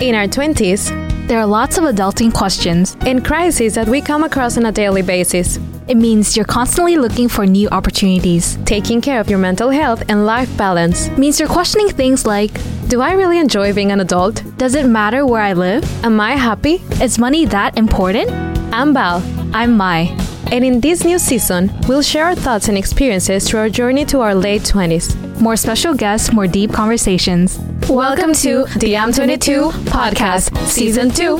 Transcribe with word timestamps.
In 0.00 0.14
our 0.16 0.26
20s, 0.26 0.90
There 1.28 1.38
are 1.38 1.46
lots 1.46 1.78
of 1.78 1.84
adulting 1.84 2.32
questions. 2.34 2.96
and 3.06 3.24
crises 3.24 3.74
that 3.74 3.88
we 3.88 4.00
come 4.00 4.24
across 4.24 4.56
on 4.58 4.66
a 4.66 4.72
daily 4.72 5.02
basis, 5.02 5.58
It 5.88 5.96
means 5.96 6.36
you're 6.36 6.44
constantly 6.58 6.96
looking 6.96 7.28
for 7.28 7.44
new 7.46 7.68
opportunities. 7.70 8.58
taking 8.64 9.00
care 9.00 9.20
of 9.20 9.28
your 9.30 9.38
mental 9.38 9.70
health 9.70 10.02
and 10.08 10.26
life 10.26 10.50
balance. 10.56 11.08
Means 11.16 11.38
you're 11.38 11.48
questioning 11.58 11.88
things 11.88 12.26
like 12.26 12.52
Do 12.88 13.00
I 13.00 13.12
really 13.12 13.38
enjoy 13.38 13.72
being 13.72 13.92
an 13.92 14.00
adult? 14.00 14.42
Does 14.58 14.74
it 14.74 14.86
matter 14.86 15.24
where 15.24 15.42
I 15.42 15.52
live? 15.54 15.84
Am 16.04 16.20
I 16.20 16.32
happy? 16.36 16.82
Is 17.00 17.18
money 17.18 17.46
that 17.46 17.78
important? 17.78 18.28
I'm 18.72 18.92
Val, 18.92 19.22
I'm 19.54 19.76
Mai. 19.76 20.21
And 20.52 20.66
in 20.66 20.80
this 20.80 21.02
new 21.02 21.18
season, 21.18 21.72
we'll 21.88 22.02
share 22.02 22.26
our 22.26 22.34
thoughts 22.34 22.68
and 22.68 22.76
experiences 22.76 23.48
through 23.48 23.60
our 23.60 23.70
journey 23.70 24.04
to 24.04 24.20
our 24.20 24.34
late 24.34 24.60
20s. 24.60 25.16
More 25.40 25.56
special 25.56 25.94
guests, 25.94 26.30
more 26.30 26.46
deep 26.46 26.70
conversations. 26.70 27.58
Welcome 27.88 28.34
to 28.34 28.64
the 28.76 28.92
I'm22 28.92 29.72
podcast, 29.86 30.54
season 30.66 31.10
2. 31.10 31.38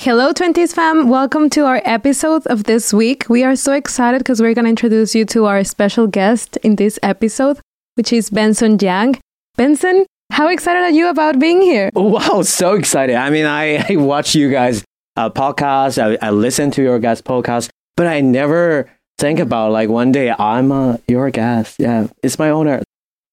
Hello, 0.00 0.32
20s 0.32 0.74
fam. 0.74 1.08
Welcome 1.08 1.48
to 1.50 1.64
our 1.64 1.80
episode 1.84 2.44
of 2.48 2.64
this 2.64 2.92
week. 2.92 3.26
We 3.28 3.44
are 3.44 3.54
so 3.54 3.72
excited 3.72 4.18
because 4.18 4.40
we're 4.42 4.54
going 4.54 4.64
to 4.64 4.70
introduce 4.70 5.14
you 5.14 5.24
to 5.26 5.44
our 5.44 5.62
special 5.62 6.08
guest 6.08 6.56
in 6.64 6.74
this 6.74 6.98
episode, 7.04 7.60
which 7.94 8.12
is 8.12 8.30
Benson 8.30 8.78
Zhang. 8.78 9.20
Benson, 9.54 10.06
how 10.32 10.48
excited 10.48 10.82
are 10.82 10.90
you 10.90 11.08
about 11.08 11.38
being 11.38 11.62
here? 11.62 11.90
Wow, 11.94 12.42
so 12.42 12.74
excited. 12.74 13.14
I 13.14 13.30
mean, 13.30 13.46
I, 13.46 13.76
I 13.88 13.94
watch 13.94 14.34
you 14.34 14.50
guys 14.50 14.82
uh, 15.18 15.28
podcast, 15.28 15.98
I, 15.98 16.16
I 16.24 16.30
listen 16.30 16.70
to 16.72 16.82
your 16.82 17.00
guys 17.00 17.20
podcast, 17.20 17.70
but 17.96 18.06
I 18.06 18.20
never 18.20 18.88
think 19.18 19.40
about 19.40 19.72
like 19.72 19.88
one 19.88 20.12
day 20.12 20.30
I'm 20.30 20.70
uh, 20.70 20.98
your 21.08 21.30
guest. 21.30 21.76
Yeah, 21.80 22.06
it's 22.22 22.38
my 22.38 22.50
honor. 22.50 22.82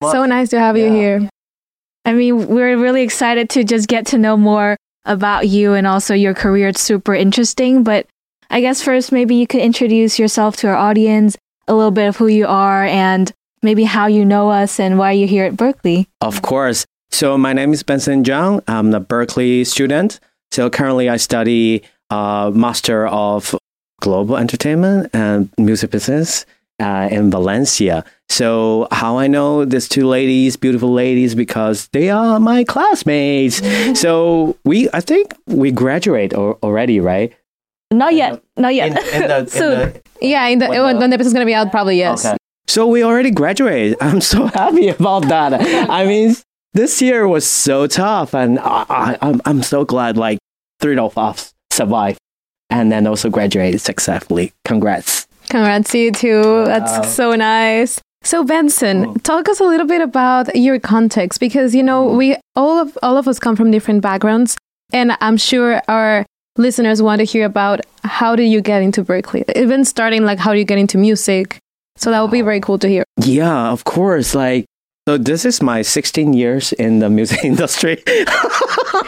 So 0.02 0.26
nice 0.26 0.50
to 0.50 0.60
have 0.60 0.78
you 0.78 0.92
here. 0.92 1.30
I 2.04 2.14
mean, 2.14 2.48
we're 2.48 2.78
really 2.78 3.04
excited 3.04 3.50
to 3.52 3.64
just 3.64 3.88
get 3.88 4.08
to 4.08 4.18
know 4.18 4.36
more 4.36 4.78
about 5.06 5.48
you 5.48 5.74
and 5.74 5.86
also 5.86 6.14
your 6.16 6.34
career. 6.34 6.70
It's 6.70 6.82
super 6.82 7.14
interesting. 7.14 7.84
But 7.84 8.08
I 8.50 8.62
guess 8.62 8.82
first, 8.82 9.12
maybe 9.12 9.36
you 9.36 9.48
could 9.48 9.62
introduce 9.62 10.18
yourself 10.18 10.58
to 10.58 10.68
our 10.68 10.76
audience, 10.76 11.38
a 11.68 11.74
little 11.74 11.92
bit 11.92 12.08
of 12.08 12.18
who 12.18 12.28
you 12.28 12.48
are, 12.48 12.84
and 12.86 13.32
maybe 13.62 13.84
how 13.84 14.08
you 14.08 14.26
know 14.26 14.50
us 14.50 14.80
and 14.80 14.98
why 14.98 15.12
you're 15.12 15.28
here 15.28 15.46
at 15.46 15.54
Berklee. 15.54 16.08
Of 16.22 16.42
course. 16.42 16.86
So 17.12 17.38
my 17.38 17.54
name 17.54 17.74
is 17.74 17.84
Benson 17.84 18.24
Zhang. 18.24 18.62
I'm 18.68 18.94
a 18.94 19.02
Berklee 19.02 19.66
student. 19.66 20.20
So 20.56 20.70
currently 20.70 21.10
I 21.10 21.18
study 21.18 21.84
uh, 22.10 22.50
Master 22.56 23.08
of 23.08 23.54
Global 24.00 24.38
Entertainment 24.38 25.10
and 25.12 25.50
Music 25.58 25.92
Business 25.92 26.46
uh, 26.82 27.10
in 27.12 27.30
Valencia. 27.30 28.06
So 28.30 28.88
how 28.94 29.18
I 29.18 29.28
know 29.28 29.66
these 29.66 29.90
two 29.90 30.08
ladies, 30.08 30.56
beautiful 30.56 30.94
ladies, 30.94 31.36
because 31.36 31.90
they 31.90 32.10
are 32.10 32.40
my 32.40 32.64
classmates. 32.64 33.62
so 34.00 34.58
we, 34.64 34.88
I 34.94 35.02
think 35.02 35.34
we 35.46 35.72
graduate 35.72 36.32
al- 36.32 36.58
already, 36.64 37.02
right? 37.02 37.34
Not 37.92 38.14
yet. 38.14 38.42
Not 38.56 38.76
yet. 38.76 38.94
the, 38.94 39.46
Soon. 39.50 40.02
Yeah, 40.22 40.48
in 40.48 40.60
the, 40.60 40.70
When 40.70 40.82
when 40.84 41.00
the- 41.02 41.08
the 41.10 41.14
episode's 41.16 41.34
going 41.34 41.46
to 41.46 41.52
be 41.52 41.54
out, 41.54 41.70
probably 41.70 41.98
yes. 41.98 42.26
Okay. 42.26 42.38
So 42.70 42.88
we 42.88 43.04
already 43.04 43.32
graduated. 43.32 43.98
I'm 44.02 44.22
so 44.22 44.46
happy 44.46 44.88
about 44.88 45.28
that. 45.28 45.52
I 45.90 46.06
mean, 46.06 46.34
this 46.74 47.02
year 47.02 47.28
was 47.28 47.46
so 47.46 47.88
tough, 47.88 48.34
and 48.34 48.58
I, 48.60 48.86
I, 48.88 49.18
I'm 49.22 49.42
I'm 49.44 49.64
so 49.64 49.84
glad 49.84 50.16
like 50.16 50.40
three 50.86 50.98
of 50.98 51.18
us 51.18 51.54
survived, 51.72 52.20
and 52.70 52.92
then 52.92 53.08
also 53.08 53.30
graduated 53.30 53.82
successfully. 53.82 54.54
Congrats. 54.66 55.28
Congrats 55.50 55.92
to 55.92 55.98
you 55.98 56.12
too. 56.12 56.42
Wow. 56.42 56.66
That's 56.66 57.14
so 57.14 57.36
nice. 57.36 58.00
So 58.24 58.44
Benson, 58.44 59.20
talk 59.20 59.48
us 59.50 59.60
a 59.60 59.64
little 59.64 59.86
bit 59.86 60.02
about 60.02 60.56
your 60.56 60.80
context 60.80 61.40
because 61.40 61.76
you 61.76 61.84
know 61.84 62.08
Mm. 62.10 62.18
we 62.18 62.38
all 62.56 62.80
of 62.80 62.98
all 63.04 63.18
of 63.18 63.28
us 63.28 63.38
come 63.40 63.56
from 63.56 63.70
different 63.72 64.02
backgrounds, 64.02 64.58
and 64.94 65.16
I'm 65.22 65.38
sure 65.38 65.82
our 65.88 66.26
listeners 66.58 67.02
want 67.02 67.20
to 67.20 67.26
hear 67.26 67.46
about 67.46 67.82
how 68.04 68.36
did 68.36 68.46
you 68.48 68.62
get 68.62 68.82
into 68.82 69.04
Berklee, 69.04 69.44
even 69.56 69.86
starting 69.86 70.24
like 70.26 70.40
how 70.40 70.54
do 70.54 70.60
you 70.60 70.66
get 70.66 70.78
into 70.80 70.98
music. 70.98 71.58
So 71.98 72.10
that 72.12 72.22
would 72.22 72.32
be 72.32 72.42
very 72.42 72.60
cool 72.60 72.80
to 72.80 72.88
hear. 72.90 73.04
Yeah, 73.22 73.70
of 73.72 73.84
course. 73.86 74.34
Like, 74.36 74.66
so 75.08 75.18
this 75.18 75.46
is 75.46 75.62
my 75.62 75.82
16 75.82 76.34
years 76.34 76.74
in 76.74 77.00
the 77.00 77.10
music 77.10 77.44
industry. 77.44 78.04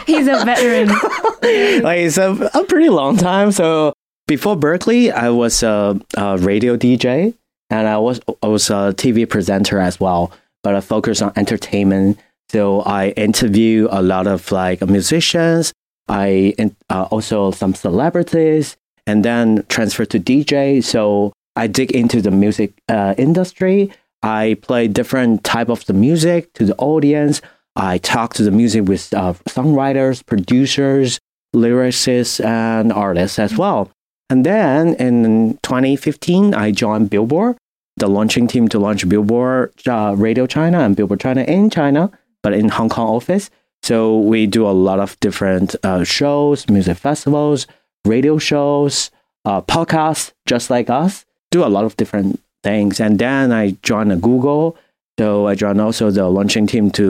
He's 0.06 0.28
a 0.28 0.44
veteran. 0.44 0.88
like 1.82 1.98
it's 2.00 2.18
a, 2.18 2.50
a 2.54 2.64
pretty 2.64 2.88
long 2.88 3.16
time. 3.16 3.52
So 3.52 3.92
before 4.26 4.56
Berklee, 4.56 5.12
I 5.12 5.30
was 5.30 5.62
a, 5.62 5.98
a 6.16 6.38
radio 6.38 6.76
DJ 6.76 7.34
and 7.70 7.88
I 7.88 7.98
was 7.98 8.20
I 8.42 8.46
was 8.46 8.70
a 8.70 8.94
TV 8.96 9.28
presenter 9.28 9.78
as 9.78 9.98
well. 9.98 10.32
But 10.62 10.74
I 10.74 10.80
focused 10.80 11.22
on 11.22 11.32
entertainment. 11.36 12.18
So 12.50 12.80
I 12.82 13.10
interview 13.10 13.88
a 13.90 14.02
lot 14.02 14.26
of 14.26 14.50
like 14.50 14.80
musicians. 14.82 15.72
I 16.08 16.54
uh, 16.88 17.02
also 17.10 17.50
some 17.50 17.74
celebrities, 17.74 18.76
and 19.06 19.24
then 19.24 19.64
transfer 19.68 20.04
to 20.06 20.18
DJ. 20.18 20.82
So 20.82 21.32
I 21.54 21.66
dig 21.66 21.92
into 21.92 22.22
the 22.22 22.30
music 22.30 22.72
uh, 22.88 23.14
industry. 23.18 23.92
I 24.22 24.56
play 24.62 24.88
different 24.88 25.44
type 25.44 25.68
of 25.68 25.84
the 25.86 25.92
music 25.92 26.52
to 26.54 26.64
the 26.64 26.76
audience. 26.76 27.40
I 27.76 27.98
talk 27.98 28.34
to 28.34 28.42
the 28.42 28.50
music 28.50 28.88
with 28.88 29.12
uh, 29.14 29.34
songwriters, 29.48 30.24
producers, 30.24 31.20
lyricists, 31.54 32.44
and 32.44 32.92
artists 32.92 33.38
as 33.38 33.56
well. 33.56 33.90
And 34.30 34.44
then 34.44 34.94
in 34.94 35.58
2015, 35.62 36.54
I 36.54 36.72
joined 36.72 37.10
Billboard, 37.10 37.56
the 37.96 38.08
launching 38.08 38.46
team 38.46 38.68
to 38.68 38.78
launch 38.78 39.08
Billboard 39.08 39.72
uh, 39.86 40.14
Radio 40.18 40.46
China 40.46 40.80
and 40.80 40.96
Billboard 40.96 41.20
China 41.20 41.42
in 41.42 41.70
China, 41.70 42.10
but 42.42 42.52
in 42.52 42.68
Hong 42.68 42.88
Kong 42.88 43.08
office. 43.08 43.50
So 43.82 44.18
we 44.18 44.46
do 44.46 44.66
a 44.66 44.72
lot 44.72 44.98
of 44.98 45.18
different 45.20 45.76
uh, 45.82 46.04
shows, 46.04 46.68
music 46.68 46.98
festivals, 46.98 47.66
radio 48.04 48.38
shows, 48.38 49.10
uh, 49.44 49.62
podcasts, 49.62 50.32
just 50.46 50.68
like 50.68 50.90
us. 50.90 51.24
Do 51.50 51.64
a 51.64 51.70
lot 51.70 51.84
of 51.84 51.96
different 51.96 52.40
things. 52.68 53.00
And 53.04 53.18
then 53.18 53.44
I 53.62 53.64
joined 53.90 54.12
a 54.12 54.16
Google. 54.28 54.76
So 55.18 55.48
I 55.50 55.54
joined 55.62 55.80
also 55.86 56.04
the 56.18 56.26
launching 56.38 56.66
team 56.72 56.90
to 56.98 57.06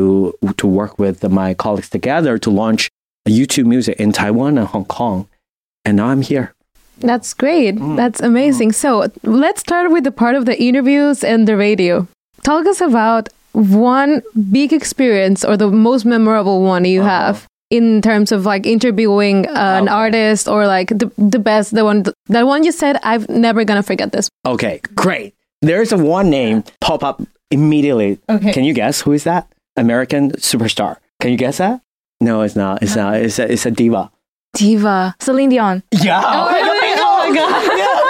to 0.61 0.67
work 0.81 0.93
with 1.05 1.19
my 1.41 1.49
colleagues 1.65 1.91
together 1.97 2.39
to 2.45 2.51
launch 2.63 2.83
YouTube 3.29 3.67
music 3.75 3.95
in 4.05 4.13
Taiwan 4.13 4.53
and 4.61 4.67
Hong 4.75 4.87
Kong. 4.99 5.19
And 5.85 5.97
now 6.01 6.09
I'm 6.13 6.23
here. 6.33 6.47
That's 7.11 7.31
great. 7.45 7.75
Mm. 7.77 7.97
That's 8.01 8.21
amazing. 8.31 8.73
So 8.73 8.91
let's 9.45 9.61
start 9.61 9.87
with 9.95 10.05
the 10.09 10.15
part 10.23 10.35
of 10.39 10.45
the 10.51 10.57
interviews 10.69 11.23
and 11.33 11.47
the 11.47 11.57
radio. 11.67 12.07
Talk 12.49 12.67
us 12.73 12.81
about 12.81 13.29
one 13.85 14.13
big 14.59 14.73
experience 14.73 15.45
or 15.49 15.55
the 15.57 15.71
most 15.71 16.05
memorable 16.15 16.59
one 16.75 16.85
you 16.95 17.01
Uh-huh. 17.03 17.11
have 17.21 17.37
in 17.71 18.01
terms 18.01 18.33
of 18.33 18.41
like 18.53 18.65
interviewing 18.75 19.39
uh, 19.47 19.79
an 19.81 19.85
Okay. 19.89 19.95
artist 20.05 20.49
or 20.49 20.61
like 20.77 20.89
the, 21.01 21.09
the 21.35 21.39
best, 21.51 21.67
the 21.79 21.85
one, 21.85 22.03
the 22.37 22.43
one 22.53 22.65
you 22.67 22.73
said, 22.73 22.95
I've 23.11 23.29
never 23.29 23.61
gonna 23.69 23.83
forget 23.93 24.09
this. 24.17 24.27
Okay, 24.45 24.81
great. 25.05 25.33
There's 25.63 25.93
a 25.93 25.99
one 25.99 26.31
name 26.31 26.65
pop 26.81 27.03
up 27.03 27.23
immediately. 27.51 28.19
Okay. 28.29 28.53
Can 28.53 28.65
you 28.65 28.75
guess 28.75 29.01
who 29.03 29.13
is 29.13 29.25
that? 29.25 29.53
American 29.77 30.33
superstar. 30.33 30.97
Can 31.21 31.31
you 31.31 31.37
guess 31.37 31.59
that? 31.59 31.83
No, 32.21 32.43
it's 32.43 32.57
not. 32.57 32.83
It's 32.83 32.97
not. 32.97 33.17
It's 33.17 33.39
a, 33.39 33.53
it's 33.53 33.67
a 33.67 33.71
diva. 33.71 34.11
Diva. 34.55 35.15
Celine 35.21 35.51
Dion. 35.51 35.83
Yeah. 35.93 36.21
Oh. 36.25 36.49
Oh 37.01 37.31
my 37.31 37.37
God. 37.37 37.79
Yeah, 37.79 38.01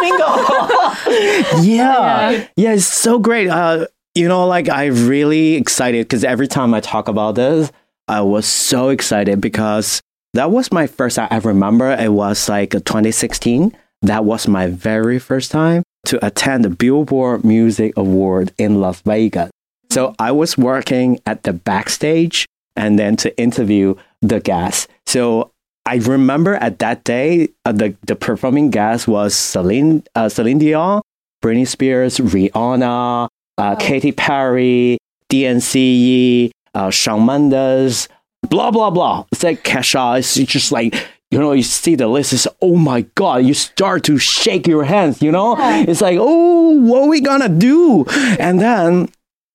bingo. 1.54 1.62
yeah. 1.62 2.46
yeah. 2.56 2.72
it's 2.72 2.86
so 2.86 3.18
great. 3.18 3.48
Uh, 3.48 3.86
you 4.14 4.28
know, 4.28 4.46
like 4.46 4.68
I 4.68 4.86
really 4.86 5.54
excited 5.54 6.06
because 6.06 6.24
every 6.24 6.48
time 6.48 6.74
I 6.74 6.80
talk 6.80 7.08
about 7.08 7.34
this, 7.34 7.70
I 8.06 8.20
was 8.22 8.46
so 8.46 8.88
excited 8.88 9.40
because 9.40 10.00
that 10.34 10.50
was 10.50 10.72
my 10.72 10.86
first. 10.86 11.18
I 11.18 11.38
remember 11.38 11.90
it 11.90 12.12
was 12.12 12.48
like 12.48 12.70
2016. 12.70 13.76
That 14.02 14.24
was 14.24 14.46
my 14.46 14.68
very 14.68 15.18
first 15.18 15.50
time 15.50 15.82
to 16.06 16.24
attend 16.24 16.64
the 16.64 16.70
Billboard 16.70 17.44
Music 17.44 17.92
Award 17.96 18.52
in 18.58 18.80
Las 18.80 19.00
Vegas. 19.02 19.50
So 19.90 20.14
I 20.18 20.32
was 20.32 20.56
working 20.56 21.20
at 21.26 21.42
the 21.42 21.52
backstage 21.52 22.46
and 22.76 22.98
then 22.98 23.16
to 23.16 23.36
interview 23.38 23.94
the 24.22 24.40
guests. 24.40 24.86
So 25.06 25.50
I 25.86 25.96
remember 25.96 26.54
at 26.54 26.78
that 26.80 27.04
day, 27.04 27.48
uh, 27.64 27.72
the, 27.72 27.96
the 28.06 28.14
performing 28.14 28.70
guest 28.70 29.08
was 29.08 29.34
Celine, 29.34 30.04
uh, 30.14 30.28
Celine 30.28 30.58
Dion, 30.58 31.02
Britney 31.42 31.66
Spears, 31.66 32.18
Rihanna, 32.18 33.28
uh, 33.56 33.76
Katy 33.76 34.12
Perry, 34.12 34.98
DNCE, 35.32 36.50
uh, 36.74 36.90
Shawn 36.90 37.24
Mendes, 37.24 38.08
blah, 38.48 38.70
blah, 38.70 38.90
blah. 38.90 39.24
It's 39.32 39.42
like 39.42 39.64
Kesha. 39.64 40.18
It's 40.18 40.34
just 40.34 40.72
like, 40.72 40.94
you 41.30 41.38
know, 41.38 41.52
you 41.52 41.62
see 41.62 41.94
the 41.94 42.08
list, 42.08 42.32
it's, 42.32 42.46
oh 42.62 42.76
my 42.76 43.02
God, 43.14 43.44
you 43.44 43.54
start 43.54 44.04
to 44.04 44.18
shake 44.18 44.66
your 44.66 44.84
hands, 44.84 45.20
you 45.20 45.30
know? 45.30 45.56
It's 45.58 46.00
like, 46.00 46.16
oh, 46.18 46.70
what 46.70 47.02
are 47.02 47.08
we 47.08 47.20
gonna 47.20 47.48
do? 47.48 48.04
And 48.38 48.60
then 48.60 49.10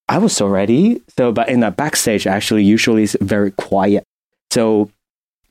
I 0.07 0.19
was 0.19 0.35
so 0.35 0.47
ready. 0.47 1.01
So, 1.17 1.31
but 1.31 1.49
in 1.49 1.61
the 1.61 1.71
backstage, 1.71 2.27
actually, 2.27 2.63
usually 2.63 3.03
it's 3.03 3.15
very 3.21 3.51
quiet. 3.51 4.03
So 4.51 4.91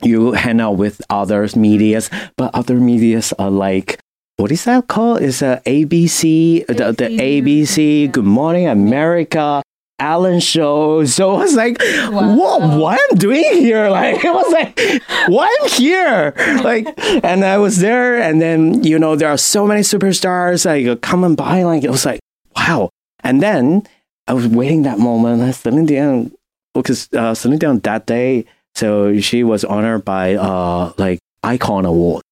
you 0.02 0.32
hang 0.32 0.60
out 0.60 0.72
with 0.72 1.02
others 1.10 1.56
medias, 1.56 2.10
but 2.36 2.54
other 2.54 2.76
medias 2.76 3.32
are 3.38 3.50
like 3.50 3.98
what 4.36 4.50
is 4.50 4.64
that 4.64 4.88
called? 4.88 5.22
It's 5.22 5.42
uh, 5.42 5.60
a 5.66 5.84
ABC, 5.84 6.66
the, 6.66 6.92
the 6.92 7.16
ABC 7.16 8.10
Good 8.10 8.24
Morning 8.24 8.66
America. 8.66 9.62
Ellen 10.02 10.40
show. 10.40 11.04
So 11.04 11.36
I 11.36 11.38
was 11.38 11.54
like, 11.54 11.80
what, 12.10 12.60
what 12.78 13.00
I'm 13.00 13.18
doing 13.18 13.44
here? 13.54 13.82
Like, 13.92 14.24
it 14.24 14.32
was 14.32 14.50
like, 14.52 14.80
why 15.28 15.54
I'm 15.60 15.68
here? 15.68 16.32
Like, 16.64 16.86
and 17.22 17.44
I 17.44 17.58
was 17.58 17.78
there. 17.78 18.20
And 18.20 18.40
then, 18.40 18.82
you 18.82 18.98
know, 18.98 19.16
there 19.16 19.28
are 19.28 19.36
so 19.36 19.66
many 19.66 19.82
superstars 19.82 20.64
like 20.64 21.00
coming 21.02 21.34
by. 21.34 21.62
Like, 21.62 21.84
it 21.84 21.90
was 21.90 22.06
like, 22.06 22.20
wow. 22.56 22.88
And 23.22 23.42
then 23.42 23.82
I 24.26 24.32
was 24.32 24.48
waiting 24.48 24.82
that 24.84 24.98
moment. 24.98 25.42
And 25.42 25.54
Celine 25.54 25.86
Dion, 25.86 26.32
because 26.74 27.08
uh, 27.12 27.34
Celine 27.34 27.58
Dion 27.58 27.78
that 27.80 28.06
day, 28.06 28.46
so 28.74 29.20
she 29.20 29.44
was 29.44 29.62
honored 29.64 30.04
by 30.04 30.34
uh, 30.34 30.92
like 30.96 31.18
Icon 31.42 31.84
Award. 31.84 32.22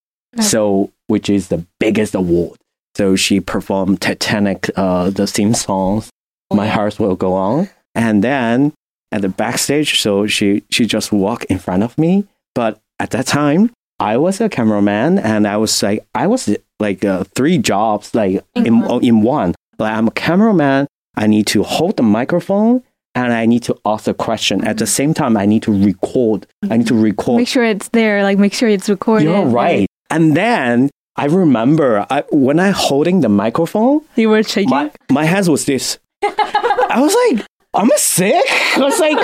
So, 0.40 0.90
which 1.08 1.28
is 1.28 1.48
the 1.48 1.66
biggest 1.78 2.14
award. 2.14 2.56
So 2.96 3.16
she 3.16 3.40
performed 3.40 4.00
Titanic, 4.00 4.70
uh, 4.76 5.10
the 5.10 5.26
theme 5.26 5.54
songs 5.54 6.10
my 6.52 6.66
heart 6.66 6.98
will 6.98 7.16
go 7.16 7.32
on. 7.34 7.68
And 7.94 8.22
then 8.24 8.72
at 9.12 9.22
the 9.22 9.28
backstage, 9.28 10.00
so 10.00 10.26
she 10.26 10.62
she 10.70 10.86
just 10.86 11.12
walked 11.12 11.44
in 11.46 11.58
front 11.58 11.82
of 11.82 11.96
me. 11.98 12.24
But 12.54 12.78
at 12.98 13.10
that 13.10 13.26
time, 13.26 13.70
I 13.98 14.16
was 14.16 14.40
a 14.40 14.48
cameraman, 14.48 15.18
and 15.18 15.46
I 15.46 15.56
was 15.56 15.82
like 15.82 16.04
I 16.14 16.26
was 16.26 16.54
like 16.78 17.04
uh, 17.04 17.24
three 17.34 17.58
jobs 17.58 18.14
like 18.14 18.44
in 18.54 18.84
in 19.02 19.22
one. 19.22 19.54
Like 19.78 19.92
I'm 19.96 20.08
a 20.08 20.12
cameraman. 20.12 20.86
I 21.16 21.26
need 21.26 21.46
to 21.48 21.62
hold 21.62 21.96
the 21.96 22.02
microphone. 22.02 22.82
And 23.16 23.32
I 23.32 23.44
need 23.44 23.64
to 23.64 23.76
ask 23.84 24.06
a 24.06 24.14
question. 24.14 24.64
At 24.64 24.78
the 24.78 24.86
same 24.86 25.12
time, 25.14 25.36
I 25.36 25.44
need 25.44 25.64
to 25.64 25.72
record. 25.72 26.46
I 26.70 26.76
need 26.76 26.86
to 26.86 26.94
record 26.94 27.38
Make 27.38 27.48
sure 27.48 27.64
it's 27.64 27.88
there. 27.88 28.22
Like 28.22 28.38
make 28.38 28.54
sure 28.54 28.68
it's 28.68 28.88
recorded. 28.88 29.24
you're 29.24 29.46
right. 29.46 29.88
And 30.10 30.36
then 30.36 30.90
I 31.16 31.24
remember 31.24 32.06
I, 32.08 32.22
when 32.30 32.60
I 32.60 32.70
holding 32.70 33.20
the 33.20 33.28
microphone, 33.28 34.02
You 34.14 34.28
were 34.28 34.44
shaking. 34.44 34.70
my, 34.70 34.92
my 35.10 35.24
hands 35.24 35.50
was 35.50 35.64
this. 35.64 35.98
I 36.22 36.98
was 37.00 37.14
like, 37.14 37.46
I'm 37.74 37.90
I 37.92 37.96
sick? 37.96 38.44
I 38.76 38.80
was 38.80 38.98
like, 38.98 39.18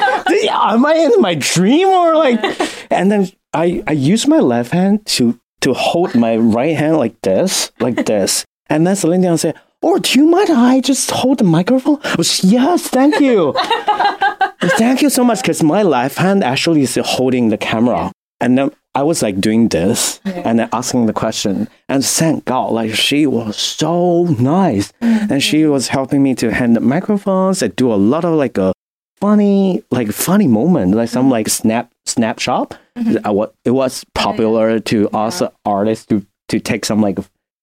am 0.50 0.86
I 0.86 0.94
in 0.94 1.20
my 1.20 1.34
dream 1.34 1.88
or 1.88 2.16
like? 2.16 2.40
And 2.90 3.10
then 3.10 3.30
I, 3.52 3.82
I 3.86 3.92
used 3.92 4.28
my 4.28 4.38
left 4.38 4.70
hand 4.70 5.04
to, 5.06 5.38
to 5.62 5.74
hold 5.74 6.14
my 6.14 6.36
right 6.36 6.76
hand 6.76 6.98
like 6.98 7.20
this, 7.22 7.72
like 7.80 8.06
this. 8.06 8.44
And 8.68 8.86
then 8.86 8.94
Celine 8.94 9.22
Dion 9.22 9.38
said, 9.38 9.56
Oh, 9.82 9.98
do 9.98 10.18
you 10.18 10.26
mind 10.26 10.50
I 10.50 10.80
just 10.80 11.10
hold 11.10 11.38
the 11.38 11.44
microphone? 11.44 11.98
I 12.02 12.14
was, 12.16 12.42
yes, 12.42 12.88
thank 12.88 13.20
you. 13.20 13.52
thank 14.78 15.02
you 15.02 15.10
so 15.10 15.22
much. 15.22 15.42
Because 15.42 15.62
my 15.62 15.82
left 15.82 16.16
hand 16.16 16.42
actually 16.42 16.82
is 16.82 16.98
holding 17.04 17.50
the 17.50 17.58
camera. 17.58 18.10
And 18.40 18.56
then 18.56 18.70
I 18.96 19.02
was 19.02 19.20
like 19.22 19.40
doing 19.40 19.68
this 19.68 20.20
and 20.24 20.58
then 20.58 20.68
asking 20.72 21.04
the 21.04 21.12
question. 21.12 21.68
And 21.88 22.02
thank 22.04 22.46
God, 22.46 22.72
like 22.72 22.94
she 22.94 23.26
was 23.26 23.56
so 23.56 24.24
nice. 24.40 24.90
Mm-hmm. 25.02 25.32
And 25.32 25.42
she 25.42 25.66
was 25.66 25.88
helping 25.88 26.22
me 26.22 26.34
to 26.36 26.50
hand 26.52 26.74
the 26.76 26.80
microphones 26.80 27.62
and 27.62 27.76
do 27.76 27.92
a 27.92 28.00
lot 28.12 28.24
of 28.24 28.32
like 28.34 28.56
a 28.56 28.72
funny, 29.20 29.82
like 29.90 30.08
funny 30.12 30.48
moment, 30.48 30.94
like 30.94 31.10
some 31.10 31.24
mm-hmm. 31.24 31.32
like 31.32 31.48
snap 31.50 31.92
snapshot. 32.06 32.78
Mm-hmm. 32.96 33.16
Uh, 33.18 33.20
I 33.28 33.30
wa- 33.30 33.52
It 33.66 33.72
was 33.72 34.04
popular 34.14 34.80
to 34.80 35.10
ask 35.12 35.42
artists 35.66 36.06
to, 36.06 36.24
to 36.48 36.58
take 36.58 36.86
some 36.86 37.02
like 37.02 37.18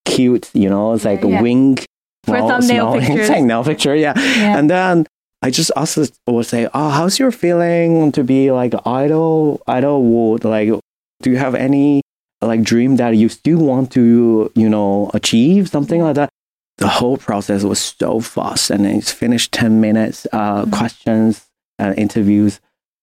cute, 0.05 0.51
you 0.53 0.69
know, 0.69 0.93
it's 0.93 1.05
like 1.05 1.23
Yeah. 1.23 1.39
a 1.39 1.41
wink. 1.41 1.85
For 2.25 2.37
small- 2.37 2.49
thumbnail 2.49 2.85
small- 2.91 2.99
pictures. 3.07 3.27
thumbnail 3.27 3.63
picture, 3.63 3.95
yeah. 3.95 4.13
Yeah. 4.15 4.57
And 4.59 4.69
then 4.69 5.07
I 5.41 5.49
just 5.49 5.71
asked, 5.75 5.97
would 6.27 6.45
say, 6.45 6.69
oh, 6.73 6.89
how's 6.89 7.17
your 7.19 7.31
feeling 7.31 8.11
to 8.13 8.23
be 8.23 8.51
like 8.51 8.73
idol, 8.85 9.61
idol 9.67 9.95
award? 9.97 10.45
Like, 10.45 10.69
do 11.23 11.31
you 11.31 11.37
have 11.37 11.55
any 11.55 12.01
like 12.41 12.61
dream 12.61 12.97
that 12.97 13.15
you 13.15 13.29
still 13.29 13.59
want 13.59 13.91
to, 13.93 14.51
you 14.55 14.69
know, 14.69 15.09
achieve 15.13 15.69
something 15.69 16.01
like 16.01 16.15
that? 16.15 16.29
The 16.77 16.87
whole 16.87 17.17
process 17.17 17.63
was 17.63 17.79
so 17.79 18.19
fast, 18.19 18.69
and 18.69 18.85
it's 18.85 19.11
finished 19.11 19.51
ten 19.51 19.79
minutes. 19.81 20.27
Uh, 20.31 20.65
questions 20.65 21.49
and 21.79 21.97
interviews. 21.97 22.59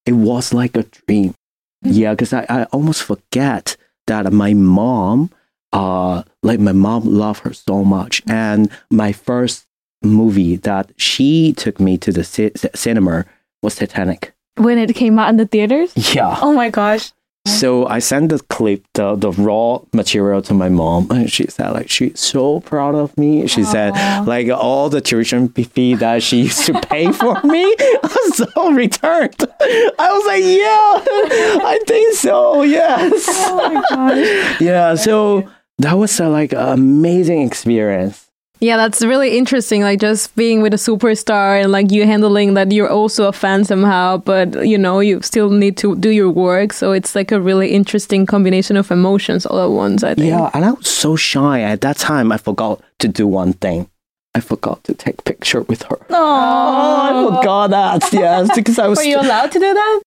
It 0.06 0.12
was 0.12 0.52
like 0.52 0.76
a 0.76 0.82
dream. 0.82 1.34
Yeah, 1.82 2.12
because 2.12 2.32
I, 2.32 2.46
I 2.48 2.64
almost 2.64 3.02
forget 3.02 3.76
that 4.06 4.30
my 4.32 4.54
mom, 4.54 5.30
uh, 5.72 6.22
like 6.42 6.60
my 6.60 6.72
mom 6.72 7.04
loved 7.04 7.40
her 7.44 7.52
so 7.52 7.84
much, 7.84 8.22
and 8.26 8.70
my 8.90 9.12
first 9.12 9.66
movie 10.02 10.56
that 10.56 10.90
she 10.96 11.52
took 11.52 11.78
me 11.78 11.96
to 11.98 12.12
the 12.12 12.24
ci- 12.24 12.50
ci- 12.56 12.68
cinema 12.74 13.24
was 13.62 13.76
Titanic. 13.76 14.32
When 14.56 14.78
it 14.78 14.94
came 14.94 15.18
out 15.18 15.30
in 15.30 15.36
the 15.36 15.46
theaters. 15.46 15.92
Yeah. 16.14 16.38
Oh 16.42 16.52
my 16.52 16.70
gosh. 16.70 17.12
Mm-hmm. 17.50 17.58
So 17.58 17.86
I 17.86 17.98
sent 17.98 18.28
the 18.30 18.38
clip, 18.38 18.84
the, 18.94 19.16
the 19.16 19.32
raw 19.32 19.80
material 19.92 20.42
to 20.42 20.54
my 20.54 20.68
mom, 20.68 21.10
and 21.10 21.30
she 21.30 21.46
said 21.48 21.70
like 21.72 21.90
she's 21.90 22.18
so 22.20 22.60
proud 22.60 22.94
of 22.94 23.16
me. 23.18 23.46
She 23.46 23.64
said 23.64 23.90
like 24.26 24.48
all 24.48 24.88
the 24.88 25.00
tuition 25.00 25.48
fee 25.48 25.94
that 25.96 26.22
she 26.22 26.42
used 26.42 26.66
to 26.66 26.80
pay 26.80 27.10
for 27.12 27.40
me 27.42 27.74
was 28.02 28.36
so 28.54 28.70
returned. 28.72 29.34
I 29.60 30.12
was 30.12 30.26
like, 30.26 30.44
yeah, 30.44 31.66
I 31.66 31.78
think 31.86 32.14
so. 32.14 32.62
Yes. 32.62 33.24
Oh 33.28 33.56
my 33.56 33.82
gosh. 33.90 34.60
Yeah. 34.60 34.94
So 34.94 35.48
that 35.78 35.94
was 35.94 36.18
a, 36.20 36.28
like 36.28 36.52
an 36.52 36.68
amazing 36.68 37.42
experience. 37.42 38.29
Yeah, 38.60 38.76
that's 38.76 39.02
really 39.02 39.38
interesting. 39.38 39.80
Like 39.82 40.00
just 40.00 40.36
being 40.36 40.60
with 40.60 40.74
a 40.74 40.76
superstar 40.76 41.62
and 41.62 41.72
like 41.72 41.90
you 41.90 42.04
handling 42.04 42.54
that 42.54 42.70
you're 42.72 42.90
also 42.90 43.26
a 43.26 43.32
fan 43.32 43.64
somehow, 43.64 44.18
but 44.18 44.66
you 44.66 44.76
know, 44.76 45.00
you 45.00 45.22
still 45.22 45.48
need 45.48 45.78
to 45.78 45.96
do 45.96 46.10
your 46.10 46.30
work. 46.30 46.74
So 46.74 46.92
it's 46.92 47.14
like 47.14 47.32
a 47.32 47.40
really 47.40 47.72
interesting 47.72 48.26
combination 48.26 48.76
of 48.76 48.90
emotions 48.90 49.46
all 49.46 49.64
at 49.64 49.70
once, 49.70 50.04
I 50.04 50.14
think. 50.14 50.28
Yeah, 50.28 50.50
and 50.52 50.64
I 50.66 50.72
was 50.72 50.88
so 50.88 51.16
shy 51.16 51.62
at 51.62 51.80
that 51.80 51.96
time. 51.96 52.30
I 52.32 52.36
forgot 52.36 52.82
to 52.98 53.08
do 53.08 53.26
one 53.26 53.54
thing. 53.54 53.88
I 54.34 54.40
forgot 54.40 54.84
to 54.84 54.94
take 54.94 55.24
picture 55.24 55.62
with 55.62 55.82
her. 55.84 55.98
Oh, 56.10 57.30
I 57.32 57.36
forgot 57.36 57.70
that. 57.70 58.12
Yes, 58.12 58.50
because 58.54 58.78
I 58.78 58.86
was. 58.88 58.98
Were 58.98 59.04
you 59.04 59.20
allowed 59.20 59.52
to 59.52 59.58
do 59.58 59.74
that? 59.74 60.02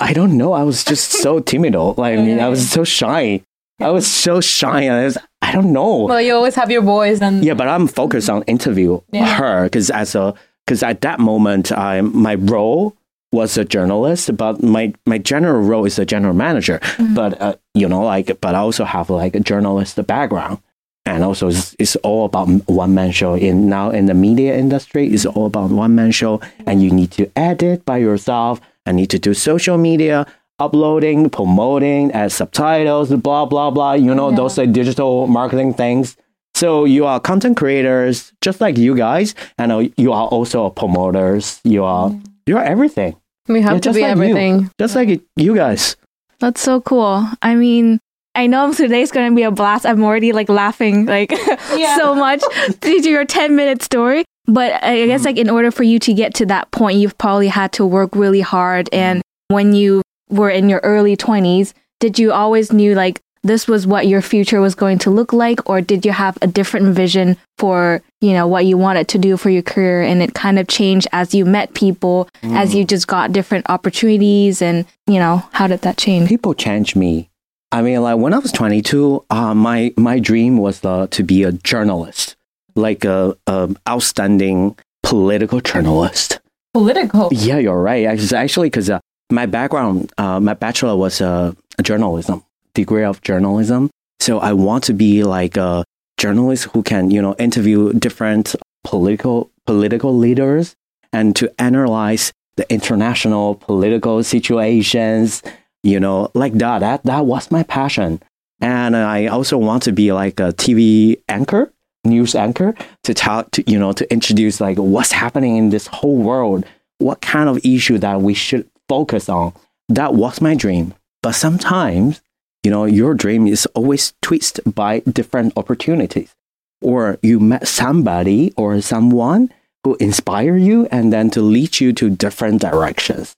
I 0.00 0.12
don't 0.12 0.36
know. 0.36 0.52
I 0.52 0.62
was 0.62 0.84
just 0.84 1.10
so 1.10 1.40
timid. 1.40 1.74
Like, 1.74 2.18
I 2.18 2.22
mean, 2.22 2.40
I 2.40 2.48
was 2.48 2.68
so 2.68 2.84
shy. 2.84 3.40
I 3.80 3.90
was 3.90 4.06
so 4.06 4.40
shy. 4.40 4.82
And 4.82 4.92
I, 4.92 5.04
was, 5.04 5.18
I 5.46 5.52
don't 5.52 5.72
know. 5.72 6.06
Well, 6.06 6.20
you 6.20 6.34
always 6.34 6.56
have 6.56 6.70
your 6.70 6.82
voice 6.82 7.20
and 7.22 7.44
Yeah, 7.44 7.54
but 7.54 7.68
I'm 7.68 7.86
focused 7.86 8.28
on 8.28 8.42
interview 8.42 9.00
her 9.14 9.64
because 9.64 9.90
as 9.90 10.14
a 10.14 10.34
because 10.66 10.82
at 10.82 11.00
that 11.02 11.20
moment, 11.20 11.70
I 11.70 12.00
my 12.00 12.34
role 12.34 12.96
was 13.32 13.56
a 13.56 13.64
journalist, 13.64 14.36
but 14.36 14.62
my 14.62 14.92
my 15.06 15.18
general 15.18 15.62
role 15.62 15.84
is 15.86 15.98
a 15.98 16.04
general 16.04 16.34
manager. 16.34 16.80
But 17.14 17.40
uh, 17.40 17.54
you 17.74 17.88
know, 17.88 18.02
like, 18.02 18.40
but 18.40 18.54
I 18.54 18.58
also 18.58 18.84
have 18.84 19.08
like 19.08 19.36
a 19.36 19.40
journalist 19.40 20.04
background, 20.06 20.58
and 21.04 21.22
also 21.22 21.48
it's, 21.48 21.76
it's 21.78 21.96
all 21.96 22.24
about 22.24 22.48
one 22.66 22.94
man 22.94 23.12
show. 23.12 23.34
In 23.34 23.68
now 23.68 23.90
in 23.90 24.06
the 24.06 24.14
media 24.14 24.56
industry, 24.56 25.06
it's 25.14 25.26
all 25.26 25.46
about 25.46 25.70
one 25.70 25.94
man 25.94 26.10
show, 26.10 26.40
and 26.66 26.82
you 26.82 26.90
need 26.90 27.12
to 27.12 27.30
edit 27.36 27.84
by 27.84 27.98
yourself. 27.98 28.60
I 28.86 28.92
need 28.92 29.10
to 29.10 29.18
do 29.18 29.34
social 29.34 29.78
media. 29.78 30.26
Uploading, 30.58 31.28
promoting, 31.28 32.10
add 32.12 32.32
subtitles, 32.32 33.10
blah 33.10 33.44
blah 33.44 33.70
blah. 33.70 33.92
You 33.92 34.14
know 34.14 34.30
those 34.32 34.56
like 34.56 34.72
digital 34.72 35.26
marketing 35.26 35.74
things. 35.74 36.16
So 36.54 36.86
you 36.86 37.04
are 37.04 37.20
content 37.20 37.58
creators, 37.58 38.32
just 38.40 38.60
like 38.62 38.78
you 38.78 38.96
guys, 38.96 39.34
and 39.58 39.70
uh, 39.70 39.88
you 39.98 40.12
are 40.12 40.26
also 40.28 40.70
promoters. 40.70 41.60
You 41.64 41.84
are 41.84 42.10
you 42.46 42.56
are 42.56 42.64
everything, 42.64 43.16
we 43.48 43.60
have 43.60 43.74
Yeah, 43.74 43.80
to 43.80 43.92
be 43.92 44.00
like 44.00 44.06
you. 44.16 44.22
everything. 44.22 44.70
just 44.80 44.94
like 44.96 45.20
you 45.36 45.54
guys. 45.54 45.96
That's 46.40 46.60
so 46.62 46.80
cool. 46.80 47.28
I 47.42 47.54
mean, 47.54 47.98
I 48.34 48.46
know 48.46 48.72
today's 48.72 49.10
going 49.10 49.30
to 49.30 49.36
be 49.36 49.42
a 49.42 49.50
blast. 49.50 49.84
I'm 49.84 50.02
already 50.04 50.32
like 50.32 50.48
laughing 50.48 51.04
like 51.06 51.32
so 51.98 52.14
much 52.14 52.42
due 52.80 53.02
to 53.02 53.08
your 53.10 53.24
10 53.26 53.56
minute 53.56 53.82
story. 53.82 54.24
But 54.46 54.82
I 54.82 55.04
guess 55.06 55.24
like 55.24 55.36
in 55.38 55.50
order 55.50 55.70
for 55.70 55.82
you 55.82 55.98
to 55.98 56.14
get 56.14 56.34
to 56.34 56.46
that 56.46 56.70
point, 56.70 56.98
you've 56.98 57.18
probably 57.18 57.48
had 57.48 57.72
to 57.72 57.84
work 57.84 58.14
really 58.14 58.40
hard. 58.42 58.88
And 58.92 59.20
when 59.48 59.72
you 59.74 60.02
were 60.28 60.50
in 60.50 60.68
your 60.68 60.80
early 60.82 61.16
20s, 61.16 61.72
did 62.00 62.18
you 62.18 62.32
always 62.32 62.72
knew 62.72 62.94
like 62.94 63.20
this 63.42 63.68
was 63.68 63.86
what 63.86 64.08
your 64.08 64.22
future 64.22 64.60
was 64.60 64.74
going 64.74 64.98
to 64.98 65.10
look 65.10 65.32
like 65.32 65.68
or 65.70 65.80
did 65.80 66.04
you 66.04 66.10
have 66.12 66.36
a 66.42 66.46
different 66.48 66.94
vision 66.94 67.36
for 67.58 68.02
you 68.20 68.32
know 68.32 68.46
what 68.46 68.66
you 68.66 68.76
wanted 68.76 69.06
to 69.06 69.18
do 69.18 69.36
for 69.36 69.50
your 69.50 69.62
career 69.62 70.02
and 70.02 70.20
it 70.20 70.34
kind 70.34 70.58
of 70.58 70.66
changed 70.66 71.06
as 71.12 71.32
you 71.32 71.44
met 71.44 71.72
people 71.74 72.28
as 72.42 72.74
you 72.74 72.84
just 72.84 73.06
got 73.06 73.32
different 73.32 73.64
opportunities 73.68 74.60
and 74.60 74.84
you 75.06 75.20
know 75.20 75.44
how 75.52 75.68
did 75.68 75.80
that 75.82 75.96
change 75.96 76.28
People 76.28 76.54
change 76.54 76.96
me. 76.96 77.30
I 77.72 77.82
mean, 77.82 78.00
like 78.02 78.18
when 78.18 78.32
I 78.32 78.38
was 78.38 78.52
22, 78.52 79.24
uh, 79.28 79.54
my 79.54 79.92
my 79.96 80.18
dream 80.18 80.58
was 80.58 80.84
uh, 80.84 81.08
to 81.08 81.22
be 81.22 81.42
a 81.42 81.52
journalist, 81.52 82.36
like 82.74 83.04
a, 83.04 83.36
a 83.46 83.74
outstanding 83.88 84.78
political 85.02 85.60
journalist. 85.60 86.40
Political. 86.72 87.30
Yeah, 87.32 87.58
you're 87.58 87.80
right. 87.80 88.06
Actually, 88.06 88.38
actually, 88.38 88.70
because 88.70 88.88
uh, 88.88 89.00
my 89.30 89.46
background, 89.46 90.12
uh, 90.18 90.40
my 90.40 90.54
bachelor 90.54 90.96
was 90.96 91.20
uh, 91.20 91.52
a 91.78 91.82
journalism 91.82 92.42
degree 92.76 93.02
of 93.02 93.20
journalism. 93.22 93.90
So 94.20 94.38
I 94.38 94.52
want 94.52 94.84
to 94.84 94.92
be 94.92 95.24
like 95.24 95.56
a 95.56 95.84
journalist 96.18 96.64
who 96.72 96.82
can, 96.82 97.10
you 97.10 97.20
know, 97.20 97.34
interview 97.38 97.92
different 97.94 98.54
political 98.84 99.50
political 99.66 100.16
leaders 100.16 100.76
and 101.12 101.34
to 101.34 101.52
analyze 101.60 102.32
the 102.56 102.70
international 102.72 103.56
political 103.56 104.22
situations. 104.22 105.42
You 105.82 106.00
know, 106.00 106.30
like 106.34 106.54
that. 106.54 106.80
That 106.80 107.02
that 107.04 107.26
was 107.26 107.50
my 107.50 107.62
passion. 107.64 108.20
and 108.60 108.96
I 108.96 109.26
also 109.26 109.58
want 109.58 109.82
to 109.84 109.92
be 109.92 110.12
like 110.12 110.40
a 110.40 110.52
TV 110.52 111.20
anchor, 111.28 111.72
news 112.04 112.34
anchor, 112.34 112.74
to 113.04 113.14
tell 113.14 113.44
to 113.44 113.70
you 113.70 113.78
know 113.78 113.92
to 113.92 114.10
introduce 114.12 114.60
like 114.60 114.78
what's 114.78 115.12
happening 115.12 115.56
in 115.56 115.70
this 115.70 115.86
whole 115.86 116.16
world, 116.16 116.64
what 116.98 117.20
kind 117.20 117.48
of 117.48 117.64
issue 117.64 117.98
that 117.98 118.20
we 118.20 118.34
should 118.34 118.68
focus 118.88 119.28
on. 119.28 119.52
That 119.88 120.14
was 120.14 120.40
my 120.40 120.54
dream. 120.54 120.94
But 121.22 121.32
sometimes, 121.32 122.20
you 122.62 122.70
know, 122.70 122.84
your 122.84 123.14
dream 123.14 123.46
is 123.46 123.66
always 123.74 124.14
twisted 124.22 124.74
by 124.74 125.00
different 125.00 125.52
opportunities, 125.56 126.34
or 126.80 127.18
you 127.22 127.40
met 127.40 127.68
somebody 127.68 128.52
or 128.56 128.80
someone 128.80 129.52
who 129.84 129.96
inspire 129.96 130.56
you 130.56 130.86
and 130.90 131.12
then 131.12 131.30
to 131.30 131.40
lead 131.40 131.80
you 131.80 131.92
to 131.92 132.10
different 132.10 132.60
directions. 132.60 133.34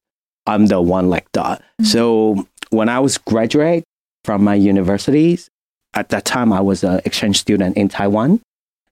I'm 0.46 0.66
the 0.66 0.80
one 0.80 1.10
like 1.10 1.30
that. 1.32 1.60
Mm-hmm. 1.60 1.84
So 1.84 2.46
when 2.70 2.88
I 2.88 3.00
was 3.00 3.18
graduate 3.18 3.84
from 4.24 4.42
my 4.42 4.54
universities, 4.54 5.50
at 5.94 6.08
that 6.08 6.24
time 6.24 6.52
I 6.52 6.60
was 6.60 6.84
an 6.84 7.00
exchange 7.04 7.38
student 7.38 7.76
in 7.76 7.88
Taiwan. 7.88 8.40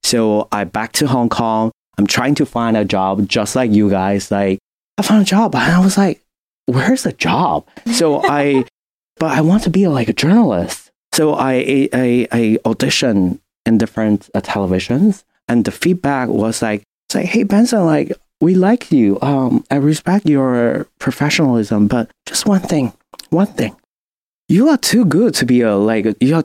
So 0.03 0.49
I 0.53 0.65
back 0.65 0.93
to 0.93 1.07
Hong 1.07 1.29
Kong. 1.29 1.73
I'm 1.99 2.07
trying 2.07 2.35
to 2.37 2.47
find 2.47 2.77
a 2.77 2.85
job 2.85 3.27
just 3.27 3.57
like 3.57 3.71
you 3.73 3.89
guys. 3.89 4.31
Like 4.31 4.59
I 4.99 5.03
found 5.03 5.23
a 5.23 5.25
job 5.25 5.55
and 5.55 5.73
I 5.73 5.81
was 5.81 5.97
like, 5.97 6.23
where's 6.67 7.05
the 7.05 7.13
job? 7.13 7.67
So 7.93 8.23
I, 8.25 8.65
but 9.17 9.33
I 9.33 9.41
want 9.41 9.63
to 9.65 9.71
be 9.71 9.87
like 9.89 10.09
a 10.09 10.13
journalist. 10.13 10.91
So 11.13 11.35
I, 11.35 11.89
I, 11.93 12.29
I 12.31 12.59
auditioned 12.65 13.41
in 13.65 13.79
different 13.79 14.29
uh, 14.35 14.41
televisions 14.41 15.25
and 15.49 15.65
the 15.65 15.71
feedback 15.71 16.29
was 16.29 16.63
like, 16.63 16.83
say, 17.11 17.25
hey 17.25 17.45
Benson, 17.45 17.85
like 17.85 18.13
we 18.41 18.55
like 18.55 18.93
you. 18.93 19.19
Um, 19.23 19.65
I 19.71 19.77
respect 19.77 20.29
your 20.29 20.87
professionalism, 20.99 21.87
but 21.89 22.11
just 22.27 22.47
one 22.47 22.61
thing, 22.61 22.93
one 23.31 23.47
thing. 23.47 23.77
You 24.49 24.69
are 24.69 24.77
too 24.77 25.05
good 25.05 25.35
to 25.35 25.47
be 25.47 25.63
a 25.63 25.75
like 25.75 26.07
you 26.21 26.37
are 26.37 26.45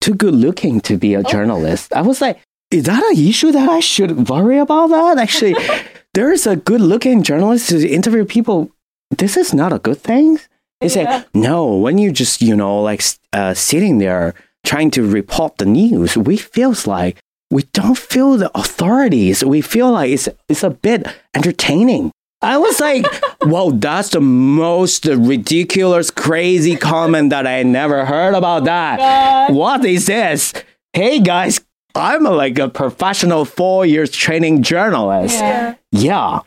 too 0.00 0.14
good 0.14 0.34
looking 0.34 0.80
to 0.82 0.96
be 0.96 1.14
a 1.14 1.22
journalist. 1.22 1.92
I 1.92 2.02
was 2.02 2.20
like, 2.20 2.40
is 2.70 2.84
that 2.84 3.02
an 3.02 3.18
issue 3.18 3.52
that 3.52 3.68
I 3.68 3.80
should 3.80 4.28
worry 4.28 4.58
about 4.58 4.88
that? 4.88 5.18
Actually, 5.18 5.54
there's 6.14 6.46
a 6.46 6.56
good 6.56 6.80
looking 6.80 7.22
journalist 7.22 7.68
to 7.70 7.88
interview 7.88 8.24
people. 8.24 8.70
This 9.16 9.36
is 9.36 9.52
not 9.54 9.72
a 9.72 9.78
good 9.78 9.98
thing. 9.98 10.38
He 10.80 10.88
said, 10.88 11.26
no, 11.32 11.76
when 11.76 11.98
you 11.98 12.10
just, 12.10 12.42
you 12.42 12.56
know, 12.56 12.82
like 12.82 13.02
uh, 13.32 13.54
sitting 13.54 13.98
there 13.98 14.34
trying 14.64 14.90
to 14.92 15.08
report 15.08 15.58
the 15.58 15.64
news, 15.64 16.16
we 16.16 16.36
feels 16.36 16.86
like 16.86 17.18
we 17.50 17.62
don't 17.72 17.98
feel 17.98 18.36
the 18.36 18.50
authorities. 18.58 19.44
We 19.44 19.60
feel 19.60 19.92
like 19.92 20.10
it's, 20.10 20.28
it's 20.48 20.64
a 20.64 20.70
bit 20.70 21.06
entertaining. 21.34 22.10
I 22.40 22.58
was 22.58 22.80
like, 22.80 23.06
whoa, 23.42 23.70
that's 23.70 24.08
the 24.10 24.20
most 24.20 25.04
ridiculous, 25.06 26.10
crazy 26.10 26.74
comment 26.76 27.30
that 27.30 27.46
I 27.46 27.62
never 27.62 28.04
heard 28.04 28.34
about 28.34 28.64
that. 28.64 29.52
What 29.52 29.84
is 29.84 30.06
this? 30.06 30.52
Hey 30.92 31.20
guys, 31.20 31.60
I'm 31.94 32.26
a, 32.26 32.30
like 32.30 32.58
a 32.58 32.68
professional 32.68 33.44
four 33.44 33.86
years 33.86 34.10
training 34.10 34.62
journalist. 34.62 35.36
Yeah. 35.38 35.74
Yeah. 35.92 36.40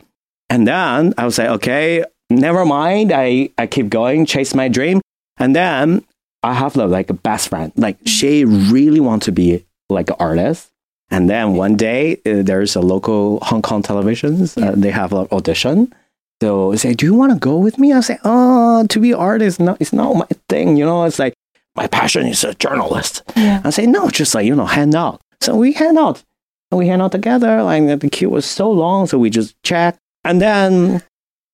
And 0.49 0.67
then 0.67 1.13
I 1.17 1.25
was 1.25 1.37
like, 1.37 1.49
okay, 1.49 2.03
never 2.35 2.65
mind. 2.65 3.11
I, 3.11 3.49
I 3.57 3.67
keep 3.67 3.89
going, 3.89 4.25
chase 4.25 4.53
my 4.53 4.67
dream. 4.67 5.01
And 5.37 5.55
then 5.55 6.05
I 6.43 6.53
have 6.53 6.75
like 6.75 7.09
a 7.09 7.13
best 7.13 7.49
friend. 7.49 7.71
Like 7.75 7.97
she 8.05 8.45
really 8.45 8.99
wants 8.99 9.25
to 9.25 9.31
be 9.31 9.65
like 9.89 10.09
an 10.09 10.15
artist. 10.19 10.71
And 11.09 11.29
then 11.29 11.53
one 11.53 11.75
day 11.75 12.15
uh, 12.25 12.41
there's 12.41 12.75
a 12.75 12.81
local 12.81 13.39
Hong 13.41 13.61
Kong 13.61 13.83
televisions. 13.83 14.61
Uh, 14.61 14.73
they 14.75 14.91
have 14.91 15.13
an 15.13 15.27
audition. 15.31 15.93
So 16.41 16.73
I 16.73 16.75
say, 16.75 16.93
do 16.93 17.05
you 17.05 17.13
want 17.13 17.31
to 17.31 17.39
go 17.39 17.57
with 17.57 17.77
me? 17.77 17.93
I 17.93 18.01
say, 18.01 18.17
oh, 18.23 18.85
to 18.87 18.99
be 18.99 19.13
artist, 19.13 19.59
no, 19.59 19.77
it's 19.79 19.93
not 19.93 20.15
my 20.15 20.27
thing. 20.49 20.77
You 20.77 20.85
know, 20.85 21.05
it's 21.05 21.19
like 21.19 21.33
my 21.75 21.87
passion 21.87 22.25
is 22.27 22.43
a 22.43 22.53
journalist. 22.55 23.23
Yeah. 23.35 23.61
I 23.63 23.69
say, 23.69 23.85
no, 23.85 24.09
just 24.09 24.35
like, 24.35 24.45
you 24.45 24.55
know, 24.55 24.65
hang 24.65 24.95
out. 24.95 25.21
So 25.41 25.55
we 25.55 25.73
hang 25.73 25.97
out. 25.97 26.23
And 26.71 26.79
we 26.79 26.87
hang 26.87 27.01
out 27.01 27.11
together. 27.11 27.63
Like 27.63 27.99
the 27.99 28.09
queue 28.09 28.29
was 28.29 28.45
so 28.45 28.69
long. 28.69 29.07
So 29.07 29.17
we 29.17 29.29
just 29.29 29.61
chat. 29.63 29.97
And 30.23 30.41
then 30.41 31.03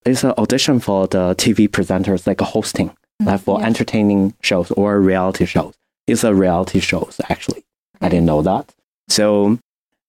it's 0.05 0.23
an 0.23 0.31
audition 0.37 0.79
for 0.79 1.07
the 1.07 1.35
TV 1.35 1.67
presenters, 1.67 2.25
like 2.27 2.41
a 2.41 2.45
hosting, 2.45 2.95
like 3.23 3.41
for 3.41 3.59
yes. 3.59 3.67
entertaining 3.67 4.33
shows 4.41 4.71
or 4.71 4.99
reality 4.99 5.45
shows. 5.45 5.73
It's 6.07 6.23
a 6.23 6.33
reality 6.33 6.79
shows, 6.79 7.19
actually. 7.29 7.63
I 8.01 8.09
didn't 8.09 8.25
know 8.25 8.41
that. 8.41 8.73
So 9.09 9.59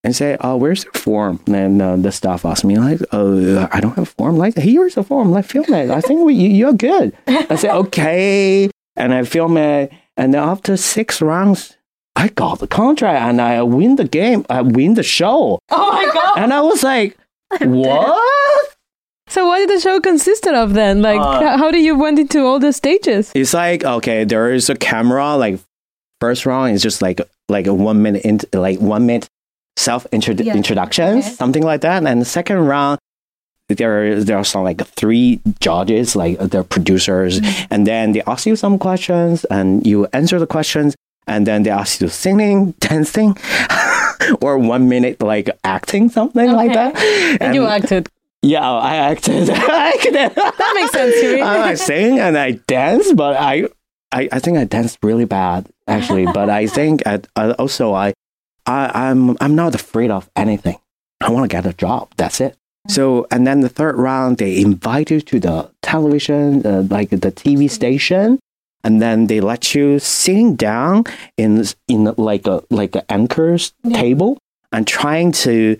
I 0.05 0.13
say, 0.13 0.37
oh, 0.41 0.57
where's 0.57 0.85
the 0.85 0.99
form? 0.99 1.41
And 1.47 1.81
uh, 1.83 1.97
the 1.97 2.11
staff 2.11 2.45
asked 2.45 2.65
me, 2.65 2.77
like, 2.79 3.01
uh, 3.13 3.69
I 3.71 3.81
don't 3.81 3.95
have 3.97 4.05
a 4.05 4.07
form. 4.07 4.37
Like, 4.37 4.57
here's 4.57 4.97
a 4.97 5.03
form. 5.03 5.31
Like, 5.31 5.45
film 5.45 5.67
it. 5.73 5.91
I 5.91 6.01
think 6.01 6.25
we, 6.25 6.35
you- 6.35 6.49
you're 6.49 6.73
good. 6.73 7.17
I 7.27 7.57
said, 7.57 7.75
okay. 7.77 8.71
And 8.97 9.13
I 9.15 9.25
film 9.25 9.57
it. 9.59 9.93
And 10.17 10.35
then 10.35 10.43
after 10.43 10.77
six 10.77 11.21
rounds, 11.23 11.77
I 12.17 12.29
got 12.29 12.59
the 12.59 12.67
contract 12.67 13.21
and 13.23 13.41
I 13.41 13.63
win 13.63 13.97
the 13.97 14.05
game. 14.05 14.45
I 14.51 14.61
win 14.63 14.95
the 14.95 15.03
show. 15.03 15.59
Oh 15.71 15.93
my 15.93 16.11
god. 16.13 16.39
And 16.39 16.53
I 16.53 16.61
was 16.63 16.83
like, 16.83 17.17
what? 17.61 18.23
So 19.33 19.47
what 19.47 19.59
did 19.65 19.71
the 19.71 19.81
show 19.81 19.99
consisted 19.99 20.53
of 20.55 20.75
then? 20.75 21.01
Like, 21.01 21.19
Uh, 21.21 21.57
how 21.57 21.71
did 21.71 21.83
you 21.83 21.97
went 21.97 22.19
into 22.19 22.45
all 22.45 22.59
the 22.59 22.73
stages? 22.73 23.33
It's 23.35 23.55
like 23.55 23.83
okay, 23.83 24.25
there 24.25 24.53
is 24.53 24.69
a 24.69 24.75
camera. 24.77 25.37
Like 25.37 25.59
first 26.21 26.45
round 26.45 26.75
is 26.75 26.83
just 26.83 27.01
like 27.01 27.21
like 27.49 27.67
a 27.67 27.73
one 27.73 28.03
minute 28.03 28.23
in, 28.29 28.41
like 28.53 28.79
one 28.81 29.07
minute 29.07 29.27
self 29.77 30.07
intro- 30.13 30.35
Yeah. 30.37 30.55
introductions, 30.55 31.25
Okay. 31.25 31.35
something 31.35 31.63
like 31.65 31.81
that. 31.81 32.05
And 32.05 32.21
the 32.21 32.27
second 32.29 32.59
round, 32.69 32.99
there 33.69 34.21
there 34.23 34.37
are 34.37 34.45
some 34.45 34.65
like 34.65 34.85
three 35.01 35.41
judges, 35.61 36.15
like 36.15 36.37
the 36.39 36.63
producers, 36.63 37.41
and 37.71 37.87
then 37.87 38.13
they 38.13 38.23
ask 38.27 38.45
you 38.47 38.55
some 38.57 38.77
questions, 38.79 39.47
and 39.49 39.87
you 39.87 40.07
answer 40.13 40.39
the 40.39 40.47
questions, 40.47 40.95
and 41.27 41.47
then 41.47 41.63
they 41.63 41.71
ask 41.73 42.01
you 42.03 42.09
singing, 42.09 42.75
dancing, 42.81 43.33
or 44.45 44.59
one 44.59 44.89
minute 44.93 45.23
like 45.25 45.49
acting, 45.65 46.11
something 46.11 46.53
like 46.53 46.71
Okay. 46.77 46.93
that. 46.93 47.41
And 47.41 47.55
you 47.55 47.65
acted. 47.65 48.09
Yeah, 48.43 48.69
I 48.69 48.97
acted. 48.97 49.51
I 49.53 49.93
acted. 49.95 50.15
That 50.15 50.73
makes 50.75 50.93
sense 50.93 51.21
to 51.21 51.35
me. 51.35 51.41
I 51.41 51.75
sing 51.75 52.19
and 52.19 52.37
I 52.37 52.53
dance, 52.67 53.13
but 53.13 53.37
I, 53.37 53.69
I, 54.11 54.29
I 54.33 54.39
think 54.41 54.59
I 54.59 54.65
danced 54.65 54.99
really 55.03 55.25
bad 55.25 55.69
actually. 55.87 56.27
but 56.27 56.51
I 56.51 56.67
think 56.67 57.07
I, 57.07 57.21
I 57.37 57.51
uh, 57.51 57.53
also 57.59 57.95
I, 57.95 58.15
I, 58.67 59.09
I'm, 59.09 59.37
I'm 59.41 59.55
not 59.55 59.75
afraid 59.75 60.11
of 60.11 60.31
anything. 60.37 60.79
I 61.21 61.31
want 61.31 61.49
to 61.49 61.55
get 61.55 61.67
a 61.67 61.73
job. 61.73 62.13
That's 62.17 62.41
it. 62.41 62.57
Mm. 62.89 62.91
So 62.91 63.27
and 63.31 63.47
then 63.47 63.61
the 63.61 63.69
third 63.69 63.97
round, 63.97 64.39
they 64.39 64.61
invite 64.61 65.11
you 65.11 65.21
to 65.21 65.41
the 65.41 65.71
television, 65.83 66.67
uh, 66.67 66.83
like 66.91 67.11
the 67.11 67.33
TV 67.33 67.65
mm. 67.65 67.71
station, 67.71 68.39
and 68.85 69.01
then 69.01 69.29
they 69.29 69.41
let 69.41 69.75
you 69.75 69.99
sitting 69.99 70.57
down 70.57 71.05
in 71.37 71.65
in 71.87 72.13
like 72.17 72.47
a 72.47 72.63
like 72.71 72.97
an 72.97 73.03
anchor's 73.09 73.73
table 73.93 74.39
and 74.73 74.87
trying 74.87 75.31
to 75.33 75.77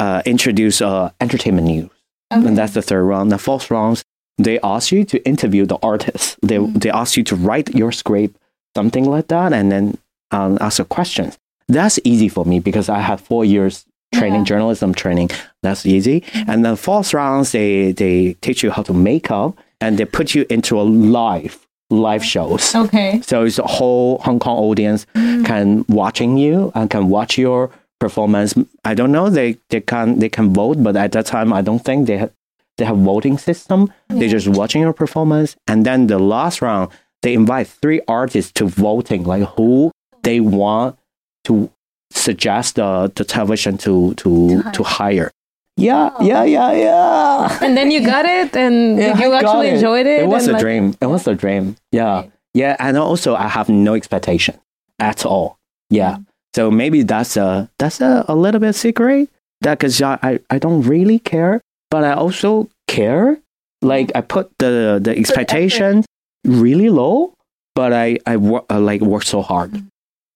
uh, 0.00 0.22
introduce 0.24 0.80
uh, 0.82 1.10
entertainment 1.20 1.66
news. 1.66 1.90
And 2.32 2.56
that's 2.58 2.74
the 2.74 2.82
third 2.82 3.04
round. 3.04 3.30
The 3.32 3.38
fourth 3.38 3.70
round, 3.70 4.02
they 4.38 4.58
ask 4.60 4.92
you 4.92 5.04
to 5.12 5.16
interview 5.32 5.66
the 5.66 5.78
artist. 5.82 6.38
They 6.42 6.58
they 6.82 6.90
ask 7.02 7.16
you 7.18 7.24
to 7.24 7.36
write 7.46 7.74
your 7.80 7.92
script, 7.92 8.36
something 8.76 9.04
like 9.14 9.26
that, 9.28 9.52
and 9.52 9.66
then 9.72 9.84
um, 10.30 10.56
ask 10.60 10.78
a 10.78 10.84
questions. 10.84 11.32
That's 11.68 11.98
easy 12.04 12.28
for 12.28 12.44
me 12.44 12.60
because 12.60 12.88
I 12.88 13.00
have 13.00 13.20
four 13.20 13.44
years 13.44 13.84
training, 14.14 14.40
Yeah. 14.40 14.50
journalism 14.50 14.94
training. 14.94 15.30
That's 15.62 15.84
easy. 15.86 16.22
And 16.48 16.64
then 16.64 16.76
fourth 16.76 17.12
rounds, 17.14 17.50
they 17.52 17.92
they 17.92 18.34
teach 18.40 18.62
you 18.64 18.70
how 18.70 18.82
to 18.84 18.92
make 18.94 19.30
up 19.30 19.50
and 19.80 19.98
they 19.98 20.04
put 20.04 20.34
you 20.36 20.46
into 20.48 20.80
a 20.80 20.84
live 21.16 21.54
live 21.90 22.24
shows. 22.24 22.74
Okay. 22.74 23.20
So 23.22 23.44
it's 23.44 23.58
a 23.58 23.66
whole 23.66 24.18
Hong 24.24 24.38
Kong 24.38 24.58
audience 24.70 25.04
can 25.48 25.84
watching 25.88 26.36
you 26.38 26.70
and 26.74 26.88
can 26.90 27.08
watch 27.08 27.36
your 27.38 27.70
performance. 28.00 28.54
I 28.84 28.94
don't 28.94 29.12
know 29.12 29.30
they 29.30 29.58
they 29.68 29.80
can 29.80 30.18
they 30.18 30.28
can 30.28 30.52
vote, 30.52 30.82
but 30.82 30.96
at 30.96 31.12
that 31.12 31.26
time 31.26 31.52
I 31.52 31.62
don't 31.62 31.84
think 31.84 32.06
they 32.08 32.18
have 32.18 32.32
they 32.78 32.84
have 32.86 32.98
voting 32.98 33.38
system. 33.38 33.92
They're 34.08 34.28
just 34.28 34.48
watching 34.48 34.82
your 34.82 34.92
performance, 34.92 35.54
and 35.68 35.84
then 35.86 36.06
the 36.08 36.18
last 36.18 36.60
round 36.62 36.90
they 37.22 37.34
invite 37.34 37.68
three 37.68 38.00
artists 38.08 38.50
to 38.52 38.64
voting, 38.66 39.24
like 39.24 39.44
who 39.56 39.92
they 40.22 40.40
want 40.40 40.98
to 41.44 41.70
suggest 42.10 42.76
the 42.76 43.12
the 43.14 43.24
television 43.24 43.78
to 43.78 44.14
to 44.14 44.62
to 44.72 44.82
hire. 44.82 45.30
Yeah, 45.76 46.10
oh. 46.18 46.24
yeah, 46.24 46.44
yeah, 46.44 46.72
yeah. 46.72 47.58
And 47.62 47.76
then 47.76 47.90
you 47.90 48.04
got 48.04 48.24
it, 48.26 48.54
and 48.56 48.98
Yeah, 48.98 49.18
you 49.18 49.32
actually 49.32 49.68
enjoyed 49.68 50.06
it. 50.06 50.20
It 50.22 50.28
was 50.28 50.46
a 50.48 50.52
like- 50.52 50.60
dream. 50.60 50.94
It 51.00 51.06
was 51.06 51.26
a 51.26 51.34
dream. 51.34 51.76
Yeah. 51.92 52.24
Yeah. 52.52 52.76
And 52.78 52.98
also 52.98 53.34
I 53.34 53.48
have 53.48 53.68
no 53.68 53.94
expectation 53.94 54.58
at 54.98 55.24
all. 55.24 55.56
Yeah. 55.88 56.16
Mm. 56.16 56.26
So 56.54 56.70
maybe 56.70 57.02
that's 57.02 57.36
a 57.36 57.70
that's 57.78 58.00
a, 58.00 58.24
a 58.28 58.34
little 58.34 58.60
bit 58.60 58.74
secret. 58.74 59.28
That 59.60 59.78
because 59.78 60.00
I, 60.00 60.18
I, 60.22 60.38
I 60.48 60.58
don't 60.58 60.82
really 60.82 61.18
care, 61.18 61.60
but 61.90 62.04
I 62.04 62.12
also 62.14 62.70
care. 62.88 63.38
Like 63.82 64.10
I 64.14 64.20
put 64.20 64.50
the 64.58 65.00
the 65.02 65.16
expectation 65.16 66.04
really 66.44 66.88
low, 66.88 67.34
but 67.74 67.92
I 67.92 68.18
I 68.26 68.36
work 68.36 68.64
uh, 68.70 68.80
like 68.80 69.00
work 69.00 69.22
so 69.22 69.42
hard. 69.42 69.74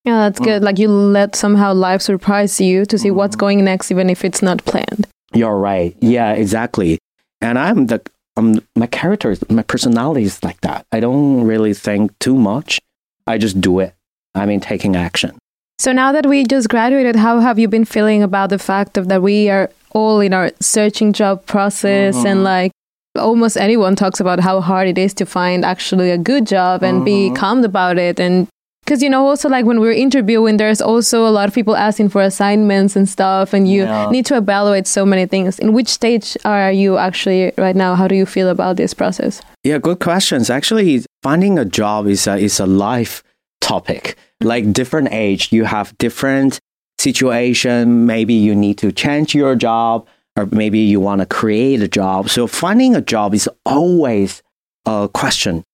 Yeah, 0.04 0.28
that's 0.28 0.38
good. 0.38 0.60
Mm. 0.60 0.64
Like 0.64 0.78
you 0.78 0.88
let 0.88 1.34
somehow 1.34 1.72
life 1.72 2.02
surprise 2.02 2.60
you 2.60 2.84
to 2.86 2.98
see 2.98 3.10
what's 3.10 3.36
going 3.36 3.64
next, 3.64 3.90
even 3.90 4.10
if 4.10 4.24
it's 4.24 4.42
not 4.42 4.64
planned. 4.66 5.06
You're 5.32 5.56
right. 5.56 5.96
Yeah, 6.00 6.32
exactly. 6.32 6.98
And 7.40 7.58
I'm 7.58 7.86
the 7.86 8.02
um 8.36 8.60
my 8.76 8.86
character 8.86 9.30
is 9.30 9.42
my 9.50 9.62
personality 9.62 10.24
is 10.24 10.42
like 10.44 10.60
that. 10.60 10.86
I 10.92 11.00
don't 11.00 11.44
really 11.44 11.74
think 11.74 12.16
too 12.18 12.36
much. 12.36 12.80
I 13.26 13.38
just 13.38 13.60
do 13.60 13.80
it. 13.80 13.94
I 14.34 14.46
mean, 14.46 14.60
taking 14.60 14.96
action. 14.96 15.38
So 15.78 15.92
now 15.92 16.12
that 16.12 16.26
we 16.26 16.44
just 16.44 16.68
graduated, 16.68 17.16
how 17.16 17.40
have 17.40 17.58
you 17.58 17.68
been 17.68 17.84
feeling 17.84 18.22
about 18.22 18.50
the 18.50 18.58
fact 18.58 18.96
of 18.96 19.08
that 19.08 19.22
we 19.22 19.50
are 19.50 19.70
all 19.90 20.20
in 20.20 20.32
our 20.32 20.50
searching 20.60 21.12
job 21.12 21.44
process 21.46 22.24
and 22.24 22.42
like 22.44 22.72
almost 23.16 23.56
anyone 23.56 23.94
talks 23.94 24.18
about 24.20 24.40
how 24.40 24.60
hard 24.60 24.88
it 24.88 24.98
is 24.98 25.14
to 25.14 25.26
find 25.26 25.64
actually 25.64 26.10
a 26.10 26.18
good 26.18 26.46
job 26.46 26.82
and 26.82 27.04
be 27.04 27.30
Mhm. 27.30 27.36
calm 27.36 27.62
about 27.64 27.96
it 27.96 28.18
and 28.18 28.48
because 28.84 29.04
you 29.04 29.08
know 29.08 29.24
also 29.28 29.48
like 29.48 29.64
when 29.64 29.78
we're 29.78 29.92
interviewing 29.92 30.56
there's 30.56 30.80
also 30.82 31.24
a 31.24 31.30
lot 31.30 31.46
of 31.48 31.54
people 31.54 31.76
asking 31.76 32.08
for 32.08 32.20
assignments 32.22 32.96
and 32.96 33.08
stuff 33.08 33.52
and 33.54 33.68
you 33.68 33.84
Yeah. 33.84 34.10
need 34.10 34.26
to 34.26 34.36
evaluate 34.36 34.88
so 34.88 35.06
many 35.06 35.26
things 35.26 35.60
in 35.60 35.72
which 35.72 35.88
stage 35.88 36.36
are 36.44 36.72
you 36.72 36.98
actually 36.98 37.52
right 37.56 37.76
now 37.76 37.94
how 37.94 38.08
do 38.08 38.16
you 38.16 38.26
feel 38.26 38.48
about 38.48 38.76
this 38.76 38.94
process 38.94 39.40
Yeah, 39.62 39.78
good 39.78 40.00
questions. 40.00 40.50
Actually, 40.50 41.04
finding 41.22 41.56
a 41.58 41.64
job 41.64 42.06
is 42.08 42.26
a, 42.26 42.36
is 42.36 42.58
a 42.60 42.66
life 42.66 43.22
topic. 43.60 44.16
Like 44.40 44.72
different 44.72 45.08
age, 45.12 45.52
you 45.52 45.64
have 45.64 45.96
different 45.98 46.60
situation. 46.98 48.06
Maybe 48.06 48.34
you 48.34 48.54
need 48.54 48.78
to 48.78 48.92
change 48.92 49.34
your 49.34 49.54
job, 49.54 50.06
or 50.36 50.46
maybe 50.46 50.78
you 50.80 51.00
want 51.00 51.20
to 51.20 51.26
create 51.26 51.80
a 51.82 51.88
job. 51.88 52.28
So 52.30 52.46
finding 52.46 52.94
a 52.94 53.00
job 53.00 53.34
is 53.34 53.48
always 53.64 54.42
a 54.86 55.08
question 55.12 55.64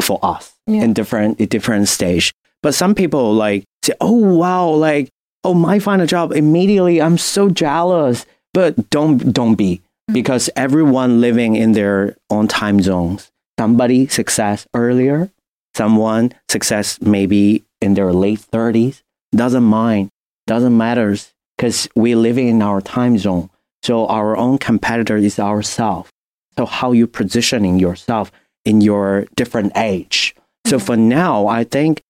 for 0.00 0.18
us 0.22 0.52
Yeah. 0.66 0.82
in 0.84 0.92
different 0.92 1.40
in 1.40 1.48
different 1.48 1.88
stage. 1.88 2.32
But 2.62 2.74
some 2.74 2.94
people 2.94 3.34
like 3.34 3.64
say, 3.84 3.94
"Oh 4.00 4.12
wow, 4.12 4.68
like 4.70 5.08
oh, 5.44 5.54
my 5.54 5.78
find 5.78 6.02
a 6.02 6.06
job 6.06 6.32
immediately. 6.32 7.00
I'm 7.00 7.18
so 7.18 7.48
jealous." 7.48 8.26
But 8.52 8.90
don't 8.90 9.32
don't 9.32 9.54
be 9.54 9.76
mm-hmm. 9.76 10.14
because 10.14 10.50
everyone 10.56 11.20
living 11.20 11.56
in 11.56 11.72
their 11.72 12.16
own 12.30 12.48
time 12.48 12.80
zones. 12.80 13.30
Somebody 13.58 14.06
success 14.08 14.66
earlier, 14.74 15.30
someone 15.74 16.32
success 16.48 17.00
maybe 17.00 17.64
in 17.80 17.94
their 17.94 18.12
late 18.12 18.40
30s. 18.40 19.02
Doesn't 19.34 19.64
mind, 19.64 20.10
doesn't 20.46 20.76
matters 20.76 21.32
because 21.56 21.88
we're 21.94 22.16
living 22.16 22.48
in 22.48 22.62
our 22.62 22.80
time 22.80 23.18
zone. 23.18 23.50
So 23.82 24.06
our 24.06 24.36
own 24.36 24.58
competitor 24.58 25.16
is 25.16 25.38
ourself. 25.38 26.10
So 26.58 26.66
how 26.66 26.92
you 26.92 27.06
positioning 27.06 27.78
yourself 27.78 28.32
in 28.64 28.80
your 28.80 29.26
different 29.36 29.72
age. 29.76 30.34
So 30.66 30.76
mm-hmm. 30.76 30.86
for 30.86 30.96
now, 30.96 31.46
I 31.46 31.64
think, 31.64 32.02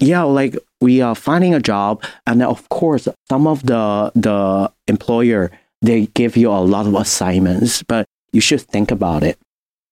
yeah, 0.00 0.22
like 0.22 0.56
we 0.80 1.00
are 1.00 1.14
finding 1.14 1.54
a 1.54 1.60
job, 1.60 2.02
and 2.26 2.42
of 2.42 2.68
course, 2.68 3.06
some 3.28 3.46
of 3.46 3.64
the 3.66 4.10
the 4.14 4.72
employer 4.88 5.52
they 5.82 6.06
give 6.14 6.36
you 6.36 6.50
a 6.50 6.62
lot 6.62 6.86
of 6.86 6.94
assignments, 6.94 7.82
but 7.82 8.06
you 8.32 8.40
should 8.40 8.62
think 8.62 8.90
about 8.90 9.22
it. 9.22 9.38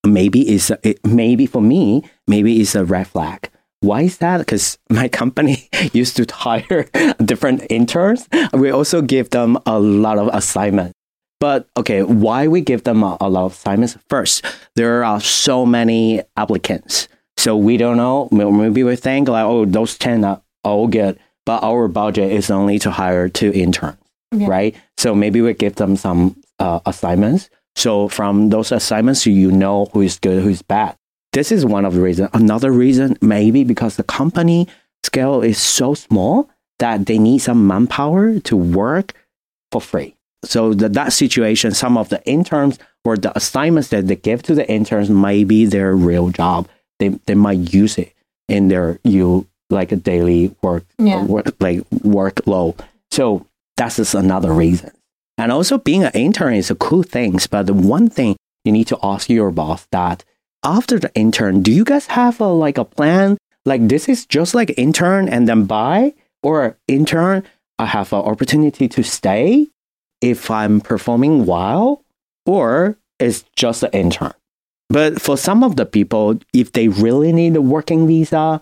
Maybe 0.06 0.48
it's 0.48 0.70
a, 0.70 0.78
it, 0.82 1.04
maybe 1.04 1.46
for 1.46 1.60
me, 1.60 2.04
maybe 2.26 2.60
it's 2.60 2.74
a 2.74 2.84
red 2.84 3.06
flag. 3.08 3.50
Why 3.80 4.02
is 4.02 4.18
that? 4.18 4.38
Because 4.38 4.78
my 4.90 5.08
company 5.08 5.68
used 5.92 6.16
to 6.16 6.26
hire 6.34 6.84
different 7.24 7.66
interns. 7.70 8.28
We 8.52 8.70
also 8.70 9.02
give 9.02 9.30
them 9.30 9.58
a 9.66 9.78
lot 9.78 10.18
of 10.18 10.28
assignments. 10.32 10.94
But 11.38 11.68
okay, 11.76 12.02
why 12.02 12.48
we 12.48 12.60
give 12.60 12.84
them 12.84 13.02
a, 13.02 13.16
a 13.20 13.28
lot 13.30 13.46
of 13.46 13.52
assignments? 13.52 13.96
First, 14.10 14.44
there 14.76 15.02
are 15.04 15.20
so 15.20 15.64
many 15.64 16.20
applicants. 16.36 17.08
So 17.38 17.56
we 17.56 17.78
don't 17.78 17.96
know. 17.96 18.28
Maybe 18.30 18.84
we 18.84 18.96
think 18.96 19.28
like, 19.28 19.44
oh, 19.46 19.64
those 19.64 19.96
10 19.96 20.24
are 20.24 20.42
all 20.64 20.86
good. 20.88 21.18
But 21.46 21.62
our 21.62 21.88
budget 21.88 22.30
is 22.32 22.50
only 22.50 22.78
to 22.80 22.90
hire 22.90 23.30
two 23.30 23.50
interns, 23.52 23.96
Yeah. 24.32 24.46
right? 24.48 24.76
So 24.98 25.14
maybe 25.14 25.40
we 25.40 25.54
give 25.54 25.76
them 25.76 25.96
some 25.96 26.36
uh, 26.58 26.80
assignments. 26.84 27.48
So 27.76 28.08
from 28.08 28.50
those 28.50 28.72
assignments, 28.72 29.26
you 29.26 29.50
know 29.50 29.86
who 29.92 30.00
is 30.02 30.18
good, 30.18 30.42
who 30.42 30.48
is 30.50 30.62
bad. 30.62 30.96
This 31.32 31.52
is 31.52 31.64
one 31.64 31.84
of 31.84 31.94
the 31.94 32.00
reasons. 32.00 32.30
Another 32.32 32.72
reason, 32.72 33.16
maybe 33.20 33.64
because 33.64 33.96
the 33.96 34.02
company 34.02 34.66
scale 35.04 35.42
is 35.42 35.58
so 35.58 35.94
small 35.94 36.50
that 36.78 37.06
they 37.06 37.18
need 37.18 37.38
some 37.38 37.66
manpower 37.66 38.38
to 38.40 38.56
work 38.56 39.14
for 39.70 39.80
free. 39.80 40.16
So 40.44 40.74
that 40.74 40.94
that 40.94 41.12
situation, 41.12 41.72
some 41.72 41.96
of 41.96 42.08
the 42.08 42.24
interns 42.26 42.78
or 43.04 43.16
the 43.16 43.36
assignments 43.36 43.88
that 43.90 44.08
they 44.08 44.16
give 44.16 44.42
to 44.44 44.54
the 44.54 44.68
interns 44.68 45.08
might 45.10 45.46
be 45.46 45.66
their 45.66 45.94
real 45.94 46.30
job. 46.30 46.68
They 46.98 47.08
they 47.26 47.34
might 47.34 47.72
use 47.72 47.96
it 47.98 48.12
in 48.48 48.68
their 48.68 48.98
you 49.04 49.46
like 49.70 49.92
a 49.92 49.96
daily 49.96 50.54
work, 50.62 50.84
Yeah. 50.98 51.24
work 51.24 51.54
like 51.60 51.80
workload. 51.90 52.80
So 53.12 53.46
that's 53.76 53.96
just 53.96 54.14
another 54.14 54.52
reason. 54.52 54.90
And 55.40 55.50
also 55.50 55.78
being 55.78 56.04
an 56.04 56.12
intern 56.12 56.52
is 56.52 56.70
a 56.70 56.74
cool 56.74 57.02
thing. 57.02 57.38
But 57.50 57.66
the 57.66 57.72
one 57.72 58.10
thing 58.10 58.36
you 58.66 58.72
need 58.72 58.88
to 58.88 58.98
ask 59.02 59.30
your 59.30 59.50
boss 59.50 59.86
that 59.90 60.22
after 60.62 60.98
the 60.98 61.10
intern, 61.14 61.62
do 61.62 61.72
you 61.72 61.82
guys 61.82 62.06
have 62.08 62.42
a 62.42 62.48
like 62.48 62.76
a 62.76 62.84
plan? 62.84 63.38
Like 63.64 63.88
this 63.88 64.06
is 64.06 64.26
just 64.26 64.54
like 64.54 64.74
intern 64.76 65.30
and 65.30 65.48
then 65.48 65.64
buy 65.64 66.12
or 66.42 66.76
intern, 66.88 67.44
I 67.78 67.86
have 67.86 68.12
an 68.12 68.20
opportunity 68.20 68.86
to 68.88 69.02
stay 69.02 69.68
if 70.20 70.50
I'm 70.50 70.82
performing 70.82 71.46
well, 71.46 72.04
or 72.44 72.98
it's 73.18 73.44
just 73.56 73.82
an 73.82 73.90
intern. 73.92 74.34
But 74.90 75.22
for 75.22 75.38
some 75.38 75.64
of 75.64 75.76
the 75.76 75.86
people, 75.86 76.38
if 76.52 76.72
they 76.72 76.88
really 76.88 77.32
need 77.32 77.56
a 77.56 77.62
working 77.62 78.06
visa, 78.06 78.60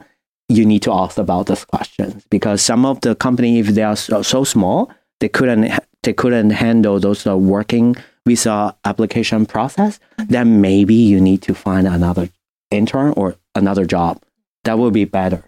you 0.49 0.65
need 0.65 0.83
to 0.83 0.93
ask 0.93 1.19
about 1.19 1.47
these 1.47 1.65
questions 1.65 2.25
because 2.31 2.63
some 2.63 2.87
of 2.87 3.01
the 3.01 3.17
company, 3.17 3.59
if 3.59 3.67
they 3.67 3.83
are 3.83 3.97
so, 3.97 4.23
so 4.23 4.45
small, 4.45 4.93
they 5.21 5.29
couldn't 5.29 5.73
they 6.09 6.15
couldn't 6.15 6.49
handle 6.49 6.99
those 6.99 7.27
uh, 7.27 7.37
working 7.37 7.95
visa 8.27 8.75
application 8.87 9.45
process. 9.45 10.01
Then 10.17 10.63
maybe 10.63 10.95
you 10.95 11.21
need 11.21 11.43
to 11.43 11.55
find 11.55 11.87
another 11.87 12.31
intern 12.71 13.13
or 13.15 13.37
another 13.55 13.85
job. 13.85 14.23
That 14.65 14.79
would 14.79 14.95
be 14.95 15.05
better. 15.05 15.45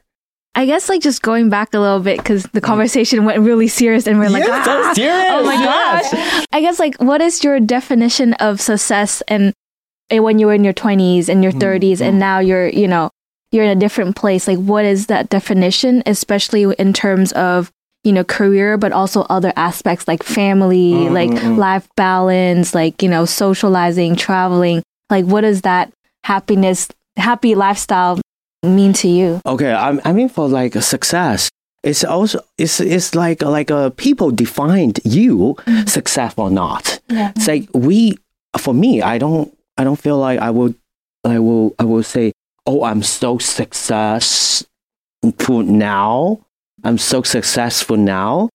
I 0.55 0.67
guess 0.67 0.91
like 0.91 1.01
just 1.01 1.23
going 1.23 1.49
back 1.49 1.73
a 1.73 1.79
little 1.79 2.01
bit 2.01 2.19
because 2.19 2.43
the 2.53 2.61
conversation 2.61 3.25
went 3.25 3.41
really 3.41 3.69
serious 3.69 4.07
and 4.07 4.19
we're 4.19 4.29
like, 4.29 4.45
Yes, 4.45 4.69
"Ah, 4.69 4.93
serious, 4.93 5.25
oh 5.31 5.45
my 5.45 5.55
yes. 5.55 6.13
gosh. 6.13 6.47
I 6.53 6.61
guess 6.61 6.79
like 6.79 6.97
what 6.97 7.23
is 7.23 7.43
your 7.43 7.59
definition 7.59 8.35
of 8.35 8.61
success 8.61 9.23
and 9.29 9.55
and 10.11 10.23
when 10.23 10.39
you 10.39 10.45
were 10.49 10.53
in 10.53 10.65
your 10.65 10.75
20s 10.75 11.31
and 11.31 11.43
your 11.43 11.53
30s 11.53 11.99
mm. 11.99 12.01
and 12.03 12.19
now 12.19 12.39
you're, 12.39 12.69
you 12.69 12.87
know, 12.87 13.09
you're 13.51 13.65
in 13.65 13.71
a 13.71 13.81
different 13.81 14.15
place. 14.15 14.47
Like 14.47 14.59
what 14.59 14.85
is 14.85 15.07
that 15.07 15.31
definition, 15.31 16.03
especially 16.05 16.65
in 16.79 16.93
terms 16.93 17.33
of, 17.33 17.73
you 18.05 18.13
know, 18.13 18.25
career, 18.25 18.77
but 18.79 18.93
also 18.93 19.23
other 19.29 19.53
aspects 19.57 20.09
like 20.09 20.23
family, 20.23 20.93
Mm, 20.93 21.13
like 21.13 21.31
mm, 21.31 21.57
life 21.57 21.89
balance, 21.97 22.75
like, 22.75 23.03
you 23.03 23.09
know, 23.09 23.25
socializing, 23.25 24.17
traveling. 24.17 24.83
Like 25.11 25.25
what 25.27 25.43
does 25.43 25.63
that 25.63 25.93
happiness, 26.25 26.89
happy 27.17 27.55
lifestyle 27.55 28.21
mean 28.63 28.93
to 28.95 29.09
you? 29.09 29.41
Okay, 29.45 29.73
I, 29.73 29.99
I 30.05 30.13
mean 30.13 30.29
for 30.29 30.49
like 30.49 30.75
a 30.77 30.83
success, 30.83 31.51
it's 31.83 32.05
also 32.05 32.41
it's 32.59 32.81
it's 32.81 33.15
like 33.15 33.43
like 33.43 33.71
uh, 33.71 33.91
people 33.91 34.31
defined 34.31 35.01
you 35.05 35.57
success 35.87 36.35
or 36.37 36.51
not. 36.51 37.01
Yeah. 37.09 37.33
It's 37.37 37.49
like 37.49 37.69
we 37.75 38.17
for 38.59 38.75
me, 38.75 39.03
I 39.03 39.19
don't 39.19 39.53
I 39.79 39.85
don't 39.85 39.99
feel 39.99 40.19
like 40.19 40.39
I 40.41 40.51
will 40.51 40.75
I 41.25 41.39
will 41.39 41.75
I 41.79 41.85
will 41.85 42.03
say, 42.03 42.33
oh, 42.67 42.85
I'm 42.85 43.03
so 43.03 43.39
successful 43.39 44.67
now. 45.63 46.41
I'm 46.85 46.99
so 46.99 47.23
successful 47.23 47.97
now. 47.97 48.49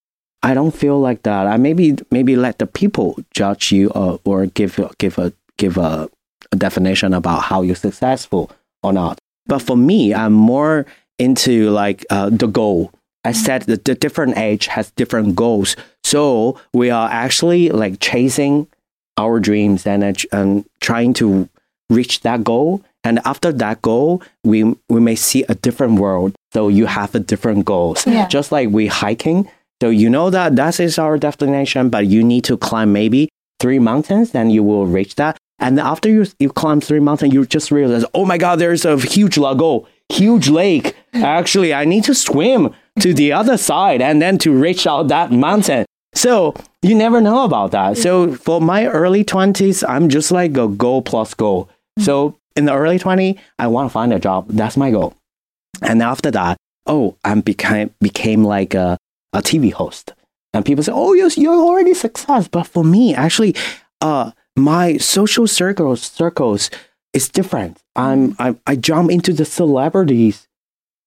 I 0.44 0.54
don't 0.54 0.76
feel 0.76 1.00
like 1.00 1.24
that. 1.24 1.48
I 1.48 1.58
maybe 1.58 1.96
maybe 2.12 2.36
let 2.36 2.60
the 2.60 2.68
people 2.68 3.18
judge 3.34 3.72
you 3.72 3.92
uh, 3.92 4.18
or 4.26 4.46
give 4.46 4.80
give 4.98 5.18
a 5.18 5.34
give 5.58 5.78
a, 5.78 6.10
a 6.52 6.56
definition 6.56 7.14
about 7.14 7.44
how 7.44 7.62
you're 7.62 7.76
successful 7.76 8.52
or 8.84 8.94
not. 8.94 9.18
But 9.48 9.62
for 9.62 9.78
me, 9.78 10.14
I'm 10.14 10.34
more 10.34 10.86
into 11.18 11.70
like 11.70 12.06
uh, 12.10 12.30
the 12.30 12.48
goal. 12.48 12.92
I 13.24 13.32
said 13.32 13.64
that 13.64 13.86
the 13.86 13.96
different 13.96 14.38
age 14.38 14.68
has 14.68 14.92
different 14.92 15.36
goals. 15.36 15.76
So 16.04 16.60
we 16.74 16.92
are 16.92 17.10
actually 17.10 17.70
like 17.70 18.00
chasing 18.00 18.68
our 19.18 19.40
dreams 19.40 19.88
and, 19.88 20.04
uh, 20.04 20.14
and 20.32 20.66
trying 20.80 21.14
to 21.16 21.50
reach 21.90 22.22
that 22.22 22.44
goal. 22.44 22.84
And 23.04 23.20
after 23.26 23.52
that 23.54 23.82
goal, 23.82 24.22
we, 24.44 24.76
we 24.90 25.00
may 25.00 25.16
see 25.16 25.44
a 25.50 25.56
different 25.56 26.00
world. 26.00 26.36
So 26.56 26.70
you 26.70 26.86
have 26.86 27.14
a 27.14 27.20
different 27.20 27.66
goals. 27.66 28.08
Yeah. 28.08 28.30
Just 28.30 28.50
like 28.50 28.70
we 28.70 28.88
hiking. 28.88 29.52
So 29.82 29.90
you 29.90 30.10
know 30.10 30.30
that 30.30 30.56
that 30.56 30.80
is 30.80 30.98
our 30.98 31.18
destination, 31.18 31.90
but 31.90 32.08
you 32.08 32.24
need 32.24 32.46
to 32.46 32.56
climb 32.56 32.94
maybe 32.94 33.28
three 33.60 33.78
mountains 33.78 34.34
and 34.34 34.54
you 34.54 34.64
will 34.64 34.86
reach 34.86 35.16
that. 35.16 35.38
And 35.60 35.78
after 35.82 36.08
you, 36.08 36.26
you 36.40 36.50
climb 36.50 36.80
three 36.80 37.02
mountains, 37.02 37.34
you 37.34 37.46
just 37.46 37.72
realize, 37.72 38.06
oh 38.14 38.24
my 38.24 38.38
God, 38.38 38.60
there's 38.60 38.86
a 38.86 38.98
huge 38.98 39.38
lago, 39.38 39.86
huge 40.08 40.48
lake. 40.48 40.96
Actually, 41.14 41.74
I 41.74 41.84
need 41.84 42.06
to 42.06 42.16
swim 42.16 42.74
to 43.02 43.14
the 43.14 43.34
other 43.34 43.58
side 43.58 44.02
and 44.02 44.22
then 44.22 44.38
to 44.38 44.54
reach 44.54 44.88
out 44.88 45.10
that 45.10 45.34
mountain. 45.34 45.86
So 46.14 46.54
you 46.82 46.96
never 46.96 47.20
know 47.20 47.44
about 47.44 47.72
that. 47.72 47.98
So 47.98 48.34
for 48.34 48.62
my 48.62 48.86
early 48.88 49.26
20s, 49.26 49.84
I'm 49.90 50.08
just 50.08 50.32
like 50.32 50.56
a 50.56 50.70
goal 50.70 51.02
plus 51.02 51.34
goal. 51.34 51.70
Mm. 52.00 52.06
So 52.06 52.40
in 52.56 52.64
the 52.64 52.74
early 52.74 52.98
20, 52.98 53.38
I 53.60 53.68
want 53.68 53.90
to 53.90 53.92
find 53.92 54.14
a 54.14 54.20
job. 54.20 54.48
That's 54.48 54.78
my 54.78 54.90
goal. 54.90 55.16
And 55.82 56.02
after 56.02 56.32
that, 56.32 56.58
oh, 56.86 57.18
I 57.24 57.34
became 57.36 57.92
became 58.02 58.44
like 58.44 58.74
a, 58.74 58.98
a 59.34 59.40
TV 59.42 59.72
host. 59.74 60.14
And 60.54 60.66
people 60.66 60.84
say, 60.84 60.94
oh, 60.94 61.14
yes, 61.14 61.38
you're 61.38 61.54
already 61.54 61.94
success. 61.94 62.48
But 62.48 62.64
for 62.64 62.84
me, 62.84 63.14
actually, 63.14 63.56
uh, 64.02 64.32
my 64.56 64.98
social 64.98 65.48
circles 65.48 66.02
circles 66.02 66.70
is 67.14 67.28
different. 67.30 67.82
I'm 67.96 68.36
I, 68.40 68.56
I 68.66 68.76
jump 68.76 69.12
into 69.12 69.34
the 69.34 69.46
celebrities 69.46 70.48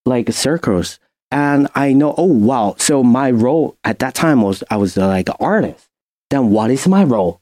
like 0.06 0.32
circles. 0.32 0.98
and 1.30 1.68
I 1.74 1.92
know, 1.92 2.14
oh 2.16 2.24
wow. 2.24 2.74
So 2.78 3.02
my 3.02 3.30
role 3.30 3.76
at 3.84 3.98
that 4.00 4.14
time 4.14 4.42
was 4.42 4.64
I 4.70 4.76
was 4.76 4.96
uh, 4.96 5.06
like 5.06 5.28
an 5.28 5.36
artist. 5.40 5.88
Then 6.30 6.50
what 6.50 6.70
is 6.70 6.86
my 6.88 7.04
role? 7.04 7.40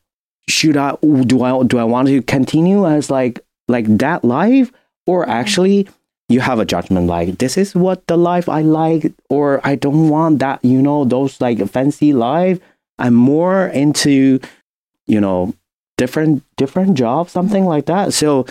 Should 0.49 0.77
I 0.77 0.97
do 1.03 1.43
I 1.43 1.63
do 1.65 1.79
I 1.79 1.85
want 1.85 2.09
to 2.09 2.23
continue 2.23 2.87
as 2.87 3.11
like 3.11 3.41
like 3.69 3.87
that 3.99 4.25
life, 4.25 4.71
or 5.07 5.29
actually 5.29 5.89
you 6.29 6.41
have 6.41 6.59
a 6.59 6.65
judgment 6.65 7.07
like 7.07 7.39
this 7.39 7.57
is 7.57 7.75
what 7.75 8.07
the 8.07 8.17
life 8.17 8.49
I 8.49 8.63
like, 8.63 9.13
or 9.31 9.61
I 9.65 9.77
don't 9.77 10.09
want 10.09 10.41
that. 10.41 10.65
You 10.65 10.83
know 10.83 11.05
those 11.05 11.41
like 11.41 11.65
fancy 11.69 12.13
life. 12.13 12.59
I'm 12.99 13.15
more 13.15 13.69
into 13.69 14.41
you 15.07 15.21
know 15.21 15.55
different 15.97 16.43
different 16.57 16.97
job, 16.97 17.31
something 17.31 17.65
like 17.65 17.87
that. 17.87 18.13
So 18.13 18.47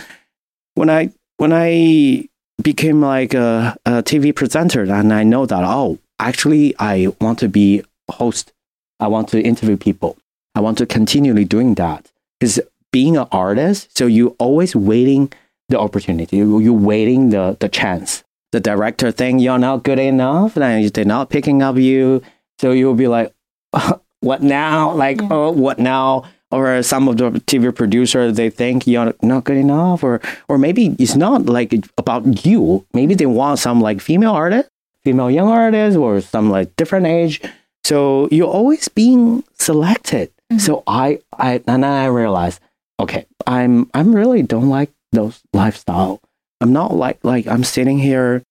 when 0.74 0.88
I 0.88 1.10
when 1.36 1.52
I 1.52 2.28
became 2.62 3.00
like 3.02 3.34
a, 3.34 3.76
a 3.84 4.02
TV 4.02 4.34
presenter, 4.34 4.82
and 4.82 5.12
I 5.12 5.22
know 5.22 5.46
that 5.46 5.64
oh, 5.64 5.98
actually, 6.18 6.74
I 6.78 7.08
want 7.20 7.38
to 7.40 7.48
be 7.48 7.82
a 8.08 8.12
host. 8.12 8.52
I 8.98 9.08
want 9.08 9.28
to 9.30 9.42
interview 9.42 9.76
people. 9.76 10.16
I 10.54 10.60
want 10.60 10.78
to 10.78 10.86
continually 10.86 11.44
doing 11.44 11.74
that 11.74 12.10
because 12.40 12.58
being 12.90 13.18
an 13.18 13.26
artist, 13.30 13.96
so 13.96 14.06
you 14.06 14.34
always 14.38 14.74
waiting 14.74 15.30
the 15.68 15.78
opportunity. 15.78 16.36
You 16.38 16.58
you 16.60 16.72
waiting 16.74 17.30
the 17.30 17.56
the 17.60 17.68
chance. 17.68 18.22
The 18.52 18.60
director 18.60 19.10
think 19.10 19.40
you're 19.42 19.58
not 19.58 19.82
good 19.82 19.98
enough, 19.98 20.56
and 20.56 20.88
they're 20.90 21.04
not 21.04 21.30
picking 21.30 21.62
up 21.62 21.76
you. 21.76 22.22
So 22.60 22.70
you'll 22.70 22.94
be 22.94 23.08
like, 23.08 23.34
what 24.20 24.42
now? 24.42 24.92
Like, 24.94 25.20
Yeah. 25.20 25.28
oh, 25.30 25.50
what 25.50 25.78
now? 25.78 26.24
Or 26.52 26.80
some 26.82 27.08
of 27.08 27.16
the 27.18 27.32
TV 27.50 27.74
producer, 27.74 28.30
they 28.30 28.50
think 28.50 28.86
you're 28.86 29.12
not 29.20 29.44
good 29.44 29.56
enough, 29.58 30.04
or 30.04 30.20
or 30.48 30.58
maybe 30.58 30.94
it's 30.98 31.16
not 31.16 31.46
like 31.46 31.74
about 31.98 32.46
you. 32.46 32.86
Maybe 32.94 33.14
they 33.14 33.26
want 33.26 33.58
some 33.58 33.80
like 33.80 34.00
female 34.00 34.30
artist, 34.30 34.70
female 35.04 35.28
young 35.30 35.48
artist, 35.48 35.96
or 35.98 36.20
some 36.20 36.48
like 36.48 36.74
different 36.76 37.06
age. 37.06 37.42
So 37.84 38.28
you're 38.30 38.48
always 38.48 38.86
being 38.88 39.42
selected. 39.58 40.30
Mm-hmm. 40.52 40.58
So 40.62 40.84
I 40.86 41.18
I 41.36 41.54
and 41.66 41.82
then 41.82 41.84
I 41.84 42.06
realized, 42.06 42.60
okay, 43.00 43.26
I'm 43.44 43.90
I'm 43.92 44.14
really 44.14 44.42
don't 44.42 44.70
like 44.70 44.90
those 45.16 45.42
lifestyle. 45.52 46.20
I'm 46.60 46.72
not 46.72 46.94
like 46.94 47.18
like 47.22 47.46
I'm 47.46 47.64
sitting 47.64 47.98
here. 47.98 48.42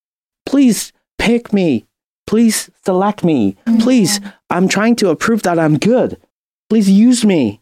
Please 0.45 0.91
pick 1.17 1.54
me. 1.54 1.86
Please 2.28 2.69
select 2.84 3.23
me. 3.23 3.56
Please, 3.80 4.19
I'm 4.49 4.67
trying 4.67 4.95
to 4.97 5.15
prove 5.15 5.43
that 5.43 5.60
I'm 5.60 5.78
good. 5.78 6.17
Please 6.69 6.89
use 6.89 7.23
me. 7.23 7.62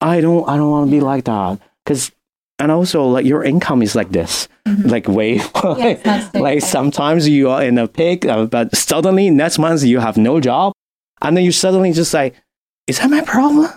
I 0.00 0.20
don't 0.20 0.48
I 0.48 0.56
don't 0.56 0.70
want 0.70 0.88
to 0.88 0.90
be 0.90 1.00
like 1.00 1.24
that 1.24 1.60
because 1.84 2.10
and 2.58 2.70
also 2.70 3.04
like 3.04 3.26
your 3.26 3.44
income 3.44 3.82
is 3.82 3.94
like 3.94 4.10
this 4.10 4.48
like 4.84 5.08
way 5.08 5.34
it's 5.36 6.04
not 6.04 6.22
stable. 6.22 6.42
like 6.44 6.60
sometimes 6.60 7.28
you 7.28 7.50
are 7.50 7.62
in 7.62 7.76
a 7.78 7.88
peak 7.88 8.24
uh, 8.24 8.46
but 8.46 8.74
suddenly 8.74 9.30
next 9.30 9.58
month 9.58 9.82
you 9.82 9.98
have 9.98 10.16
no 10.16 10.40
job 10.40 10.72
and 11.20 11.36
then 11.36 11.44
you 11.44 11.52
suddenly 11.52 11.92
just 11.92 12.14
like 12.14 12.34
is 12.86 12.98
that 12.98 13.10
my 13.10 13.20
problem 13.22 13.68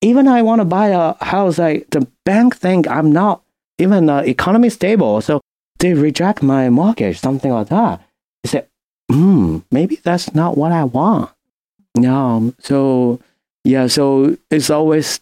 even 0.00 0.26
i 0.26 0.42
want 0.42 0.60
to 0.60 0.64
buy 0.64 0.88
a 0.88 1.14
house 1.24 1.58
like 1.58 1.88
the 1.90 2.06
bank 2.24 2.56
think 2.56 2.88
i'm 2.88 3.12
not 3.12 3.42
even 3.82 4.08
uh, 4.08 4.18
economy 4.20 4.70
stable 4.70 5.20
so 5.20 5.40
they 5.80 5.92
reject 5.94 6.42
my 6.42 6.70
mortgage 6.70 7.18
something 7.20 7.52
like 7.52 7.68
that 7.68 8.00
They 8.42 8.48
say 8.50 8.64
hmm 9.10 9.58
maybe 9.70 9.96
that's 10.02 10.34
not 10.34 10.56
what 10.56 10.72
i 10.72 10.84
want 10.84 11.30
no 11.96 12.54
so 12.58 13.20
yeah 13.64 13.86
so 13.88 14.36
it's 14.50 14.70
always 14.70 15.20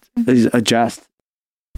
adjust 0.53 1.01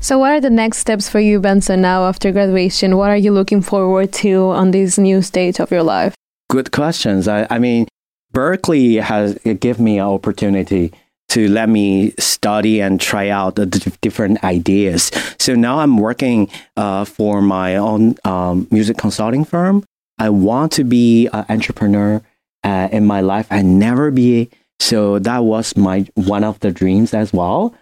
So, 0.03 0.19
what 0.19 0.33
are 0.35 0.41
the 0.41 0.51
next 0.51 0.79
steps 0.79 1.07
for 1.09 1.21
you, 1.23 1.39
Benson, 1.39 1.81
now 1.81 2.07
after 2.11 2.33
graduation? 2.33 2.97
What 2.99 3.11
are 3.15 3.23
you 3.27 3.31
looking 3.31 3.63
forward 3.63 4.11
to 4.27 4.51
on 4.51 4.73
this 4.73 4.99
new 4.99 5.23
stage 5.23 5.61
of 5.63 5.71
your 5.71 5.85
life? 5.87 6.15
good 6.51 6.73
questions. 6.73 7.29
I, 7.29 7.47
I 7.55 7.59
mean, 7.63 7.87
Berklee 8.35 9.01
has 9.01 9.39
given 9.61 9.85
me 9.85 9.99
an 10.03 10.07
opportunity 10.07 10.91
to 11.33 11.49
let 11.49 11.69
me 11.69 12.13
study 12.19 12.81
and 12.81 13.01
try 13.01 13.29
out 13.29 13.57
the 13.57 13.67
d- 13.67 13.93
different 14.03 14.45
ideas. 14.45 15.11
So 15.39 15.55
now 15.55 15.79
I'm 15.79 15.97
working 15.97 16.51
uh, 16.77 17.05
for 17.05 17.41
my 17.41 17.77
own 17.77 18.17
um, 18.25 18.69
music 18.71 18.99
consulting 18.99 19.45
firm. 19.45 19.85
I 20.19 20.29
want 20.29 20.73
to 20.73 20.85
be 20.85 21.29
an 21.29 21.47
entrepreneur 21.49 22.23
uh, 22.65 22.89
in 22.93 23.07
my 23.07 23.23
life. 23.23 23.47
I 23.51 23.63
never 23.63 24.11
be. 24.11 24.51
So 24.79 25.19
that 25.21 25.45
was 25.45 25.77
my 25.77 26.07
one 26.15 26.45
of 26.45 26.61
the 26.61 26.71
dreams 26.71 27.15
as 27.15 27.33
well. 27.33 27.75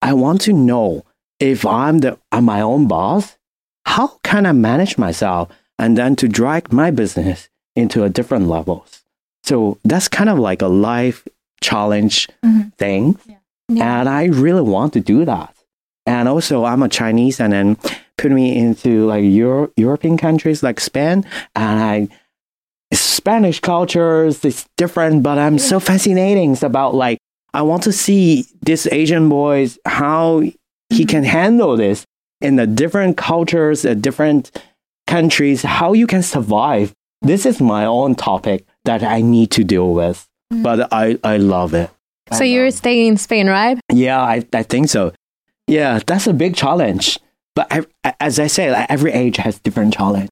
I 0.00 0.12
want 0.12 0.40
to 0.42 0.52
know 0.52 1.04
if 1.40 1.66
I'm 1.66 1.98
the 1.98 2.18
I'm 2.30 2.44
my 2.44 2.60
own 2.60 2.86
boss, 2.86 3.36
how 3.84 4.18
can 4.22 4.46
I 4.46 4.52
manage 4.52 4.96
myself 4.96 5.48
and 5.76 5.98
then 5.98 6.14
to 6.16 6.28
drag 6.28 6.72
my 6.72 6.92
business 6.92 7.48
into 7.74 8.04
a 8.04 8.08
different 8.08 8.46
levels. 8.46 9.02
So 9.42 9.78
that's 9.82 10.08
kind 10.08 10.30
of 10.30 10.38
like 10.38 10.62
a 10.62 10.68
life 10.68 11.26
challenge 11.62 12.28
Mhm. 12.44 12.72
thing. 12.76 13.16
Yeah. 13.68 14.00
And 14.00 14.08
I 14.08 14.24
really 14.26 14.62
want 14.74 14.92
to 14.94 15.00
do 15.00 15.24
that. 15.24 15.54
And 16.04 16.28
also 16.28 16.64
I'm 16.64 16.82
a 16.82 16.88
Chinese 16.88 17.40
and 17.40 17.52
then 17.52 17.76
put 18.18 18.30
me 18.32 18.56
into 18.58 19.06
like 19.06 19.24
Euro- 19.24 19.70
European 19.76 20.16
countries 20.16 20.62
like 20.62 20.80
Spain 20.80 21.24
and 21.54 21.80
I 21.80 22.08
Spanish 22.92 23.60
cultures 23.60 24.44
is 24.44 24.66
different, 24.76 25.22
but 25.22 25.38
I'm 25.38 25.58
so 25.58 25.80
fascinating 25.80 26.52
it's 26.52 26.62
about 26.62 26.94
like 26.94 27.18
I 27.54 27.62
want 27.62 27.82
to 27.84 27.92
see 27.92 28.46
this 28.62 28.86
Asian 28.90 29.28
boys 29.28 29.78
how 29.86 30.42
he 30.90 31.04
can 31.04 31.24
handle 31.24 31.76
this 31.76 32.04
in 32.40 32.56
the 32.56 32.66
different 32.66 33.16
cultures, 33.16 33.82
the 33.82 33.94
different 33.94 34.50
countries, 35.06 35.62
how 35.62 35.92
you 35.94 36.06
can 36.06 36.22
survive. 36.22 36.92
This 37.22 37.46
is 37.46 37.60
my 37.60 37.84
own 37.86 38.14
topic 38.14 38.66
that 38.84 39.02
I 39.02 39.20
need 39.22 39.50
to 39.52 39.64
deal 39.64 39.94
with, 39.94 40.26
Mm-hmm. 40.52 40.62
but 40.62 40.92
I, 40.92 41.18
I 41.24 41.38
love 41.38 41.74
it. 41.74 41.90
So, 42.32 42.44
you're 42.44 42.70
staying 42.70 43.08
in 43.08 43.16
Spain, 43.16 43.48
right? 43.48 43.78
yeah, 43.92 44.20
I, 44.20 44.46
I 44.52 44.62
think 44.62 44.88
so. 44.88 45.12
Yeah, 45.66 46.00
that's 46.06 46.26
a 46.26 46.32
big 46.32 46.56
challenge. 46.56 47.18
But 47.54 47.66
I, 47.70 48.14
as 48.20 48.38
I 48.38 48.46
say, 48.46 48.70
like, 48.70 48.86
every 48.88 49.12
age 49.12 49.36
has 49.36 49.58
different 49.58 49.92
challenge. 49.92 50.30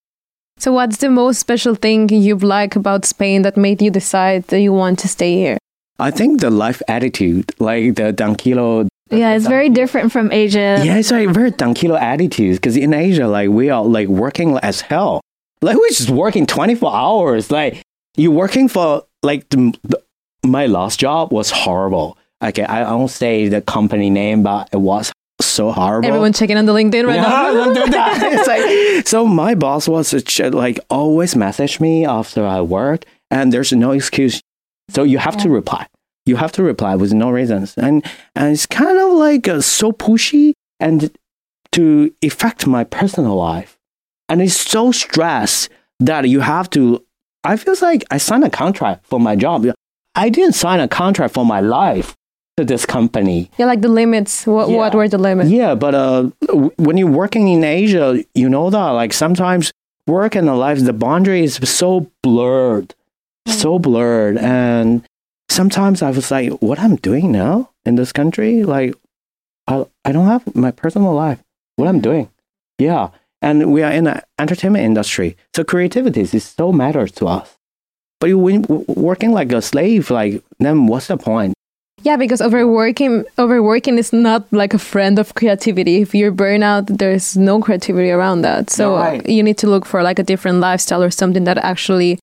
So, 0.58 0.72
what's 0.72 0.98
the 0.98 1.10
most 1.10 1.38
special 1.38 1.74
thing 1.74 2.08
you've 2.08 2.42
like 2.42 2.76
about 2.76 3.04
Spain 3.04 3.42
that 3.42 3.56
made 3.56 3.82
you 3.82 3.90
decide 3.90 4.44
that 4.48 4.60
you 4.60 4.72
want 4.72 4.98
to 5.00 5.08
stay 5.08 5.34
here? 5.34 5.58
I 5.98 6.10
think 6.10 6.40
the 6.40 6.50
life 6.50 6.80
attitude, 6.88 7.52
like 7.58 7.96
the 7.96 8.12
tranquilo. 8.12 8.88
Yeah, 9.10 9.34
it's 9.34 9.46
very 9.46 9.68
different 9.68 10.12
from 10.12 10.32
Asia. 10.32 10.80
Yeah, 10.82 10.96
it's 10.96 11.10
like 11.10 11.28
very 11.30 11.50
tranquilo 11.50 12.00
attitude. 12.00 12.56
Because 12.56 12.76
in 12.76 12.94
Asia, 12.94 13.26
like 13.26 13.50
we 13.50 13.68
are 13.68 13.84
like 13.84 14.08
working 14.08 14.58
as 14.62 14.80
hell. 14.80 15.20
Like 15.60 15.76
we're 15.76 15.88
just 15.88 16.10
working 16.10 16.46
twenty 16.46 16.74
four 16.74 16.94
hours. 16.94 17.50
Like 17.50 17.82
you're 18.16 18.32
working 18.32 18.68
for 18.68 19.04
like 19.22 19.48
the, 19.50 19.74
the, 19.82 20.02
my 20.44 20.66
last 20.66 21.00
job 21.00 21.32
was 21.32 21.50
horrible. 21.50 22.16
Okay, 22.42 22.64
I 22.64 22.90
won't 22.94 23.10
say 23.10 23.48
the 23.48 23.60
company 23.60 24.08
name, 24.08 24.42
but 24.42 24.68
it 24.72 24.78
was 24.78 25.12
so 25.40 25.70
horrible. 25.72 26.08
Everyone 26.08 26.32
checking 26.32 26.56
on 26.56 26.64
the 26.66 26.72
LinkedIn 26.72 27.06
right 27.06 27.16
Yeah, 27.16 27.22
now. 27.22 27.52
don't 27.52 27.74
do 27.74 27.90
that. 27.90 28.18
It's 28.32 28.48
like, 28.48 29.06
so 29.06 29.26
my 29.26 29.54
boss 29.54 29.88
was 29.88 30.14
like 30.40 30.80
always 30.88 31.36
message 31.36 31.80
me 31.80 32.06
after 32.06 32.46
I 32.46 32.60
work, 32.62 33.04
and 33.30 33.52
there's 33.52 33.72
no 33.72 33.90
excuse. 33.92 34.40
So 34.88 35.02
you 35.02 35.18
have 35.18 35.36
to 35.38 35.50
reply. 35.50 35.86
You 36.26 36.36
have 36.36 36.52
to 36.52 36.62
reply 36.62 36.94
with 36.96 37.12
no 37.12 37.30
reasons, 37.30 37.76
and 37.76 38.04
and 38.34 38.52
it's 38.52 38.66
kind 38.66 38.98
of 38.98 39.12
like 39.12 39.48
uh, 39.48 39.60
so 39.60 39.92
pushy 39.92 40.52
and 40.78 41.10
to 41.72 42.12
affect 42.22 42.66
my 42.66 42.84
personal 42.84 43.36
life, 43.36 43.78
and 44.28 44.40
it's 44.42 44.56
so 44.56 44.92
stressed 44.92 45.68
that 46.00 46.28
you 46.28 46.40
have 46.40 46.70
to. 46.70 47.04
I 47.44 47.56
feel 47.56 47.74
like 47.82 48.04
I 48.10 48.18
signed 48.18 48.44
a 48.44 48.50
contract 48.50 49.06
for 49.06 49.18
my 49.20 49.34
job. 49.36 49.66
I 50.14 50.28
didn't 50.28 50.54
sign 50.54 50.80
a 50.80 50.88
contract 50.88 51.34
for 51.34 51.44
my 51.44 51.60
life 51.60 52.16
to 52.56 52.64
this 52.64 52.84
company. 52.84 53.50
Yeah, 53.58 53.66
like 53.66 53.80
the 53.80 53.88
limits. 53.88 54.46
What, 54.46 54.68
what 54.70 54.94
were 54.94 55.08
the 55.08 55.18
limits? 55.18 55.50
Yeah, 55.50 55.74
but 55.74 55.94
uh, 55.94 56.30
when 56.76 56.96
you're 56.96 57.10
working 57.10 57.48
in 57.48 57.64
Asia, 57.64 58.22
you 58.34 58.48
know 58.48 58.70
that 58.70 58.90
like 58.90 59.12
sometimes 59.12 59.72
work 60.06 60.34
and 60.34 60.48
the 60.48 60.54
life, 60.54 60.78
the 60.80 60.92
boundary 60.92 61.44
is 61.44 61.54
so 61.64 62.10
blurred, 62.22 62.94
so 63.46 63.78
blurred, 63.78 64.36
and 64.38 65.06
sometimes 65.48 66.02
I 66.02 66.10
was 66.10 66.30
like, 66.30 66.50
what 66.60 66.78
I'm 66.78 66.96
doing 66.96 67.32
now 67.32 67.70
in 67.84 67.94
this 67.94 68.12
country, 68.12 68.64
like 68.64 68.94
I 69.66 69.86
I 70.04 70.12
don't 70.12 70.26
have 70.26 70.54
my 70.54 70.70
personal 70.70 71.14
life. 71.14 71.42
What 71.76 71.88
I'm 71.88 72.00
doing, 72.00 72.28
yeah, 72.78 73.10
and 73.40 73.72
we 73.72 73.82
are 73.82 73.92
in 73.92 74.04
the 74.04 74.22
entertainment 74.38 74.84
industry, 74.84 75.36
so 75.54 75.64
creativity 75.64 76.22
is 76.22 76.44
so 76.44 76.72
matters 76.72 77.12
to 77.12 77.26
us. 77.26 77.56
But 78.20 78.28
you 78.28 78.38
working 78.38 79.32
like 79.32 79.50
a 79.52 79.62
slave, 79.62 80.10
like 80.10 80.42
then 80.58 80.86
what's 80.86 81.08
the 81.08 81.16
point? 81.16 81.54
Yeah, 82.02 82.16
because 82.16 82.40
overworking 82.40 83.24
overworking 83.38 83.98
is 83.98 84.12
not 84.12 84.50
like 84.52 84.72
a 84.72 84.78
friend 84.78 85.18
of 85.18 85.34
creativity. 85.34 86.00
If 86.00 86.14
you're 86.14 86.32
burnout, 86.32 86.98
there's 86.98 87.36
no 87.36 87.60
creativity 87.60 88.10
around 88.10 88.42
that. 88.42 88.70
So 88.70 88.96
right. 88.96 89.26
you 89.28 89.42
need 89.42 89.58
to 89.58 89.66
look 89.66 89.84
for 89.84 90.02
like 90.02 90.18
a 90.18 90.22
different 90.22 90.60
lifestyle 90.60 91.02
or 91.02 91.10
something 91.10 91.44
that 91.44 91.58
actually 91.58 92.18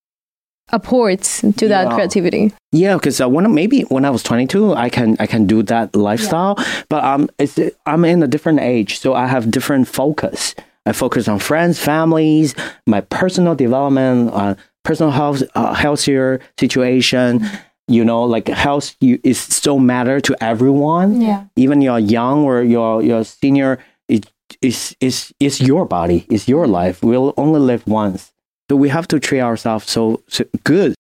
apports 0.70 1.42
to 1.42 1.68
that 1.68 1.94
creativity. 1.94 2.52
Yeah, 2.72 2.96
because 2.96 3.22
uh, 3.22 3.30
when 3.30 3.54
maybe 3.54 3.82
when 3.84 4.04
I 4.04 4.10
was 4.10 4.24
22, 4.24 4.74
I 4.74 4.90
can 4.90 5.16
I 5.20 5.28
can 5.28 5.46
do 5.46 5.64
that 5.64 5.96
lifestyle, 5.96 6.58
but 6.90 7.04
um, 7.04 7.30
it's 7.40 7.60
I'm 7.86 8.04
in 8.04 8.24
a 8.24 8.28
different 8.28 8.60
age, 8.60 9.00
so 9.00 9.14
I 9.14 9.28
have 9.28 9.52
different 9.52 9.88
focus. 9.88 10.56
I 10.86 10.94
focus 10.94 11.28
on 11.28 11.40
friends, 11.40 11.80
families, 11.80 12.56
my 12.86 13.02
personal 13.02 13.56
development, 13.56 14.32
uh, 14.34 14.56
personal 14.88 15.12
health, 15.12 15.44
uh, 15.54 15.74
healthier 15.74 16.40
situation. 16.58 17.46
You 17.90 18.04
know, 18.04 18.24
like 18.24 18.48
health 18.50 18.96
you, 19.00 19.18
is 19.24 19.40
so 19.40 19.80
matter 19.80 20.20
to 20.20 20.36
everyone. 20.42 21.22
Yeah. 21.22 21.46
Even 21.56 21.82
you're 21.82 22.00
young 22.00 22.44
or 22.44 22.62
you're 22.64 23.02
you're 23.02 23.24
senior. 23.24 23.80
It 24.10 24.24
is 24.62 24.96
is 25.00 25.34
is 25.40 25.62
your 25.62 25.86
body, 25.86 26.26
it's 26.30 26.48
your 26.48 26.68
life. 26.68 27.02
We'll 27.02 27.34
only 27.38 27.60
live 27.60 27.84
once, 27.88 28.34
so 28.70 28.76
we 28.76 28.90
have 28.90 29.08
to 29.08 29.20
treat 29.20 29.42
ourselves 29.42 29.90
so, 29.90 30.22
so 30.28 30.44
good. 30.64 30.96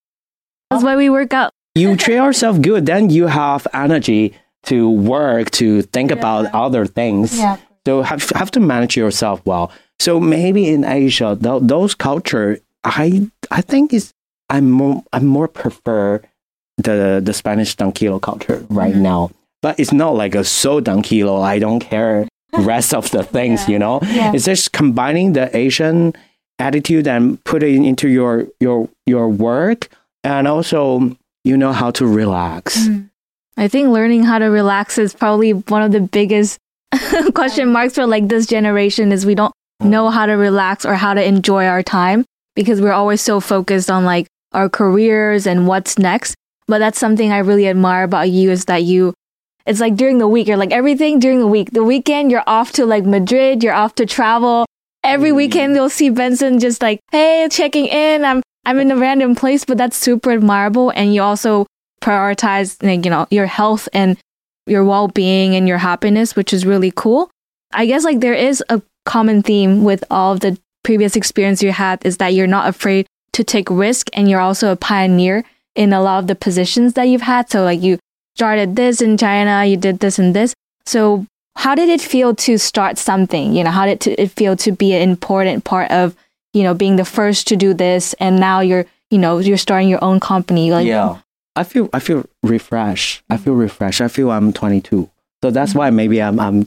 That's 0.69 0.83
why 0.83 0.95
we 0.95 1.09
work 1.09 1.33
out. 1.33 1.51
You 1.75 1.95
treat 1.95 2.15
yourself 2.15 2.61
good, 2.61 2.85
then 2.85 3.09
you 3.09 3.27
have 3.27 3.67
energy 3.73 4.33
to 4.63 4.89
work 4.89 5.51
to 5.51 5.81
think 5.81 6.11
about 6.11 6.45
other 6.53 6.85
things. 6.85 7.37
Yeah. 7.37 7.57
So 7.85 8.01
have 8.01 8.23
have 8.31 8.51
to 8.51 8.59
manage 8.59 8.95
yourself 8.95 9.41
well. 9.45 9.71
So 9.99 10.19
maybe 10.19 10.67
in 10.67 10.83
Asia, 10.83 11.37
tho- 11.39 11.59
those 11.59 11.95
culture, 11.95 12.59
I 12.87 13.29
I 13.51 13.61
think 13.61 13.93
is 13.93 14.13
I'm 14.49 14.71
more 14.71 15.03
I 15.11 15.19
more 15.19 15.47
prefer 15.47 16.21
the 16.77 17.21
the 17.23 17.33
Spanish 17.33 17.75
tranquilo 17.75 18.21
culture 18.21 18.65
right 18.69 18.93
mm-hmm. 18.93 19.03
now. 19.03 19.31
But 19.61 19.79
it's 19.79 19.91
not 19.91 20.15
like 20.15 20.35
a 20.35 20.43
so 20.43 20.79
tranquilo. 20.79 21.43
I 21.43 21.59
don't 21.59 21.79
care 21.79 22.27
rest 22.59 22.93
of 22.93 23.11
the 23.11 23.23
things, 23.23 23.67
you 23.67 23.79
know. 23.79 23.99
Yeah. 24.03 24.33
It's 24.33 24.45
just 24.45 24.71
combining 24.71 25.33
the 25.33 25.55
Asian 25.55 26.13
attitude 26.59 27.07
and 27.07 27.43
put 27.43 27.63
it 27.63 27.75
into 27.75 28.07
your 28.07 28.47
your 28.59 28.89
your 29.05 29.27
work, 29.29 29.89
and 30.23 30.47
also 30.47 31.15
you 31.43 31.57
know 31.57 31.73
how 31.73 31.91
to 31.91 32.05
relax. 32.05 32.87
Mm-hmm. 32.87 33.05
I 33.59 33.67
think 33.67 33.89
learning 33.89 34.23
how 34.23 34.37
to 34.37 34.45
relax 34.45 34.97
is 34.99 35.13
probably 35.13 35.53
one 35.53 35.81
of 35.81 35.91
the 35.91 35.99
biggest 35.99 36.59
question 37.33 37.71
marks 37.71 37.95
for 37.95 38.05
like 38.05 38.27
this 38.27 38.45
generation 38.45 39.11
is 39.11 39.25
we 39.25 39.33
don't 39.33 39.53
mm. 39.81 39.89
know 39.89 40.09
how 40.09 40.27
to 40.27 40.33
relax 40.33 40.85
or 40.85 40.93
how 40.93 41.15
to 41.15 41.23
enjoy 41.23 41.65
our 41.65 41.81
time 41.81 42.23
because 42.57 42.81
we're 42.81 42.91
always 42.91 43.21
so 43.21 43.39
focused 43.39 43.91
on 43.91 44.03
like 44.03 44.25
our 44.51 44.67
careers 44.67 45.45
and 45.45 45.67
what's 45.67 45.99
next. 45.99 46.33
But 46.67 46.79
that's 46.79 46.97
something 46.97 47.31
I 47.31 47.37
really 47.37 47.67
admire 47.67 48.03
about 48.03 48.31
you 48.31 48.49
is 48.49 48.65
that 48.65 48.83
you 48.83 49.13
it's 49.67 49.79
like 49.79 49.95
during 49.95 50.17
the 50.17 50.27
week, 50.27 50.47
you're 50.47 50.57
like 50.57 50.71
everything 50.71 51.19
during 51.19 51.39
the 51.39 51.47
week. 51.47 51.71
The 51.71 51.83
weekend 51.83 52.31
you're 52.31 52.43
off 52.47 52.71
to 52.73 52.85
like 52.85 53.05
Madrid, 53.05 53.63
you're 53.63 53.75
off 53.75 53.93
to 53.95 54.07
travel. 54.07 54.65
Every 55.03 55.29
mm. 55.29 55.35
weekend 55.35 55.75
you'll 55.75 55.89
see 55.89 56.09
Benson 56.09 56.59
just 56.59 56.81
like, 56.81 56.99
hey, 57.11 57.47
checking 57.51 57.85
in. 57.85 58.25
I'm 58.25 58.41
I'm 58.65 58.79
in 58.79 58.89
a 58.89 58.97
random 58.97 59.35
place, 59.35 59.63
but 59.63 59.77
that's 59.77 59.95
super 59.95 60.31
admirable. 60.31 60.89
And 60.89 61.13
you 61.13 61.21
also 61.21 61.67
prioritize 62.01 62.81
like, 62.81 63.05
you 63.05 63.11
know, 63.11 63.27
your 63.29 63.45
health 63.45 63.87
and 63.93 64.17
your 64.65 64.83
well-being 64.83 65.55
and 65.55 65.67
your 65.67 65.77
happiness, 65.77 66.35
which 66.35 66.53
is 66.53 66.65
really 66.65 66.91
cool. 66.95 67.29
I 67.71 67.85
guess 67.85 68.03
like 68.03 68.19
there 68.19 68.33
is 68.33 68.63
a 68.69 68.81
common 69.05 69.43
theme 69.43 69.83
with 69.83 70.03
all 70.09 70.33
of 70.33 70.39
the 70.39 70.57
previous 70.87 71.17
experience 71.17 71.61
you 71.61 71.73
had 71.73 71.99
is 72.05 72.15
that 72.15 72.33
you're 72.33 72.47
not 72.47 72.69
afraid 72.69 73.05
to 73.33 73.43
take 73.43 73.69
risk 73.69 74.07
and 74.13 74.29
you're 74.29 74.39
also 74.39 74.71
a 74.71 74.75
pioneer 74.77 75.43
in 75.75 75.91
a 75.91 76.01
lot 76.01 76.19
of 76.19 76.27
the 76.27 76.33
positions 76.47 76.93
that 76.93 77.09
you've 77.09 77.27
had. 77.33 77.49
So 77.49 77.65
like 77.65 77.81
you 77.81 77.99
started 78.35 78.77
this 78.77 79.01
in 79.01 79.17
China, 79.17 79.65
you 79.65 79.75
did 79.75 79.99
this 79.99 80.17
and 80.17 80.33
this. 80.33 80.53
So 80.85 81.25
how 81.57 81.75
did 81.75 81.89
it 81.89 81.99
feel 81.99 82.33
to 82.35 82.57
start 82.57 82.97
something? 82.97 83.51
You 83.53 83.65
know, 83.65 83.71
how 83.71 83.85
did 83.85 84.07
it 84.07 84.31
feel 84.31 84.55
to 84.55 84.71
be 84.71 84.93
an 84.93 85.01
important 85.01 85.65
part 85.65 85.91
of, 85.91 86.15
you 86.53 86.63
know, 86.63 86.73
being 86.73 86.95
the 86.95 87.03
first 87.03 87.49
to 87.49 87.57
do 87.57 87.73
this 87.73 88.15
and 88.21 88.39
now 88.39 88.61
you're, 88.61 88.85
you 89.11 89.17
know, 89.17 89.39
you're 89.39 89.57
starting 89.57 89.89
your 89.89 90.01
own 90.01 90.21
company. 90.21 90.71
Like 90.71 90.87
yeah 90.87 91.19
i 91.57 91.63
feel 91.63 91.89
i 91.91 91.99
feel 91.99 92.23
refreshed 92.43 93.23
i 93.29 93.35
feel 93.35 93.55
refreshed 93.55 93.99
i 93.99 94.07
feel 94.07 94.29
i'm 94.29 94.53
22 94.53 95.09
so 95.43 95.49
that's 95.49 95.73
why 95.73 95.89
maybe 95.89 96.21
i'm 96.21 96.39
i'm 96.39 96.65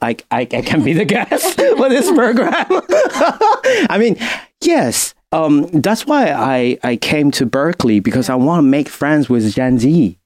I, 0.00 0.16
I, 0.30 0.40
I 0.40 0.62
can 0.62 0.82
be 0.82 0.92
the 0.92 1.04
guest 1.16 1.60
for 1.60 1.88
this 1.88 2.10
program. 2.10 2.66
I 3.90 3.96
mean, 3.98 4.16
yes, 4.60 5.14
um, 5.32 5.66
that's 5.68 6.06
why 6.06 6.30
I, 6.30 6.78
I 6.82 6.96
came 6.96 7.30
to 7.32 7.46
Berklee 7.46 8.02
because 8.02 8.28
I 8.28 8.34
want 8.36 8.58
to 8.58 8.62
make 8.68 8.88
friends 8.88 9.28
with 9.28 9.54
Gen 9.54 9.78
Z. 9.78 10.18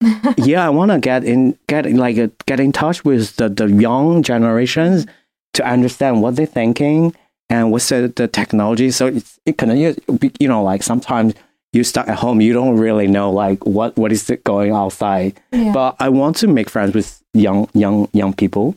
yeah, 0.36 0.64
I 0.64 0.70
want 0.70 0.90
to 0.90 0.98
get 0.98 1.24
in, 1.24 1.58
get 1.68 1.86
in, 1.86 1.96
like 1.96 2.18
uh, 2.18 2.28
get 2.46 2.60
in 2.60 2.72
touch 2.72 3.04
with 3.04 3.36
the, 3.36 3.48
the 3.48 3.66
young 3.66 4.22
generations 4.22 5.06
to 5.54 5.66
understand 5.66 6.22
what 6.22 6.36
they're 6.36 6.46
thinking 6.46 7.14
and 7.50 7.72
what's 7.72 7.88
the, 7.88 8.12
the 8.14 8.28
technology. 8.28 8.90
So 8.90 9.06
it's 9.06 9.40
it 9.44 9.58
can 9.58 9.76
you 9.76 9.96
you 10.38 10.48
know 10.48 10.62
like 10.62 10.82
sometimes 10.82 11.34
you 11.72 11.84
stuck 11.84 12.08
at 12.08 12.18
home, 12.18 12.40
you 12.40 12.52
don't 12.52 12.76
really 12.76 13.06
know 13.06 13.30
like 13.30 13.64
what 13.66 13.96
what 13.96 14.12
is 14.12 14.30
going 14.44 14.72
outside. 14.72 15.40
But 15.50 15.96
I 15.98 16.08
want 16.08 16.36
to 16.36 16.48
make 16.48 16.70
friends 16.70 16.94
with 16.94 17.22
young 17.34 17.68
young 17.74 18.08
young 18.12 18.32
people, 18.32 18.76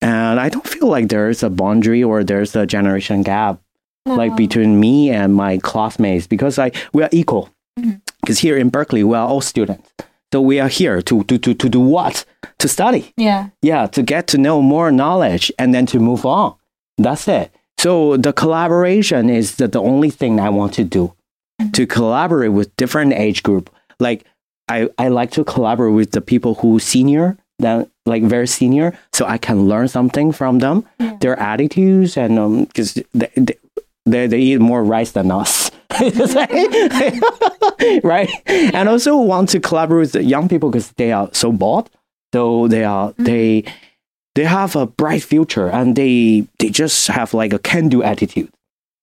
and 0.00 0.38
I 0.40 0.48
don't 0.48 0.66
feel 0.66 0.88
like 0.88 1.08
there's 1.08 1.42
a 1.42 1.50
boundary 1.50 2.02
or 2.02 2.24
there's 2.24 2.54
a 2.54 2.66
generation 2.66 3.22
gap 3.22 3.60
like 4.06 4.36
between 4.36 4.78
me 4.78 5.10
and 5.10 5.34
my 5.34 5.58
classmates 5.58 6.26
because 6.26 6.58
I 6.58 6.70
we 6.92 7.02
are 7.02 7.08
equal. 7.12 7.50
Mm-hmm. 7.78 7.98
Because 8.20 8.38
here 8.38 8.56
in 8.56 8.70
Berklee, 8.70 9.04
we 9.04 9.16
are 9.16 9.28
all 9.28 9.40
students, 9.40 9.90
so 10.32 10.40
we 10.40 10.60
are 10.60 10.68
here 10.68 11.02
to 11.02 11.24
to 11.24 11.38
to 11.38 11.54
to 11.54 11.68
do 11.68 11.80
what? 11.80 12.24
To 12.58 12.68
study. 12.68 13.12
Yeah. 13.16 13.50
yeah 13.62 13.86
to 13.88 14.02
get 14.02 14.26
to 14.28 14.38
know 14.38 14.62
more 14.62 14.90
knowledge 14.90 15.52
and 15.58 15.74
then 15.74 15.86
to 15.86 15.98
move 15.98 16.24
on. 16.24 16.54
That's 16.96 17.28
it. 17.28 17.52
So 17.78 18.16
the 18.16 18.32
collaboration 18.32 19.28
is 19.28 19.56
the, 19.56 19.68
the 19.68 19.82
only 19.82 20.08
thing 20.08 20.40
i 20.40 20.48
want 20.48 20.72
to 20.74 20.84
do. 20.84 21.14
Mm-hmm. 21.60 21.72
To 21.72 21.86
collaborate 21.86 22.52
with 22.52 22.74
different 22.76 23.12
age 23.12 23.42
group. 23.42 23.70
Like 24.00 24.24
I, 24.68 24.88
I 24.98 25.08
like 25.08 25.30
to 25.32 25.44
collaborate 25.44 25.94
with 25.94 26.12
the 26.12 26.20
people 26.20 26.54
who 26.56 26.78
senior 26.78 27.36
than 27.58 27.90
like 28.04 28.22
very 28.22 28.46
senior 28.46 28.96
so 29.12 29.26
i 29.26 29.38
can 29.38 29.68
learn 29.68 29.88
something 29.88 30.32
from 30.32 30.58
them. 30.58 30.84
Their 31.20 31.38
attitudes 31.38 32.16
and 32.16 32.38
um, 32.38 32.64
because 32.64 32.94
they, 32.94 33.28
they, 33.36 33.56
they, 34.04 34.26
they 34.26 34.38
eat 34.38 34.60
more 34.60 34.84
rice 34.84 35.12
than 35.12 35.30
us. 35.30 35.70
Right? 38.02 38.28
And 38.46 38.88
also 38.88 39.16
want 39.16 39.48
to 39.50 39.60
collaborate 39.60 40.00
with 40.00 40.12
the 40.12 40.24
young 40.24 40.48
people 40.48 40.70
because 40.70 40.90
they 40.92 41.12
are 41.12 41.28
so 41.32 41.52
bored. 41.52 41.88
So 42.34 42.68
they 42.68 42.84
are 42.84 43.12
mm-hmm. 43.12 43.24
they 43.24 43.64
they 44.34 44.44
have 44.44 44.76
a 44.76 44.86
bright 44.86 45.22
future 45.22 45.68
and 45.68 45.96
they 45.96 46.46
they 46.58 46.70
just 46.70 47.06
have 47.08 47.32
like 47.34 47.52
a 47.52 47.58
can 47.58 47.88
do 47.88 48.02
attitude. 48.02 48.50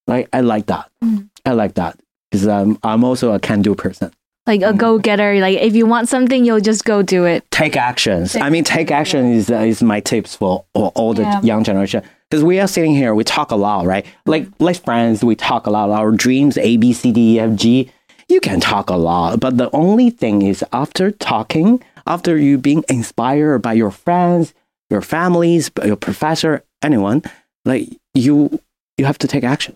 Like 0.08 0.30
i 0.34 0.42
like 0.42 0.68
that. 0.68 0.90
Mm. 1.04 1.30
I 1.46 1.54
like 1.54 1.76
that 1.76 2.00
because 2.34 2.48
i'm 2.48 2.78
i'm 2.84 3.04
also 3.04 3.32
a 3.34 3.40
can 3.40 3.62
do 3.62 3.76
person 3.76 4.12
Like 4.46 4.62
a 4.62 4.74
go 4.74 4.98
getter. 5.00 5.36
Like 5.40 5.58
if 5.60 5.74
you 5.76 5.86
want 5.86 6.10
something, 6.10 6.44
you'll 6.44 6.60
just 6.60 6.84
go 6.86 7.02
do 7.02 7.26
it. 7.26 7.44
take 7.52 7.78
actions. 7.78 8.36
I 8.36 8.50
mean, 8.50 8.64
take 8.66 8.92
action 8.92 9.32
is 9.32 9.50
uh, 9.50 9.60
is 9.60 9.82
my 9.82 10.00
tips 10.02 10.36
for 10.36 10.66
all, 10.74 10.92
all 10.96 11.14
the 11.14 11.24
Yeah. 11.24 11.42
young 11.42 11.64
generation. 11.64 12.04
Because 12.30 12.44
we 12.44 12.60
are 12.60 12.68
sitting 12.68 12.94
here, 12.96 13.14
we 13.16 13.24
talk 13.24 13.52
a 13.52 13.56
lot, 13.56 13.86
right? 13.86 14.06
Like 14.26 14.48
like 14.60 14.84
friends, 14.84 15.24
we 15.24 15.36
talk 15.36 15.66
a 15.68 15.70
lot. 15.72 15.90
Our 15.92 16.12
dreams, 16.12 16.58
A, 16.58 16.78
B, 16.78 16.92
C, 16.94 17.12
D, 17.12 17.36
E, 17.36 17.40
F, 17.40 17.56
G. 17.56 17.90
You 18.28 18.40
can 18.40 18.60
talk 18.60 18.90
a 18.90 18.96
lot, 18.96 19.40
but 19.40 19.58
the 19.58 19.70
only 19.72 20.10
thing 20.10 20.42
is 20.42 20.64
after 20.74 21.12
talking, 21.12 21.84
after 22.08 22.38
you 22.38 22.58
being 22.58 22.84
inspired 22.90 23.60
by 23.60 23.74
your 23.74 23.92
friends, 23.92 24.54
your 24.90 25.02
families, 25.02 25.70
your 25.86 25.96
professor, 25.98 26.64
anyone, 26.82 27.22
like 27.66 27.90
you 28.14 28.60
you 28.98 29.06
have 29.06 29.18
to 29.20 29.28
take 29.28 29.44
action. 29.44 29.76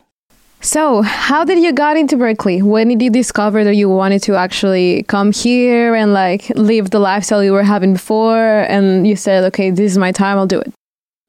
So, 0.62 1.02
how 1.02 1.46
did 1.46 1.60
you 1.60 1.72
got 1.72 1.98
into 1.98 2.17
Berklee? 2.17 2.63
When 2.63 2.89
did 2.89 3.02
you 3.02 3.10
discover 3.10 3.63
that 3.63 3.76
you 3.76 3.89
wanted 3.89 4.24
to 4.24 4.36
actually 4.36 5.04
come 5.04 5.32
here 5.32 5.96
and 5.96 6.13
like 6.13 6.50
live 6.56 6.89
the 6.89 7.00
lifestyle 7.00 7.43
you 7.43 7.52
were 7.54 7.63
having 7.63 7.93
before? 7.93 8.62
And 8.62 9.08
you 9.08 9.15
said, 9.15 9.43
okay, 9.46 9.70
this 9.70 9.91
is 9.91 9.98
my 9.98 10.12
time, 10.12 10.38
I'll 10.38 10.48
do 10.48 10.60
it. 10.60 10.74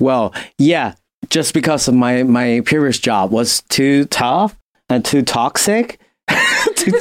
Well, 0.01 0.33
yeah, 0.57 0.95
just 1.29 1.55
because 1.55 1.89
of 1.89 1.95
my 1.95 2.23
my 2.23 2.63
previous 2.65 2.99
job 2.99 3.31
was 3.31 3.63
too 3.69 4.07
tough 4.07 4.57
and 4.89 5.05
too 5.05 5.23
toxic, 5.23 6.01
too, 6.77 6.93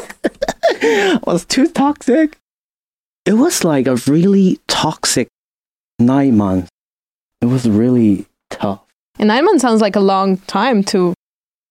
was 1.25 1.45
too 1.45 1.67
toxic. 1.69 2.37
It 3.25 3.33
was 3.33 3.63
like 3.63 3.87
a 3.87 3.95
really 4.07 4.59
toxic 4.67 5.27
nine 5.99 6.37
months. 6.37 6.69
It 7.41 7.45
was 7.45 7.69
really 7.69 8.25
tough. 8.49 8.81
And 9.19 9.27
nine 9.27 9.45
months 9.45 9.61
sounds 9.61 9.81
like 9.81 9.95
a 9.95 10.01
long 10.01 10.37
time 10.37 10.83
to. 10.85 11.13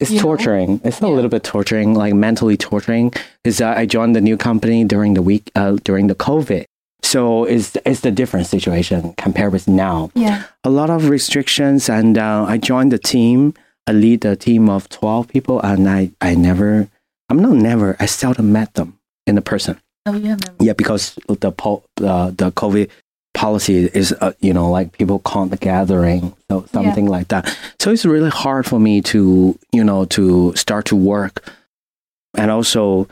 It's 0.00 0.10
You 0.10 0.16
know? 0.18 0.22
torturing. 0.22 0.80
It's 0.84 1.00
a 1.00 1.06
Yeah. 1.06 1.14
little 1.14 1.30
bit 1.30 1.42
torturing, 1.42 1.94
like 1.94 2.14
mentally 2.14 2.56
torturing. 2.56 3.12
Is 3.44 3.60
uh, 3.60 3.74
I 3.76 3.86
joined 3.86 4.14
the 4.14 4.20
new 4.20 4.36
company 4.36 4.84
during 4.84 5.14
the 5.14 5.22
week, 5.22 5.50
uh, 5.54 5.76
during 5.84 6.08
the 6.08 6.14
COVID. 6.14 6.64
So 7.02 7.44
it's 7.44 7.76
it's 7.86 8.04
a 8.04 8.10
different 8.10 8.46
situation 8.46 9.14
compared 9.16 9.52
with 9.52 9.66
now 9.68 10.10
Yeah. 10.14 10.42
a 10.64 10.70
lot 10.70 10.90
of 10.90 11.08
restrictions 11.08 11.88
and 11.88 12.18
uh, 12.18 12.44
i 12.48 12.58
joined 12.58 12.90
the 12.90 12.98
team 12.98 13.54
i 13.86 13.92
lead 13.92 14.24
a 14.24 14.34
team 14.34 14.68
of 14.68 14.88
12 14.88 15.28
people 15.28 15.60
and 15.60 15.88
i, 15.88 16.10
I 16.20 16.34
never 16.34 16.88
i'm 17.30 17.38
not 17.38 17.54
never 17.56 17.94
i 18.00 18.06
seldom 18.06 18.50
met 18.50 18.74
them 18.74 18.98
in 19.26 19.34
the 19.36 19.42
person 19.42 19.76
Oh, 20.06 20.12
have 20.12 20.40
yeah 20.58 20.72
because 20.72 21.14
the 21.28 21.52
po- 21.52 21.84
uh, 22.02 22.30
the 22.40 22.50
covid 22.50 22.88
policy 23.36 23.86
is 23.92 24.12
uh, 24.20 24.32
you 24.40 24.52
know 24.52 24.70
like 24.70 24.92
people 24.98 25.20
can't 25.20 25.60
gathering 25.60 26.34
so 26.50 26.64
something 26.72 27.06
like 27.06 27.28
that. 27.28 27.44
So 27.78 27.92
it's 27.92 28.04
really 28.04 28.30
hard 28.30 28.66
for 28.66 28.80
me 28.80 29.02
to 29.12 29.58
you 29.72 29.84
know 29.84 30.06
to 30.16 30.54
start 30.56 30.86
to 30.86 30.96
work. 30.96 31.34
And 32.36 32.50
also 32.50 33.08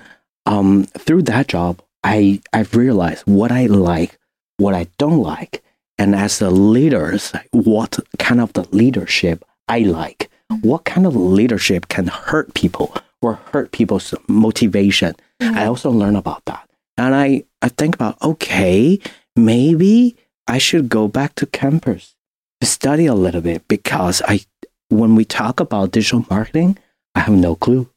um, 0.46 0.84
through 0.84 1.22
that 1.22 1.48
job 1.48 1.80
i 2.04 2.38
i've 2.52 2.76
realized 2.76 3.22
what 3.24 3.50
i 3.50 3.64
like 3.66 4.18
what 4.58 4.74
i 4.74 4.86
don't 4.98 5.22
like. 5.22 5.62
And 5.96 6.14
as 6.14 6.38
the 6.38 6.50
leaders 6.50 7.32
what 7.52 7.98
kind 8.18 8.40
of 8.40 8.52
the 8.52 8.64
leadership 8.70 9.44
i 9.68 9.80
like. 9.80 10.30
What 10.60 10.84
kind 10.84 11.06
of 11.06 11.16
leadership 11.16 11.88
can 11.88 12.06
hurt 12.06 12.54
people 12.54 12.94
or 13.22 13.40
hurt 13.52 13.72
people's 13.72 14.14
motivation. 14.28 15.14
I 15.40 15.64
also 15.66 15.90
learn 15.90 16.16
about 16.16 16.44
that. 16.44 16.68
And 16.96 17.14
I, 17.14 17.44
I 17.62 17.68
think 17.68 17.94
about, 17.94 18.20
okay, 18.22 19.00
maybe 19.36 20.16
I 20.48 20.58
should 20.58 20.88
go 20.88 21.08
back 21.08 21.34
to 21.36 21.46
campus 21.46 22.14
to 22.60 22.66
study 22.66 23.06
a 23.06 23.14
little 23.14 23.40
bit 23.40 23.66
because 23.68 24.22
I, 24.26 24.40
when 24.88 25.14
we 25.14 25.24
talk 25.24 25.60
about 25.60 25.92
digital 25.92 26.24
marketing, 26.30 26.78
I 27.14 27.20
have 27.20 27.34
no 27.34 27.54
clue. 27.54 27.88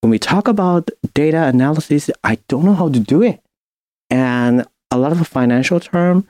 When 0.00 0.10
we 0.10 0.18
talk 0.18 0.48
about 0.48 0.88
data 1.14 1.44
analysis, 1.44 2.10
I 2.24 2.38
don't 2.48 2.64
know 2.64 2.74
how 2.74 2.88
to 2.88 2.98
do 2.98 3.22
it. 3.22 3.40
And 4.08 4.66
a 4.90 4.96
lot 4.98 5.12
of 5.12 5.18
the 5.18 5.24
financial 5.24 5.78
term, 5.78 6.26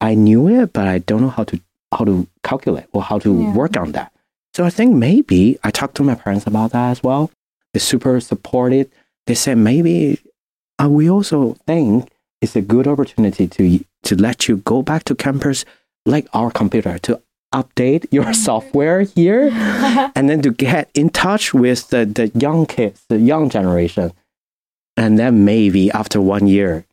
I 0.00 0.14
knew 0.14 0.48
it, 0.48 0.72
but 0.72 0.86
I 0.86 0.98
don't 0.98 1.22
know 1.22 1.30
how 1.30 1.44
to 1.44 1.60
how 1.92 2.04
to 2.04 2.26
calculate 2.42 2.86
or 2.92 3.02
how 3.02 3.18
to 3.20 3.32
Yeah. 3.32 3.54
work 3.54 3.76
on 3.76 3.92
that. 3.92 4.12
So 4.52 4.64
I 4.64 4.70
think 4.70 4.94
maybe 4.94 5.58
I 5.62 5.70
talked 5.70 5.94
to 5.96 6.02
my 6.02 6.16
parents 6.16 6.46
about 6.46 6.72
that 6.72 6.90
as 6.90 7.02
well. 7.02 7.30
They're 7.72 7.80
super 7.80 8.18
supportive. 8.20 8.90
They 9.26 9.34
said 9.34 9.56
maybe 9.58 10.18
uh, 10.82 10.88
we 10.90 11.08
also 11.08 11.56
think 11.66 12.10
it's 12.40 12.56
a 12.56 12.62
good 12.62 12.86
opportunity 12.86 13.46
to 13.48 13.84
to 14.04 14.14
let 14.16 14.48
you 14.48 14.58
go 14.58 14.82
back 14.82 15.04
to 15.04 15.14
campus 15.14 15.64
like 16.04 16.28
our 16.32 16.50
computer 16.50 16.98
to 16.98 17.20
update 17.54 18.06
your 18.10 18.32
software 18.34 19.02
here 19.02 19.48
and 20.14 20.28
then 20.28 20.42
to 20.42 20.50
get 20.50 20.90
in 20.94 21.08
touch 21.08 21.54
with 21.54 21.88
the, 21.88 22.04
the 22.04 22.28
young 22.38 22.66
kids, 22.66 23.04
the 23.08 23.18
young 23.18 23.48
generation. 23.48 24.12
And 24.96 25.18
then 25.18 25.44
maybe 25.44 25.90
after 25.90 26.20
one 26.20 26.46
year, 26.46 26.84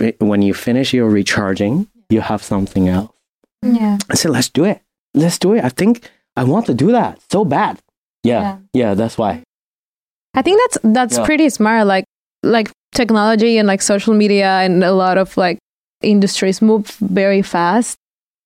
eh, 0.00 0.12
when 0.18 0.42
you 0.42 0.54
finish 0.54 0.92
your 0.94 1.08
recharging, 1.08 1.86
you 2.10 2.20
have 2.20 2.42
something 2.42 2.88
else. 2.88 3.12
Yeah. 3.62 3.98
I 4.10 4.14
said, 4.14 4.30
let's 4.30 4.48
do 4.48 4.64
it. 4.64 4.80
Let's 5.14 5.38
do 5.38 5.54
it. 5.54 5.64
I 5.64 5.68
think 5.68 6.08
I 6.36 6.44
want 6.44 6.66
to 6.66 6.74
do 6.74 6.92
that 6.92 7.20
so 7.30 7.44
bad. 7.44 7.80
Yeah. 8.22 8.58
Yeah, 8.72 8.94
that's 8.94 9.16
why. 9.18 9.42
I 10.34 10.42
think 10.42 10.60
that's 10.62 10.78
that's 10.82 11.18
Yeah. 11.18 11.24
pretty 11.24 11.48
smart. 11.50 11.86
Like 11.86 12.04
like 12.42 12.70
technology 12.94 13.58
and 13.58 13.66
like 13.68 13.82
social 13.82 14.14
media 14.14 14.60
and 14.60 14.82
a 14.82 14.92
lot 14.92 15.18
of 15.18 15.36
like 15.36 15.58
industries 16.02 16.62
move 16.62 16.86
very 17.00 17.42
fast. 17.42 17.96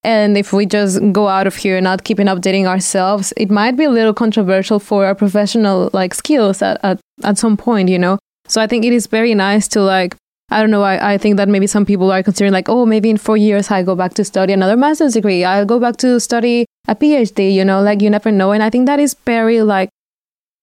And 0.03 0.37
if 0.37 0.53
we 0.53 0.65
just 0.65 0.99
go 1.11 1.27
out 1.27 1.45
of 1.45 1.55
here 1.55 1.79
not 1.81 2.03
keeping 2.03 2.27
updating 2.27 2.65
ourselves, 2.65 3.33
it 3.35 3.51
might 3.51 3.75
be 3.75 3.83
a 3.83 3.89
little 3.89 4.13
controversial 4.13 4.79
for 4.79 5.05
our 5.05 5.15
professional 5.15 5.89
like 5.93 6.13
skills 6.13 6.61
at, 6.61 6.79
at, 6.83 6.99
at 7.23 7.37
some 7.37 7.57
point, 7.57 7.89
you 7.89 7.99
know? 7.99 8.17
So 8.47 8.61
I 8.61 8.67
think 8.67 8.85
it 8.85 8.93
is 8.93 9.07
very 9.07 9.35
nice 9.35 9.67
to 9.69 9.81
like 9.81 10.15
I 10.51 10.61
don't 10.61 10.71
know, 10.71 10.81
I, 10.81 11.13
I 11.13 11.17
think 11.19 11.37
that 11.37 11.47
maybe 11.47 11.67
some 11.67 11.85
people 11.85 12.11
are 12.11 12.23
considering 12.23 12.53
like, 12.53 12.69
oh, 12.69 12.83
maybe 12.83 13.09
in 13.09 13.17
four 13.17 13.37
years 13.37 13.69
I 13.69 13.83
go 13.83 13.95
back 13.95 14.15
to 14.15 14.23
study 14.25 14.51
another 14.51 14.75
master's 14.75 15.13
degree. 15.13 15.43
I'll 15.43 15.65
go 15.65 15.79
back 15.79 15.97
to 15.97 16.19
study 16.19 16.65
a 16.87 16.95
PhD, 16.95 17.53
you 17.53 17.63
know, 17.63 17.83
like 17.83 18.01
you 18.01 18.09
never 18.09 18.31
know. 18.31 18.51
And 18.51 18.63
I 18.63 18.71
think 18.71 18.87
that 18.87 18.99
is 18.99 19.15
very 19.25 19.61
like 19.61 19.89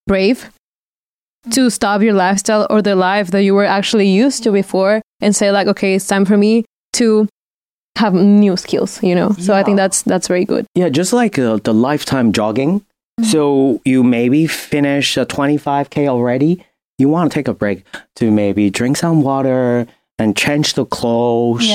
brave 0.05 0.49
to 1.53 1.69
stop 1.69 2.01
your 2.01 2.13
lifestyle 2.13 2.67
or 2.69 2.81
the 2.81 2.95
life 2.95 3.31
that 3.31 3.43
you 3.43 3.53
were 3.53 3.65
actually 3.65 4.07
used 4.07 4.43
to 4.43 4.51
before 4.51 5.01
and 5.21 5.35
say 5.35 5.51
like 5.51 5.67
okay 5.67 5.95
it's 5.95 6.07
time 6.07 6.25
for 6.25 6.37
me 6.37 6.63
to 6.93 7.27
have 7.97 8.13
new 8.13 8.55
skills 8.55 9.01
you 9.01 9.15
know 9.15 9.31
so 9.39 9.53
i 9.55 9.63
think 9.63 9.75
that's 9.77 10.01
that's 10.03 10.27
very 10.27 10.45
good 10.45 10.65
Yeah, 10.75 10.89
just 10.89 11.13
like 11.13 11.39
uh, 11.39 11.57
the 11.63 11.73
lifetime 11.73 12.31
jogging. 12.31 12.85
So 13.23 13.81
you 13.83 14.03
maybe 14.03 14.45
finish 14.45 15.17
a 15.17 15.25
25K 15.25 16.07
already. 16.07 16.63
You 16.99 17.09
want 17.09 17.31
to 17.31 17.33
take 17.33 17.47
a 17.47 17.53
break 17.53 17.83
to 18.17 18.29
maybe 18.29 18.69
drink 18.69 18.95
some 18.97 19.23
water 19.23 19.87
and 20.19 20.37
change 20.37 20.75
the 20.75 20.85
clothes. 20.85 21.65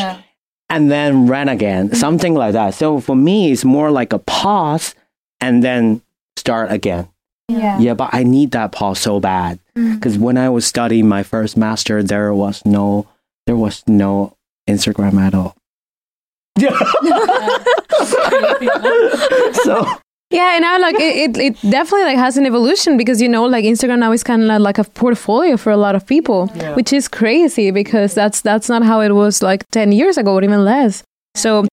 and 0.70 0.88
then 0.88 1.26
run 1.26 1.48
again, 1.48 1.92
something 1.94 2.34
like 2.34 2.52
that. 2.52 2.74
So 2.74 3.00
for 3.00 3.16
me, 3.16 3.50
it's 3.50 3.64
more 3.64 3.90
like 3.90 4.12
a 4.12 4.20
pause 4.20 4.94
and 5.40 5.64
then 5.64 6.00
start 6.36 6.70
again. 6.70 7.08
yeah 7.48 7.80
Yeah, 7.80 7.94
but 7.94 8.10
I 8.14 8.22
need 8.22 8.52
that 8.52 8.70
pause 8.70 9.00
so 9.00 9.18
bad 9.18 9.58
Mm. 9.76 9.94
because 9.94 10.18
when 10.18 10.36
I 10.36 10.48
was 10.48 10.66
studying 10.66 11.08
my 11.08 11.22
first 11.22 11.56
master, 11.56 12.02
there 12.02 12.34
was 12.34 12.64
no, 12.66 13.08
there 13.46 13.56
was 13.56 13.82
no 13.86 14.34
Instagram 14.68 15.14
at 15.20 15.34
all. 15.34 15.56
Yeah. 16.58 16.78
so 19.64 19.86
yeah 20.32 20.56
and 20.56 20.64
i 20.64 20.78
like 20.78 20.96
it, 20.96 21.36
it, 21.36 21.36
it 21.36 21.70
definitely 21.70 22.04
like 22.04 22.16
has 22.16 22.36
an 22.36 22.46
evolution 22.46 22.96
because 22.96 23.20
you 23.20 23.28
know 23.28 23.44
like 23.44 23.64
instagram 23.64 23.98
now 23.98 24.10
is 24.12 24.24
kind 24.24 24.50
of 24.50 24.60
like 24.60 24.78
a 24.78 24.84
portfolio 24.84 25.56
for 25.56 25.70
a 25.70 25.76
lot 25.76 25.94
of 25.94 26.06
people 26.06 26.48
which 26.74 26.92
is 26.92 27.06
crazy 27.06 27.70
because 27.70 28.14
that's 28.14 28.40
that's 28.40 28.68
not 28.68 28.82
how 28.82 29.00
it 29.00 29.12
was 29.12 29.42
like 29.42 29.68
10 29.70 29.92
years 29.92 30.16
ago 30.16 30.34
or 30.34 30.42
even 30.42 30.64
less 30.64 31.02
so 31.34 31.66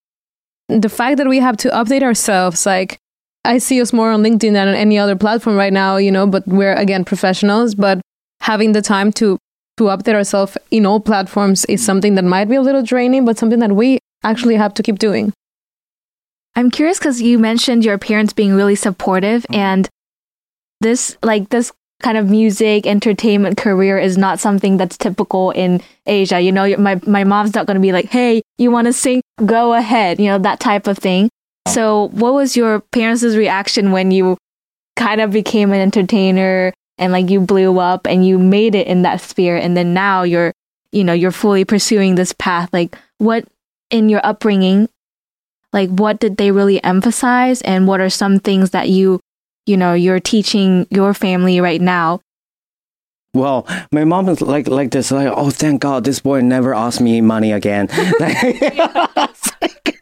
the 0.68 0.88
fact 0.88 1.16
that 1.16 1.26
we 1.26 1.38
have 1.38 1.56
to 1.56 1.68
update 1.70 2.02
ourselves 2.02 2.66
like 2.66 2.98
i 3.44 3.58
see 3.58 3.80
us 3.80 3.92
more 3.92 4.10
on 4.10 4.22
linkedin 4.22 4.52
than 4.52 4.68
on 4.68 4.74
any 4.74 4.98
other 4.98 5.16
platform 5.16 5.56
right 5.56 5.72
now 5.72 5.96
you 5.96 6.10
know 6.10 6.26
but 6.26 6.46
we're 6.46 6.74
again 6.74 7.04
professionals 7.04 7.74
but 7.74 8.00
having 8.40 8.72
the 8.72 8.82
time 8.82 9.12
to 9.12 9.38
to 9.76 9.84
update 9.84 10.14
ourselves 10.14 10.58
in 10.70 10.84
all 10.84 11.00
platforms 11.00 11.64
is 11.66 11.84
something 11.84 12.14
that 12.14 12.24
might 12.24 12.48
be 12.48 12.56
a 12.56 12.62
little 12.62 12.82
draining 12.82 13.24
but 13.24 13.38
something 13.38 13.60
that 13.60 13.72
we 13.72 13.98
actually 14.24 14.56
have 14.56 14.74
to 14.74 14.82
keep 14.82 14.98
doing 14.98 15.32
I'm 16.56 16.70
curious 16.70 16.98
because 16.98 17.22
you 17.22 17.38
mentioned 17.38 17.84
your 17.84 17.98
parents 17.98 18.32
being 18.32 18.54
really 18.54 18.74
supportive, 18.74 19.42
mm-hmm. 19.44 19.54
and 19.54 19.88
this 20.80 21.16
like 21.22 21.50
this 21.50 21.72
kind 22.02 22.16
of 22.16 22.28
music 22.28 22.86
entertainment 22.86 23.58
career 23.58 23.98
is 23.98 24.16
not 24.16 24.40
something 24.40 24.76
that's 24.76 24.96
typical 24.96 25.50
in 25.50 25.82
Asia. 26.06 26.40
You 26.40 26.52
know, 26.52 26.76
my 26.76 27.00
my 27.06 27.24
mom's 27.24 27.54
not 27.54 27.66
going 27.66 27.76
to 27.76 27.80
be 27.80 27.92
like, 27.92 28.06
"Hey, 28.06 28.42
you 28.58 28.70
want 28.70 28.86
to 28.86 28.92
sing? 28.92 29.22
Go 29.44 29.74
ahead." 29.74 30.18
You 30.18 30.26
know 30.26 30.38
that 30.38 30.60
type 30.60 30.86
of 30.86 30.98
thing. 30.98 31.28
So, 31.72 32.08
what 32.12 32.34
was 32.34 32.56
your 32.56 32.80
parents' 32.80 33.22
reaction 33.24 33.92
when 33.92 34.10
you 34.10 34.36
kind 34.96 35.20
of 35.20 35.30
became 35.30 35.72
an 35.72 35.80
entertainer 35.80 36.72
and 36.98 37.12
like 37.12 37.30
you 37.30 37.40
blew 37.40 37.78
up 37.78 38.06
and 38.06 38.26
you 38.26 38.38
made 38.38 38.74
it 38.74 38.86
in 38.86 39.02
that 39.02 39.20
sphere, 39.20 39.56
and 39.56 39.76
then 39.76 39.94
now 39.94 40.22
you're 40.22 40.52
you 40.92 41.04
know 41.04 41.12
you're 41.12 41.30
fully 41.30 41.64
pursuing 41.64 42.14
this 42.14 42.32
path? 42.32 42.68
Like, 42.72 42.96
what 43.18 43.44
in 43.90 44.08
your 44.08 44.20
upbringing 44.24 44.88
like 45.72 45.90
what 45.90 46.20
did 46.20 46.36
they 46.36 46.50
really 46.50 46.82
emphasize 46.82 47.62
and 47.62 47.86
what 47.86 48.00
are 48.00 48.10
some 48.10 48.38
things 48.38 48.70
that 48.70 48.88
you 48.88 49.20
you 49.66 49.76
know 49.76 49.94
you're 49.94 50.20
teaching 50.20 50.86
your 50.90 51.14
family 51.14 51.60
right 51.60 51.80
now 51.80 52.20
Well, 53.34 53.66
my 53.92 54.04
mom 54.04 54.28
is 54.28 54.40
like 54.40 54.66
like 54.66 54.90
this, 54.90 55.12
like, 55.12 55.30
oh, 55.30 55.50
thank 55.50 55.80
God, 55.80 56.02
this 56.02 56.18
boy 56.18 56.40
never 56.40 56.74
asked 56.74 57.00
me 57.00 57.20
money 57.20 57.52
again. 57.52 57.86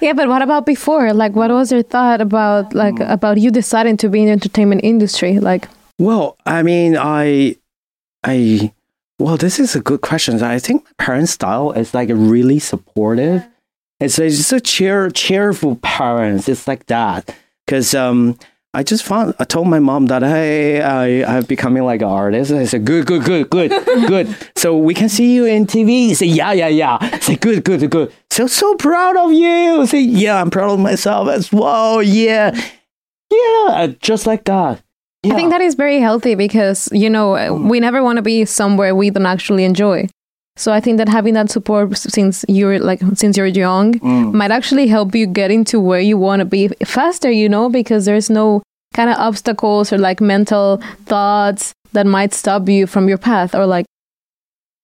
Yeah, 0.00 0.12
but 0.12 0.28
what 0.28 0.42
about 0.42 0.66
before? 0.66 1.12
Like, 1.14 1.34
what 1.34 1.50
was 1.50 1.72
your 1.72 1.82
thought 1.82 2.20
about 2.20 2.74
like 2.74 3.00
about 3.00 3.38
you 3.38 3.50
deciding 3.50 3.96
to 3.98 4.08
be 4.08 4.20
in 4.20 4.26
the 4.26 4.32
entertainment 4.32 4.82
industry? 4.84 5.38
Like, 5.38 5.68
well, 5.98 6.36
I 6.44 6.62
mean, 6.62 6.96
I, 6.98 7.56
I, 8.22 8.74
well, 9.18 9.38
this 9.38 9.58
is 9.58 9.74
a 9.74 9.80
good 9.80 10.02
question. 10.02 10.42
I 10.42 10.58
think 10.58 10.84
my 10.84 11.04
parents' 11.04 11.32
style 11.32 11.72
is 11.72 11.94
like 11.94 12.10
really 12.12 12.58
supportive. 12.58 13.46
It's 13.98 14.18
it's 14.18 14.52
a 14.52 14.60
cheer, 14.60 15.08
cheerful 15.08 15.76
parents. 15.76 16.48
It's 16.48 16.68
like 16.68 16.84
that. 16.86 17.34
Cause 17.66 17.94
um, 17.94 18.38
I 18.74 18.82
just 18.82 19.04
found 19.04 19.34
I 19.38 19.44
told 19.44 19.68
my 19.68 19.78
mom 19.78 20.06
that 20.06 20.22
hey, 20.22 20.82
I 20.82 21.38
I'm 21.38 21.44
becoming 21.44 21.82
like 21.84 22.02
an 22.02 22.08
artist. 22.08 22.52
I 22.52 22.66
said 22.66 22.84
good, 22.84 23.06
good, 23.06 23.24
good, 23.24 23.48
good, 23.48 23.70
good. 24.06 24.36
So 24.56 24.76
we 24.76 24.92
can 24.92 25.08
see 25.08 25.34
you 25.34 25.46
in 25.46 25.64
TV. 25.64 26.14
Say 26.14 26.26
yeah, 26.26 26.52
yeah, 26.52 26.68
yeah. 26.68 27.18
Say 27.20 27.36
good, 27.36 27.64
good, 27.64 27.90
good. 27.90 28.12
So 28.36 28.46
so 28.46 28.74
proud 28.74 29.16
of 29.16 29.32
you. 29.32 29.86
Say 29.86 30.00
yeah, 30.00 30.38
I'm 30.42 30.50
proud 30.50 30.70
of 30.70 30.78
myself 30.78 31.26
as 31.28 31.50
well. 31.50 32.02
Yeah, 32.02 32.50
yeah, 33.30 33.66
uh, 33.70 33.86
just 34.00 34.26
like 34.26 34.44
that. 34.44 34.82
I 35.24 35.30
think 35.34 35.50
that 35.50 35.62
is 35.62 35.74
very 35.74 36.00
healthy 36.00 36.34
because 36.34 36.90
you 36.92 37.08
know 37.08 37.54
we 37.54 37.80
never 37.80 38.02
want 38.02 38.16
to 38.16 38.22
be 38.22 38.44
somewhere 38.44 38.94
we 38.94 39.08
don't 39.08 39.24
actually 39.24 39.64
enjoy. 39.64 40.06
So 40.56 40.70
I 40.70 40.80
think 40.80 40.98
that 40.98 41.08
having 41.08 41.32
that 41.32 41.50
support 41.50 41.96
since 41.96 42.44
you're 42.46 42.78
like 42.78 43.00
since 43.14 43.38
you're 43.38 43.46
young 43.46 43.94
Mm. 44.00 44.34
might 44.34 44.50
actually 44.50 44.86
help 44.86 45.14
you 45.14 45.26
get 45.26 45.50
into 45.50 45.80
where 45.80 46.00
you 46.00 46.18
want 46.18 46.40
to 46.40 46.44
be 46.44 46.68
faster. 46.84 47.30
You 47.30 47.48
know, 47.48 47.70
because 47.70 48.04
there's 48.04 48.28
no 48.28 48.62
kind 48.92 49.08
of 49.08 49.16
obstacles 49.16 49.94
or 49.94 49.98
like 49.98 50.20
mental 50.20 50.76
thoughts 51.06 51.72
that 51.92 52.06
might 52.06 52.34
stop 52.34 52.68
you 52.68 52.86
from 52.86 53.08
your 53.08 53.18
path 53.18 53.54
or 53.54 53.64
like 53.64 53.86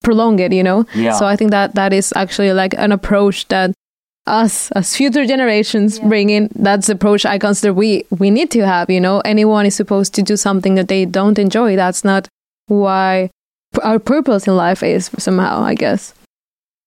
prolong 0.02 0.38
it. 0.38 0.52
You 0.52 0.62
know. 0.62 0.86
Yeah. 0.94 1.12
So 1.12 1.26
I 1.26 1.36
think 1.36 1.50
that 1.50 1.74
that 1.74 1.92
is 1.92 2.12
actually 2.16 2.52
like 2.52 2.74
an 2.74 2.92
approach 2.92 3.48
that 3.48 3.72
us 4.26 4.70
as 4.72 4.96
future 4.96 5.26
generations 5.26 5.98
bring 5.98 6.30
in. 6.30 6.48
That's 6.54 6.86
the 6.86 6.94
approach 6.94 7.26
I 7.26 7.38
consider 7.38 7.72
we 7.72 8.04
we 8.10 8.30
need 8.30 8.50
to 8.52 8.66
have. 8.66 8.90
You 8.90 9.00
know, 9.00 9.20
anyone 9.24 9.66
is 9.66 9.74
supposed 9.74 10.14
to 10.14 10.22
do 10.22 10.36
something 10.36 10.74
that 10.76 10.88
they 10.88 11.04
don't 11.04 11.38
enjoy. 11.38 11.76
That's 11.76 12.04
not 12.04 12.28
why 12.66 13.30
our 13.82 13.98
purpose 13.98 14.46
in 14.46 14.56
life 14.56 14.82
is 14.82 15.10
somehow. 15.18 15.62
I 15.62 15.74
guess. 15.74 16.14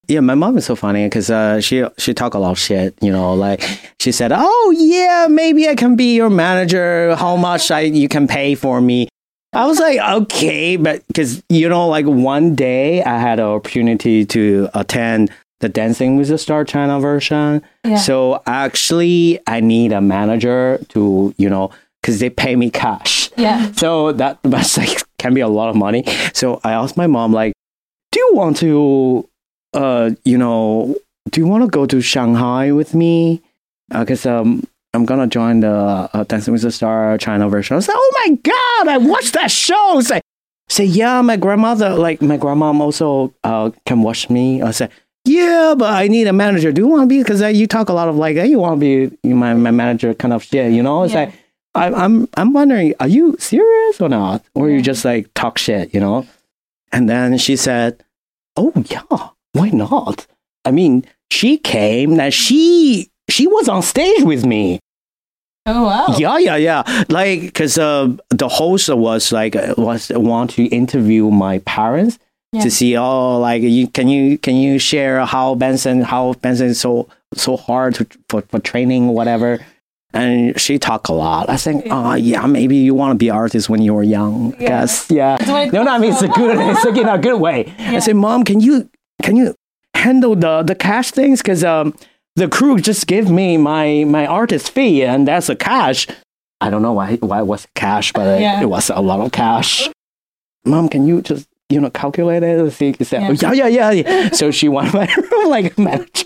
Yeah, 0.07 0.19
my 0.19 0.35
mom 0.35 0.55
is 0.57 0.65
so 0.65 0.75
funny 0.75 1.05
because 1.05 1.31
uh, 1.31 1.59
she 1.59 1.83
she 1.97 2.13
talk 2.13 2.35
a 2.35 2.39
lot 2.39 2.51
of 2.51 2.59
shit. 2.59 2.95
You 3.01 3.11
know, 3.11 3.33
like 3.33 3.63
she 3.99 4.11
said, 4.11 4.31
"Oh 4.33 4.73
yeah, 4.77 5.27
maybe 5.29 5.67
I 5.67 5.75
can 5.75 5.95
be 5.95 6.15
your 6.15 6.29
manager. 6.29 7.15
How 7.15 7.35
much 7.35 7.71
I 7.71 7.81
you 7.81 8.07
can 8.07 8.27
pay 8.27 8.55
for 8.55 8.81
me?" 8.81 9.07
I 9.55 9.65
was 9.65 9.79
like, 9.79 9.99
"Okay," 9.99 10.75
but 10.75 11.05
because 11.07 11.41
you 11.49 11.69
know, 11.69 11.87
like 11.87 12.05
one 12.05 12.55
day 12.55 13.03
I 13.03 13.17
had 13.17 13.39
an 13.39 13.45
opportunity 13.45 14.25
to 14.25 14.69
attend 14.73 15.31
the 15.61 15.69
Dancing 15.69 16.17
with 16.17 16.27
the 16.27 16.37
Star 16.37 16.65
China 16.65 16.99
version. 16.99 17.61
Yeah. 17.83 17.97
So 17.97 18.43
actually, 18.45 19.39
I 19.47 19.61
need 19.61 19.93
a 19.93 20.01
manager 20.01 20.79
to 20.89 21.33
you 21.37 21.49
know 21.49 21.71
because 22.01 22.19
they 22.19 22.29
pay 22.29 22.55
me 22.55 22.69
cash. 22.69 23.31
Yeah. 23.37 23.71
So 23.71 24.11
that 24.11 24.39
that's 24.43 24.77
like 24.77 25.01
can 25.17 25.33
be 25.33 25.41
a 25.41 25.47
lot 25.47 25.69
of 25.69 25.75
money. 25.75 26.03
So 26.33 26.59
I 26.63 26.73
asked 26.73 26.97
my 26.97 27.07
mom 27.07 27.31
like, 27.33 27.53
do 28.11 28.19
you 28.19 28.31
want 28.33 28.57
to, 28.57 29.27
uh, 29.73 30.11
you 30.23 30.37
know, 30.37 30.95
do 31.31 31.41
you 31.41 31.47
want 31.47 31.63
to 31.63 31.69
go 31.69 31.85
to 31.85 32.01
Shanghai 32.01 32.71
with 32.71 32.93
me? 32.93 33.41
Because 33.89 34.25
um, 34.25 34.63
I'm 34.95 35.05
gonna 35.05 35.27
join 35.27 35.59
the 35.59 35.69
uh, 36.13 36.23
Dancing 36.23 36.51
with 36.53 36.61
the 36.63 36.71
Star 36.71 37.17
China 37.17 37.49
version. 37.49 37.75
I 37.75 37.77
was 37.77 37.87
like, 37.87 37.97
oh 37.99 38.11
my 38.27 38.35
god, 38.35 38.87
I 38.93 38.97
watched 38.97 39.33
that 39.33 39.51
show. 39.51 40.01
Say, 40.01 40.21
say 40.69 40.85
yeah, 40.85 41.21
my 41.21 41.35
grandmother, 41.37 41.89
like 41.95 42.21
my 42.21 42.37
grandmom 42.37 42.79
also 42.79 43.33
uh, 43.43 43.71
can 43.85 44.01
watch 44.01 44.29
me. 44.29 44.61
I 44.61 44.71
said. 44.71 44.91
Yeah, 45.27 45.73
but 45.75 45.89
I 45.91 46.07
need 46.07 46.27
a 46.27 46.33
manager. 46.33 46.71
Do 46.71 46.81
you 46.81 46.87
want 46.87 47.01
to 47.01 47.07
be? 47.07 47.17
Because 47.19 47.41
uh, 47.41 47.47
you 47.47 47.65
talk 47.65 47.89
a 47.89 47.93
lot 47.93 48.07
of 48.07 48.15
like, 48.15 48.35
hey, 48.35 48.45
you 48.45 48.59
want 48.59 48.79
to 48.79 49.09
be 49.23 49.33
my, 49.33 49.55
my 49.55 49.71
manager 49.71 50.13
kind 50.13 50.31
of 50.35 50.43
shit, 50.43 50.71
you 50.71 50.83
know? 50.83 51.01
It's 51.03 51.13
Yeah. 51.15 51.21
like, 51.21 51.33
I, 51.73 51.91
I'm 51.91 52.29
I'm 52.37 52.53
wondering, 52.53 52.93
are 52.99 53.07
you 53.07 53.35
serious 53.39 53.99
or 53.99 54.07
not, 54.07 54.43
or 54.53 54.69
you 54.69 54.83
just 54.83 55.03
like 55.03 55.33
talk 55.33 55.57
shit, 55.57 55.95
you 55.95 55.99
know? 55.99 56.27
And 56.91 57.09
then 57.09 57.39
she 57.39 57.55
said, 57.55 58.03
"Oh 58.55 58.71
yeah, 58.85 59.01
why 59.53 59.69
not? 59.69 60.27
I 60.63 60.69
mean, 60.69 61.05
she 61.31 61.57
came 61.57 62.17
that 62.17 62.31
she 62.31 63.09
she 63.27 63.47
was 63.47 63.67
on 63.67 63.81
stage 63.81 64.21
with 64.21 64.45
me. 64.45 64.79
Oh 65.65 65.85
wow. 65.85 66.15
Yeah, 66.17 66.37
yeah, 66.37 66.55
yeah. 66.57 67.03
Like, 67.09 67.41
because 67.41 67.77
uh, 67.77 68.15
the 68.29 68.47
host 68.47 68.87
was 68.89 69.31
like 69.31 69.55
uh, 69.55 69.73
was 69.77 70.11
want 70.13 70.51
to 70.51 70.65
interview 70.65 71.31
my 71.31 71.59
parents 71.65 72.19
Yeah. 72.53 72.61
to 72.63 72.69
see 72.71 72.95
oh 72.97 73.39
like 73.39 73.61
you 73.63 73.87
can 73.87 74.07
you 74.07 74.37
can 74.37 74.55
you 74.55 74.77
share 74.79 75.25
how 75.25 75.55
Benson 75.55 76.01
how 76.01 76.33
Benson 76.41 76.67
is 76.67 76.79
so 76.79 77.07
so 77.33 77.57
hard 77.57 77.95
to, 77.95 78.05
for 78.29 78.41
for 78.43 78.59
training 78.59 79.07
whatever. 79.09 79.59
And 80.13 80.57
she 80.57 80.79
talked 80.79 81.09
a 81.09 81.13
lot. 81.13 81.49
I 81.49 81.57
think, 81.57 81.87
oh 81.91 82.13
yeah, 82.13 82.45
maybe 82.47 82.77
you 82.77 82.93
want 82.95 83.11
to 83.11 83.17
be 83.19 83.29
artist 83.29 83.67
when 83.67 83.81
you 83.81 83.93
were 83.93 84.03
young. 84.17 84.55
I 84.55 84.59
guess, 84.59 85.11
yeah. 85.11 85.35
No, 85.45 85.83
no, 85.83 85.91
I 85.91 85.97
mean 85.99 86.13
it's 86.13 86.21
a 86.21 86.29
good, 86.29 86.55
it's 86.57 86.85
like 86.85 86.95
in 86.95 87.09
a 87.09 87.17
good 87.17 87.41
way. 87.41 87.73
I 87.79 87.99
said, 87.99 88.15
Mom, 88.15 88.45
can 88.45 88.61
you 88.61 88.87
can 89.21 89.35
you 89.35 89.55
handle 89.93 90.35
the 90.37 90.63
the 90.63 90.75
cash 90.75 91.11
things? 91.11 91.41
Because 91.41 91.65
um, 91.65 91.93
the 92.35 92.47
crew 92.47 92.79
just 92.79 93.07
give 93.07 93.29
me 93.29 93.57
my 93.57 94.03
my 94.07 94.25
artist 94.25 94.71
fee, 94.71 95.03
and 95.03 95.27
that's 95.27 95.49
a 95.49 95.55
cash. 95.55 96.07
I 96.61 96.69
don't 96.69 96.81
know 96.81 96.93
why 96.93 97.15
why 97.17 97.39
it 97.39 97.47
was 97.47 97.67
cash, 97.75 98.11
but 98.13 98.39
Yeah. 98.41 98.61
it 98.61 98.67
was 98.69 98.89
a 98.89 99.01
lot 99.01 99.19
of 99.19 99.31
cash. 99.31 99.89
Mom, 100.65 100.89
can 100.89 101.05
you 101.07 101.21
just 101.21 101.47
you 101.69 101.79
know 101.79 101.89
calculate 101.89 102.43
it? 102.43 102.71
See, 102.71 102.93
he 102.97 103.03
said, 103.03 103.23
oh, 103.23 103.51
yeah. 103.51 103.67
yeah, 103.67 103.67
yeah, 103.67 103.91
yeah. 103.91 104.29
so 104.33 104.51
she 104.51 104.67
went 104.69 104.93
my 104.93 105.07
room 105.15 105.49
like 105.49 105.77
manager. 105.77 106.25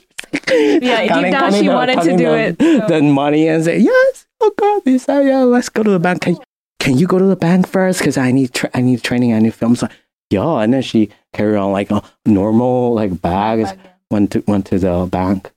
Yeah, 0.51 1.21
deep 1.21 1.31
down 1.31 1.53
she 1.53 1.67
wanted 1.69 2.01
to 2.01 2.17
do 2.17 2.33
it, 2.33 2.55
so. 2.59 2.87
The 2.87 3.01
money 3.01 3.47
and 3.47 3.63
say 3.63 3.79
yes. 3.79 4.27
Oh 4.41 4.51
God, 4.57 4.81
he 4.85 4.97
said 4.97 5.17
uh, 5.17 5.21
yeah. 5.21 5.39
Let's 5.43 5.69
go 5.69 5.83
to 5.83 5.89
the 5.89 5.99
bank. 5.99 6.21
Can 6.21 6.37
can 6.79 6.97
you 6.97 7.07
go 7.07 7.19
to 7.19 7.25
the 7.25 7.35
bank 7.35 7.67
first? 7.67 7.99
Because 7.99 8.17
I 8.17 8.31
need 8.31 8.53
tra- 8.53 8.69
I 8.73 8.81
need 8.81 9.01
training. 9.03 9.33
I 9.33 9.39
need 9.39 9.53
films. 9.53 9.83
Yeah, 10.29 10.61
and 10.61 10.71
then 10.73 10.81
she 10.83 11.09
carried 11.33 11.57
on 11.57 11.71
like 11.71 11.89
a 11.91 12.01
normal 12.25 12.93
like 12.93 13.19
bags. 13.21 13.73
Went 14.11 14.31
to 14.31 14.43
went 14.47 14.65
to 14.67 14.79
the 14.79 15.07
bank, 15.11 15.51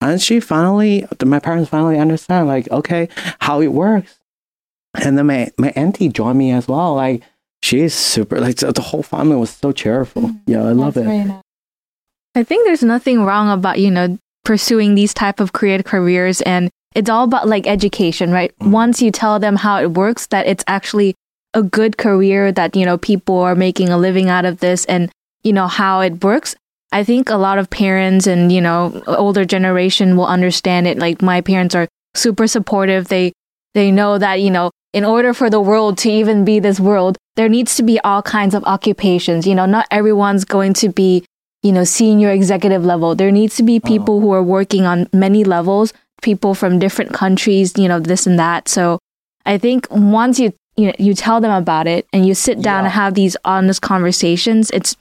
and 0.00 0.20
she 0.20 0.40
finally 0.40 1.06
my 1.24 1.38
parents 1.38 1.70
finally 1.70 1.98
understand 1.98 2.48
like 2.48 2.70
okay 2.70 3.08
how 3.40 3.60
it 3.60 3.68
works, 3.68 4.18
and 4.94 5.18
then 5.18 5.26
my 5.26 5.50
my 5.58 5.72
auntie 5.76 6.08
joined 6.08 6.38
me 6.38 6.52
as 6.52 6.68
well. 6.68 6.94
Like 6.94 7.22
she's 7.62 7.94
super 7.94 8.40
like 8.40 8.56
the, 8.56 8.72
the 8.72 8.80
whole 8.82 9.02
family 9.02 9.36
was 9.36 9.50
so 9.50 9.72
cheerful. 9.72 10.22
Mm-hmm. 10.22 10.50
Yeah, 10.50 10.64
I 10.64 10.72
love 10.72 10.96
it. 10.96 11.06
I 12.34 12.44
think 12.44 12.66
there's 12.66 12.84
nothing 12.84 13.24
wrong 13.24 13.50
about, 13.50 13.80
you 13.80 13.90
know, 13.90 14.18
pursuing 14.44 14.94
these 14.94 15.12
type 15.12 15.40
of 15.40 15.52
creative 15.52 15.84
careers 15.84 16.40
and 16.42 16.70
it's 16.94 17.10
all 17.10 17.24
about 17.24 17.48
like 17.48 17.66
education, 17.66 18.30
right? 18.30 18.56
Mm-hmm. 18.58 18.70
Once 18.70 19.02
you 19.02 19.10
tell 19.10 19.38
them 19.38 19.56
how 19.56 19.80
it 19.80 19.92
works, 19.92 20.26
that 20.28 20.46
it's 20.46 20.64
actually 20.66 21.14
a 21.54 21.62
good 21.62 21.98
career 21.98 22.52
that, 22.52 22.76
you 22.76 22.86
know, 22.86 22.96
people 22.96 23.38
are 23.38 23.54
making 23.54 23.88
a 23.88 23.98
living 23.98 24.28
out 24.28 24.44
of 24.44 24.60
this 24.60 24.84
and, 24.84 25.10
you 25.42 25.52
know, 25.52 25.66
how 25.66 26.00
it 26.00 26.22
works. 26.22 26.54
I 26.90 27.04
think 27.04 27.28
a 27.28 27.36
lot 27.36 27.58
of 27.58 27.70
parents 27.70 28.26
and, 28.26 28.50
you 28.50 28.60
know, 28.60 29.02
older 29.06 29.44
generation 29.44 30.16
will 30.16 30.26
understand 30.26 30.86
it. 30.86 30.98
Like 30.98 31.20
my 31.20 31.40
parents 31.40 31.74
are 31.74 31.88
super 32.14 32.46
supportive. 32.46 33.08
They 33.08 33.32
they 33.74 33.90
know 33.90 34.18
that, 34.18 34.40
you 34.40 34.50
know, 34.50 34.70
in 34.92 35.04
order 35.04 35.34
for 35.34 35.50
the 35.50 35.60
world 35.60 35.98
to 35.98 36.10
even 36.10 36.44
be 36.44 36.60
this 36.60 36.80
world, 36.80 37.18
there 37.36 37.48
needs 37.48 37.76
to 37.76 37.82
be 37.82 38.00
all 38.00 38.22
kinds 38.22 38.54
of 38.54 38.64
occupations. 38.64 39.46
You 39.46 39.54
know, 39.54 39.66
not 39.66 39.86
everyone's 39.90 40.44
going 40.44 40.72
to 40.74 40.88
be 40.88 41.24
you 41.62 41.72
know, 41.72 41.84
senior 41.84 42.30
executive 42.30 42.84
level. 42.84 43.14
There 43.14 43.32
needs 43.32 43.56
to 43.56 43.62
be 43.62 43.76
uh-huh. 43.76 43.88
people 43.88 44.20
who 44.20 44.32
are 44.32 44.42
working 44.42 44.84
on 44.84 45.08
many 45.12 45.44
levels, 45.44 45.92
people 46.22 46.54
from 46.54 46.78
different 46.78 47.12
countries, 47.12 47.72
you 47.76 47.88
know, 47.88 48.00
this 48.00 48.26
and 48.26 48.38
that. 48.38 48.68
So 48.68 48.98
I 49.44 49.58
think 49.58 49.86
once 49.90 50.38
you 50.38 50.52
you 50.76 50.86
know, 50.86 50.92
you 50.98 51.12
tell 51.12 51.40
them 51.40 51.50
about 51.50 51.88
it 51.88 52.06
and 52.12 52.24
you 52.24 52.34
sit 52.34 52.62
down 52.62 52.84
and 52.84 52.92
have 52.92 53.14
these 53.14 53.36
honest 53.44 53.82
conversations, 53.82 54.70
it's 54.70 54.96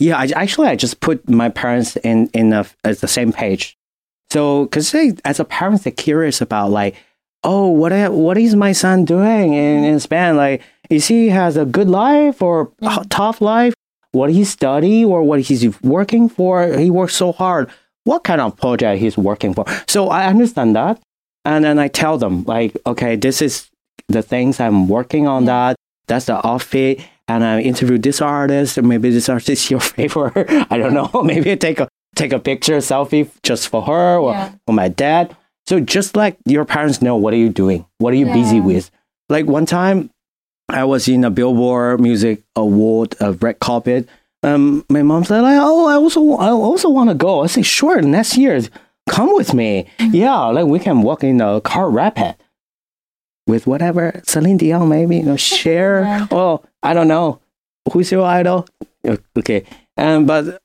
Yeah, 0.00 0.16
I, 0.16 0.28
actually, 0.34 0.68
I 0.68 0.76
just 0.76 1.00
put 1.00 1.28
my 1.28 1.50
parents 1.50 1.96
in 1.96 2.28
in 2.32 2.52
a, 2.52 2.66
as 2.84 3.00
the 3.00 3.08
same 3.08 3.32
page. 3.32 3.76
So, 4.30 4.64
because 4.64 4.94
as 5.24 5.38
a 5.38 5.44
parent, 5.44 5.84
they're 5.84 5.92
curious 5.92 6.40
about 6.40 6.70
like, 6.70 6.96
oh, 7.44 7.68
what 7.68 7.92
what 8.12 8.38
is 8.38 8.56
my 8.56 8.72
son 8.72 9.04
doing 9.04 9.52
in, 9.52 9.84
in 9.84 10.00
Spain? 10.00 10.36
Like, 10.36 10.62
is 10.88 11.06
he 11.06 11.28
has 11.28 11.56
a 11.58 11.66
good 11.66 11.88
life 11.88 12.40
or 12.40 12.68
mm. 12.82 13.02
a 13.02 13.06
tough 13.08 13.40
life? 13.40 13.74
What 14.12 14.30
he 14.30 14.44
study 14.44 15.04
or 15.04 15.22
what 15.22 15.40
he's 15.40 15.80
working 15.82 16.28
for? 16.28 16.66
He 16.78 16.90
works 16.90 17.14
so 17.14 17.30
hard. 17.30 17.70
What 18.04 18.24
kind 18.24 18.40
of 18.40 18.56
project 18.56 19.00
he's 19.00 19.18
working 19.18 19.54
for? 19.54 19.66
So 19.86 20.08
I 20.08 20.26
understand 20.26 20.74
that, 20.76 20.98
and 21.44 21.62
then 21.62 21.78
I 21.78 21.88
tell 21.88 22.16
them 22.16 22.44
like, 22.44 22.74
okay, 22.86 23.16
this 23.16 23.42
is 23.42 23.68
the 24.08 24.22
things 24.22 24.60
I'm 24.60 24.88
working 24.88 25.28
on. 25.28 25.44
That 25.44 25.76
that's 26.06 26.24
the 26.24 26.44
outfit 26.44 27.00
and 27.30 27.44
I 27.44 27.60
interviewed 27.60 28.02
this 28.02 28.20
artist, 28.20 28.78
and 28.78 28.88
maybe 28.88 29.10
this 29.10 29.28
artist 29.28 29.48
is 29.50 29.70
your 29.70 29.80
favorite. 29.94 30.48
I 30.70 30.76
don't 30.78 30.94
know. 30.94 31.10
Maybe 31.24 31.52
I 31.52 31.56
take 31.56 31.80
a 31.80 31.88
take 32.16 32.32
a 32.32 32.38
picture, 32.38 32.78
selfie 32.78 33.30
just 33.42 33.68
for 33.68 33.82
her 33.82 34.18
or 34.18 34.32
Yeah. 34.32 34.52
for 34.66 34.72
my 34.74 34.88
dad. 34.88 35.36
So 35.68 35.78
just 35.80 36.16
like 36.16 36.36
your 36.46 36.64
parents 36.64 37.00
know, 37.00 37.16
what 37.16 37.32
are 37.34 37.42
you 37.44 37.48
doing? 37.50 37.86
What 37.98 38.12
are 38.12 38.16
you 38.16 38.26
busy 38.26 38.60
with? 38.60 38.90
Like 39.28 39.46
one 39.46 39.66
time, 39.66 40.10
I 40.68 40.84
was 40.84 41.06
in 41.08 41.24
a 41.24 41.30
Billboard 41.30 42.00
Music 42.00 42.42
Award 42.56 43.14
uh, 43.20 43.32
red 43.34 43.60
carpet. 43.60 44.08
Um, 44.42 44.84
my 44.88 45.02
mom 45.02 45.24
said, 45.24 45.42
like, 45.42 45.58
"Oh, 45.60 45.86
I 45.86 45.94
also 45.94 46.20
I 46.36 46.50
also 46.50 46.88
want 46.88 47.10
to 47.10 47.14
go." 47.14 47.42
I 47.44 47.46
say, 47.46 47.62
"Sure, 47.62 48.00
next 48.02 48.36
year, 48.38 48.58
come 49.08 49.30
with 49.36 49.52
me. 49.54 49.86
Mm-hmm. 49.98 50.14
Yeah, 50.16 50.46
like 50.56 50.66
we 50.66 50.78
can 50.78 51.02
walk 51.02 51.22
in 51.22 51.40
a 51.40 51.60
car 51.60 51.90
rapid." 51.90 52.34
With 53.50 53.66
whatever 53.66 54.20
Celine 54.24 54.56
Dion, 54.58 54.88
maybe 54.88 55.16
you 55.18 55.24
know, 55.24 55.36
share. 55.58 56.02
Yeah. 56.02 56.26
Oh, 56.30 56.62
I 56.82 56.94
don't 56.94 57.08
know. 57.08 57.40
Who's 57.92 58.10
your 58.12 58.24
idol? 58.24 58.66
Okay, 59.36 59.64
um, 59.96 60.26
but 60.26 60.60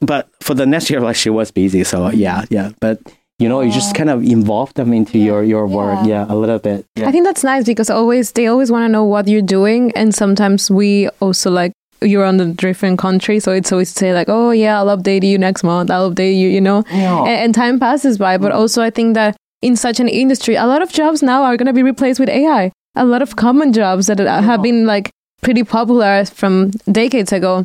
but 0.00 0.28
for 0.40 0.54
the 0.54 0.64
next 0.66 0.88
year, 0.90 1.00
like 1.00 1.16
she 1.16 1.30
was 1.30 1.50
busy, 1.50 1.84
so 1.84 1.98
Mm-hmm. 2.00 2.18
yeah, 2.18 2.44
yeah. 2.50 2.70
But 2.80 2.98
you 3.38 3.48
know, 3.48 3.60
you 3.62 3.70
just 3.72 3.94
kind 3.94 4.10
of 4.10 4.22
involve 4.22 4.72
them 4.74 4.92
into 4.92 5.18
your 5.18 5.42
your 5.42 5.66
work, 5.66 5.98
yeah, 6.06 6.24
a 6.28 6.36
little 6.36 6.58
bit. 6.58 6.86
Yeah. 6.96 7.08
I 7.08 7.12
think 7.12 7.24
that's 7.24 7.44
nice 7.44 7.64
because 7.64 7.90
always 7.90 8.32
they 8.32 8.46
always 8.46 8.70
want 8.70 8.84
to 8.84 8.88
know 8.88 9.04
what 9.04 9.28
you're 9.28 9.42
doing, 9.58 9.92
and 9.96 10.14
sometimes 10.14 10.70
we 10.70 11.08
also 11.20 11.50
like 11.50 11.72
you're 12.02 12.24
on 12.24 12.36
the 12.38 12.46
different 12.46 12.98
country, 12.98 13.40
so 13.40 13.52
it's 13.52 13.72
always 13.72 13.92
to 13.92 13.98
say 13.98 14.14
like, 14.14 14.28
oh 14.28 14.50
yeah, 14.52 14.78
I'll 14.78 14.96
update 14.96 15.24
you 15.24 15.36
next 15.38 15.62
month. 15.64 15.90
I'll 15.90 16.10
update 16.10 16.36
you, 16.38 16.48
you 16.48 16.60
know. 16.60 16.84
Yeah. 16.90 17.20
And, 17.28 17.28
and 17.44 17.54
time 17.54 17.78
passes 17.80 18.16
by, 18.18 18.38
but 18.38 18.52
also 18.52 18.82
I 18.82 18.90
think 18.90 19.14
that 19.14 19.36
in 19.62 19.76
such 19.76 20.00
an 20.00 20.08
industry, 20.08 20.54
a 20.54 20.66
lot 20.66 20.82
of 20.82 20.92
jobs 20.92 21.22
now 21.22 21.42
are 21.44 21.56
gonna 21.56 21.72
be 21.72 21.82
replaced 21.82 22.20
with 22.20 22.28
AI. 22.28 22.72
A 22.94 23.04
lot 23.04 23.22
of 23.22 23.36
common 23.36 23.72
jobs 23.72 24.06
that 24.06 24.18
have 24.18 24.62
been 24.62 24.86
like 24.86 25.10
pretty 25.42 25.62
popular 25.64 26.24
from 26.24 26.70
decades 26.90 27.32
ago. 27.32 27.64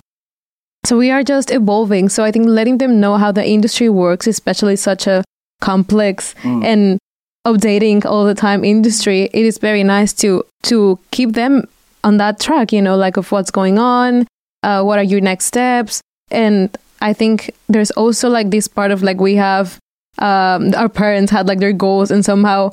So 0.85 0.97
we 0.97 1.09
are 1.09 1.23
just 1.23 1.51
evolving. 1.51 2.09
So 2.09 2.23
I 2.23 2.31
think 2.31 2.45
letting 2.47 2.77
them 2.77 2.99
know 2.99 3.17
how 3.17 3.31
the 3.31 3.45
industry 3.45 3.89
works, 3.89 4.27
especially 4.27 4.75
such 4.75 5.07
a 5.07 5.23
complex 5.61 6.35
and 6.63 6.99
updating 7.47 8.05
all 8.05 8.25
the 8.25 8.35
time 8.35 8.63
industry, 8.63 9.29
it 9.33 9.45
is 9.45 9.57
very 9.57 9.83
nice 9.83 10.13
to 10.13 10.43
to 10.63 10.99
keep 11.11 11.33
them 11.33 11.67
on 12.03 12.17
that 12.17 12.39
track, 12.39 12.71
you 12.71 12.81
know, 12.81 12.95
like 12.95 13.17
of 13.17 13.31
what's 13.31 13.51
going 13.51 13.79
on, 13.79 14.27
uh, 14.63 14.83
what 14.83 14.99
are 14.99 15.03
your 15.03 15.21
next 15.21 15.45
steps, 15.45 16.01
and 16.29 16.75
I 17.01 17.13
think 17.13 17.51
there's 17.67 17.91
also 17.91 18.29
like 18.29 18.49
this 18.51 18.67
part 18.67 18.91
of 18.91 19.01
like 19.01 19.19
we 19.19 19.35
have 19.35 19.77
um, 20.19 20.73
our 20.75 20.89
parents 20.89 21.31
had 21.31 21.47
like 21.47 21.59
their 21.59 21.73
goals 21.73 22.11
and 22.11 22.23
somehow 22.23 22.71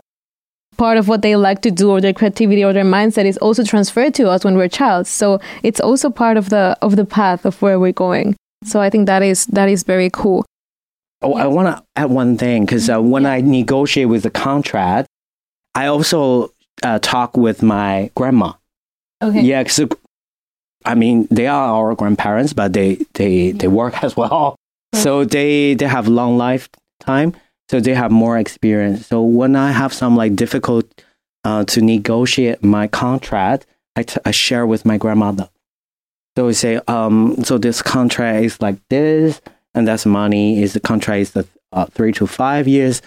part 0.77 0.97
of 0.97 1.09
what 1.09 1.23
they 1.23 1.37
like 1.37 1.63
to 1.63 1.71
do 1.71 1.91
or 1.91 2.01
their 2.01 2.13
creativity 2.13 2.65
or 2.65 2.73
their 2.73 2.85
mindset 2.85 3.25
is 3.25 3.37
also 3.39 3.63
transferred 3.63 4.15
to 4.15 4.29
us 4.29 4.45
when 4.45 4.57
we're 4.57 4.65
a 4.65 4.69
child. 4.69 5.07
So 5.07 5.41
it's 5.63 5.81
also 5.81 6.11
part 6.11 6.37
of 6.37 6.51
the 6.51 6.77
of 6.83 6.97
the 6.97 7.05
path 7.05 7.45
of 7.45 7.61
where 7.63 7.79
we're 7.79 7.93
going. 7.93 8.37
So 8.65 8.81
i 8.81 8.89
think 8.91 9.07
that 9.07 9.23
is 9.23 9.47
that 9.47 9.69
is 9.69 9.83
very 9.83 10.11
cool. 10.11 10.45
Oh, 11.21 11.35
I 11.35 11.47
want 11.47 11.69
to 11.69 11.85
add 11.95 12.11
one 12.11 12.37
thing 12.37 12.65
because 12.65 12.91
uh, 12.91 13.01
when 13.01 13.27
I 13.27 13.41
negotiate 13.41 14.09
with 14.09 14.25
the 14.25 14.31
contract, 14.31 15.09
I 15.75 15.87
also 15.87 16.53
uh, 16.83 16.99
talk 16.99 17.37
with 17.37 17.63
my 17.63 18.11
grandma. 18.17 18.55
okay. 19.23 19.41
Yeah, 19.41 19.63
because 19.63 19.89
I 20.85 20.95
mean 20.97 21.29
they 21.31 21.47
are 21.47 21.69
our 21.69 21.95
grandparents, 21.95 22.53
but 22.53 22.73
they 22.73 22.99
they 23.15 23.53
they 23.53 23.69
work 23.69 24.03
as 24.03 24.17
well, 24.17 24.57
so 24.95 25.25
they 25.25 25.75
they 25.75 25.87
have 25.87 26.09
long 26.09 26.39
lifetime, 27.03 27.35
so 27.69 27.81
they 27.81 27.95
have 27.95 28.11
more 28.11 28.39
experience. 28.39 29.07
So 29.07 29.23
when 29.23 29.57
I 29.57 29.73
have 29.73 29.93
some 29.93 30.17
like 30.17 30.37
difficult 30.37 30.87
uh, 31.45 31.65
to 31.65 31.81
negotiate 31.81 32.63
my 32.63 32.89
contract, 32.89 33.67
I, 33.97 34.03
t- 34.05 34.21
I 34.25 34.31
share 34.31 34.67
with 34.67 34.85
my 34.85 34.99
grandmother. 34.99 35.49
So 36.37 36.47
we 36.47 36.55
say, 36.55 36.81
um, 36.89 37.45
so 37.45 37.59
this 37.59 37.83
contract 37.83 38.45
is 38.45 38.61
like 38.61 38.77
this, 38.89 39.41
and 39.75 39.87
that's 39.87 40.07
money. 40.07 40.63
Is 40.63 40.73
the 40.73 40.81
contract 40.81 41.21
is 41.21 41.31
the 41.33 41.47
uh, 41.73 41.87
three 41.87 42.13
to 42.13 42.27
five 42.27 42.67
years? 42.67 43.03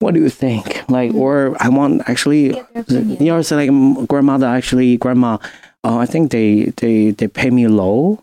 What 0.00 0.14
do 0.14 0.20
you 0.20 0.28
think? 0.28 0.88
Like, 0.90 1.14
or 1.14 1.56
I 1.60 1.68
want 1.68 2.02
actually, 2.06 2.48
you 2.88 3.16
know, 3.20 3.38
it's 3.38 3.50
like 3.50 3.70
grandmother 4.08 4.46
actually, 4.46 4.96
grandma. 4.98 5.38
Uh, 5.84 5.98
I 5.98 6.06
think 6.06 6.32
they 6.32 6.72
they 6.76 7.12
they 7.12 7.28
pay 7.28 7.50
me 7.50 7.66
low. 7.68 8.22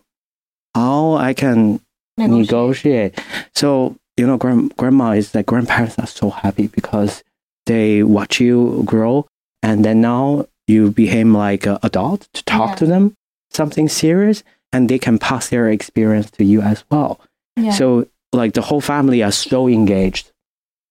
How 0.76 1.14
I 1.14 1.34
can 1.34 1.80
negotiate. 2.18 3.20
So 3.56 3.96
you 4.18 4.28
know, 4.28 4.38
grand, 4.38 4.76
grandma 4.78 5.12
is 5.12 5.32
that 5.32 5.46
grandparents 5.46 5.98
are 6.00 6.08
so 6.08 6.30
happy 6.30 6.68
because 6.68 7.24
they 7.66 8.04
watch 8.04 8.40
you 8.40 8.84
grow, 8.86 9.26
and 9.64 9.84
then 9.86 10.02
now 10.02 10.46
you 10.68 10.92
became 10.92 11.34
like 11.34 11.66
an 11.66 11.78
adult 11.84 12.28
to 12.34 12.44
talk 12.46 12.70
Yeah. 12.72 12.76
to 12.76 12.86
them 12.86 13.14
something 13.52 13.90
serious, 13.90 14.44
and 14.72 14.88
they 14.90 14.98
can 15.00 15.18
pass 15.20 15.50
their 15.50 15.70
experience 15.70 16.32
to 16.32 16.44
you 16.46 16.62
as 16.62 16.84
well. 16.90 17.20
Yeah. 17.58 17.72
So 17.72 18.08
like 18.34 18.54
the 18.54 18.62
whole 18.62 18.82
family 18.82 19.22
are 19.24 19.32
so 19.32 19.68
engaged. 19.68 20.32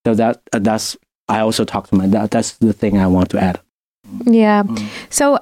So 0.06 0.14
that 0.14 0.40
uh, 0.52 0.58
that's 0.58 0.96
I 1.28 1.40
also 1.40 1.64
talk 1.64 1.88
to 1.88 1.94
my 1.96 2.06
dad. 2.06 2.30
That's 2.30 2.52
the 2.58 2.72
thing 2.72 2.98
I 2.98 3.06
want 3.06 3.30
to 3.30 3.38
add. 3.42 3.60
Yeah. 4.26 4.64
Mm. 4.64 4.88
So, 5.10 5.38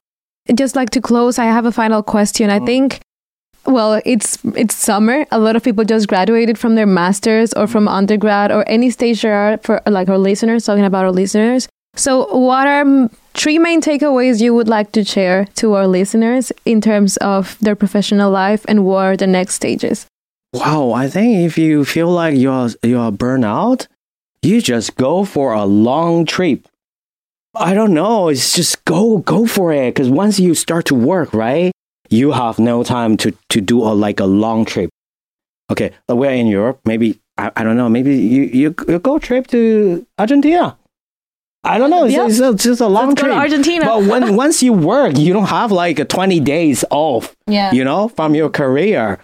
just 0.54 0.76
like 0.76 0.90
to 0.90 1.00
close, 1.00 1.38
I 1.38 1.46
have 1.46 1.64
a 1.64 1.72
final 1.72 2.02
question. 2.02 2.50
I 2.50 2.58
think, 2.60 3.00
well, 3.68 4.00
it's 4.04 4.38
it's 4.56 4.74
summer. 4.74 5.26
A 5.30 5.38
lot 5.38 5.54
of 5.54 5.62
people 5.62 5.84
just 5.84 6.08
graduated 6.08 6.58
from 6.58 6.74
their 6.74 6.86
masters 6.86 7.52
or 7.52 7.66
from 7.66 7.86
undergrad 7.86 8.50
or 8.50 8.66
any 8.68 8.90
stage 8.90 9.22
they 9.22 9.30
are 9.30 9.58
for 9.58 9.82
like 9.86 10.08
our 10.08 10.18
listeners. 10.18 10.64
Talking 10.64 10.84
about 10.84 11.04
our 11.04 11.12
listeners. 11.12 11.68
So, 11.94 12.26
what 12.34 12.66
are 12.66 13.10
three 13.34 13.58
main 13.58 13.80
takeaways 13.80 14.40
you 14.40 14.54
would 14.54 14.68
like 14.68 14.92
to 14.92 15.04
share 15.04 15.44
to 15.56 15.74
our 15.74 15.86
listeners 15.86 16.52
in 16.64 16.80
terms 16.80 17.16
of 17.18 17.58
their 17.60 17.76
professional 17.76 18.30
life 18.30 18.64
and 18.68 18.84
what 18.84 19.04
are 19.04 19.16
the 19.16 19.26
next 19.26 19.54
stages? 19.54 20.06
Wow, 20.52 20.92
I 20.92 21.08
think 21.08 21.44
if 21.44 21.58
you 21.58 21.84
feel 21.84 22.10
like 22.10 22.36
you're 22.36 22.70
you're 22.82 23.12
burnout, 23.12 23.86
you 24.42 24.62
just 24.62 24.96
go 24.96 25.24
for 25.24 25.52
a 25.52 25.64
long 25.64 26.24
trip. 26.24 26.68
I 27.54 27.74
don't 27.74 27.92
know, 27.92 28.28
it's 28.28 28.54
just 28.54 28.84
go 28.84 29.18
go 29.18 29.46
for 29.46 29.72
it 29.72 29.94
because 29.94 30.08
once 30.08 30.38
you 30.40 30.54
start 30.54 30.86
to 30.86 30.94
work, 30.94 31.34
right? 31.34 31.72
You 32.08 32.32
have 32.32 32.58
no 32.58 32.82
time 32.82 33.16
to 33.18 33.32
to 33.50 33.60
do 33.60 33.82
a 33.82 33.92
like 33.92 34.20
a 34.20 34.26
long 34.26 34.64
trip. 34.64 34.90
Okay, 35.70 35.92
we're 36.08 36.30
in 36.32 36.46
Europe, 36.46 36.80
maybe 36.84 37.18
I, 37.36 37.50
I 37.56 37.62
don't 37.64 37.76
know, 37.76 37.88
maybe 37.88 38.16
you, 38.16 38.42
you 38.42 38.74
you 38.88 38.98
go 38.98 39.18
trip 39.18 39.46
to 39.48 40.06
Argentina. 40.18 40.76
I 41.64 41.76
don't 41.76 41.90
know, 41.90 42.04
it's, 42.04 42.14
Yeah. 42.14 42.26
it's, 42.26 42.38
a- 42.40 42.54
just 42.54 42.80
a 42.80 42.86
long 42.86 43.08
Let's 43.10 43.20
trip. 43.20 43.34
Argentina. 43.36 43.84
But 43.84 44.04
when 44.04 44.36
once 44.44 44.62
you 44.62 44.72
work, 44.72 45.18
you 45.18 45.32
don't 45.32 45.48
have 45.48 45.70
like 45.72 46.06
20 46.08 46.40
days 46.40 46.84
off 46.90 47.34
yeah. 47.46 47.72
you 47.72 47.84
know, 47.84 48.08
from 48.08 48.34
your 48.34 48.48
career. 48.48 49.18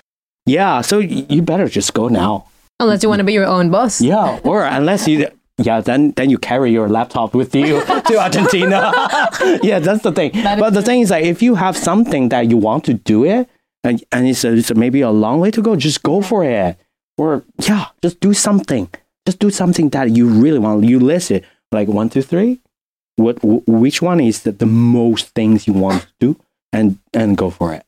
Yeah, 0.45 0.83
so 0.83 0.99
you 0.99 1.41
better 1.43 1.69
just 1.69 1.95
go 1.95 2.09
now. 2.09 2.47
Unless 2.81 3.03
you 3.03 3.09
want 3.09 3.21
to 3.21 3.25
be 3.25 3.33
your 3.33 3.47
own 3.47 3.71
boss. 3.71 4.01
Yeah, 4.01 4.41
or 4.45 4.65
unless 4.65 5.09
you, 5.09 5.29
yeah, 5.59 5.81
then 5.81 6.13
then 6.13 6.31
you 6.31 6.39
carry 6.39 6.73
your 6.73 6.89
laptop 6.89 7.35
with 7.35 7.55
you 7.55 7.85
to 8.09 8.19
Argentina. 8.19 8.93
yeah, 9.63 9.79
that's 9.79 10.03
the 10.03 10.13
thing. 10.13 10.33
but 10.35 10.71
the 10.71 10.83
thing 10.83 11.01
is, 11.01 11.11
like, 11.11 11.25
if 11.25 11.43
you 11.43 11.55
have 11.55 11.77
something 11.77 12.29
that 12.31 12.51
you 12.51 12.57
want 12.57 12.85
to 12.85 12.95
do 12.95 13.25
it, 13.25 13.49
and 13.85 14.03
and 14.11 14.27
it's, 14.27 14.45
a, 14.45 14.53
it's 14.53 14.71
a 14.71 14.75
maybe 14.75 15.01
a 15.01 15.11
long 15.11 15.41
way 15.41 15.51
to 15.53 15.63
go, 15.63 15.77
just 15.77 16.03
go 16.03 16.23
for 16.23 16.45
it. 16.45 16.77
Or 17.17 17.45
yeah, 17.59 17.87
just 18.03 18.19
do 18.21 18.35
something. 18.35 18.89
Just 19.27 19.39
do 19.39 19.51
something 19.51 19.91
that 19.91 20.11
you 20.11 20.29
really 20.29 20.59
want. 20.59 20.85
You 20.85 20.99
list 20.99 21.31
it 21.31 21.45
like 21.71 21.89
one, 21.89 22.09
two, 22.11 22.23
three. 22.23 22.61
What 23.17 23.39
wh- 23.39 23.67
which 23.69 24.03
one 24.03 24.19
is 24.19 24.43
the, 24.43 24.51
the 24.53 24.67
most 24.67 25.29
things 25.31 25.69
you 25.69 25.73
want 25.73 26.03
to 26.03 26.09
do, 26.19 26.37
and 26.73 26.99
and 27.13 27.37
go 27.37 27.51
for 27.51 27.73
it. 27.73 27.85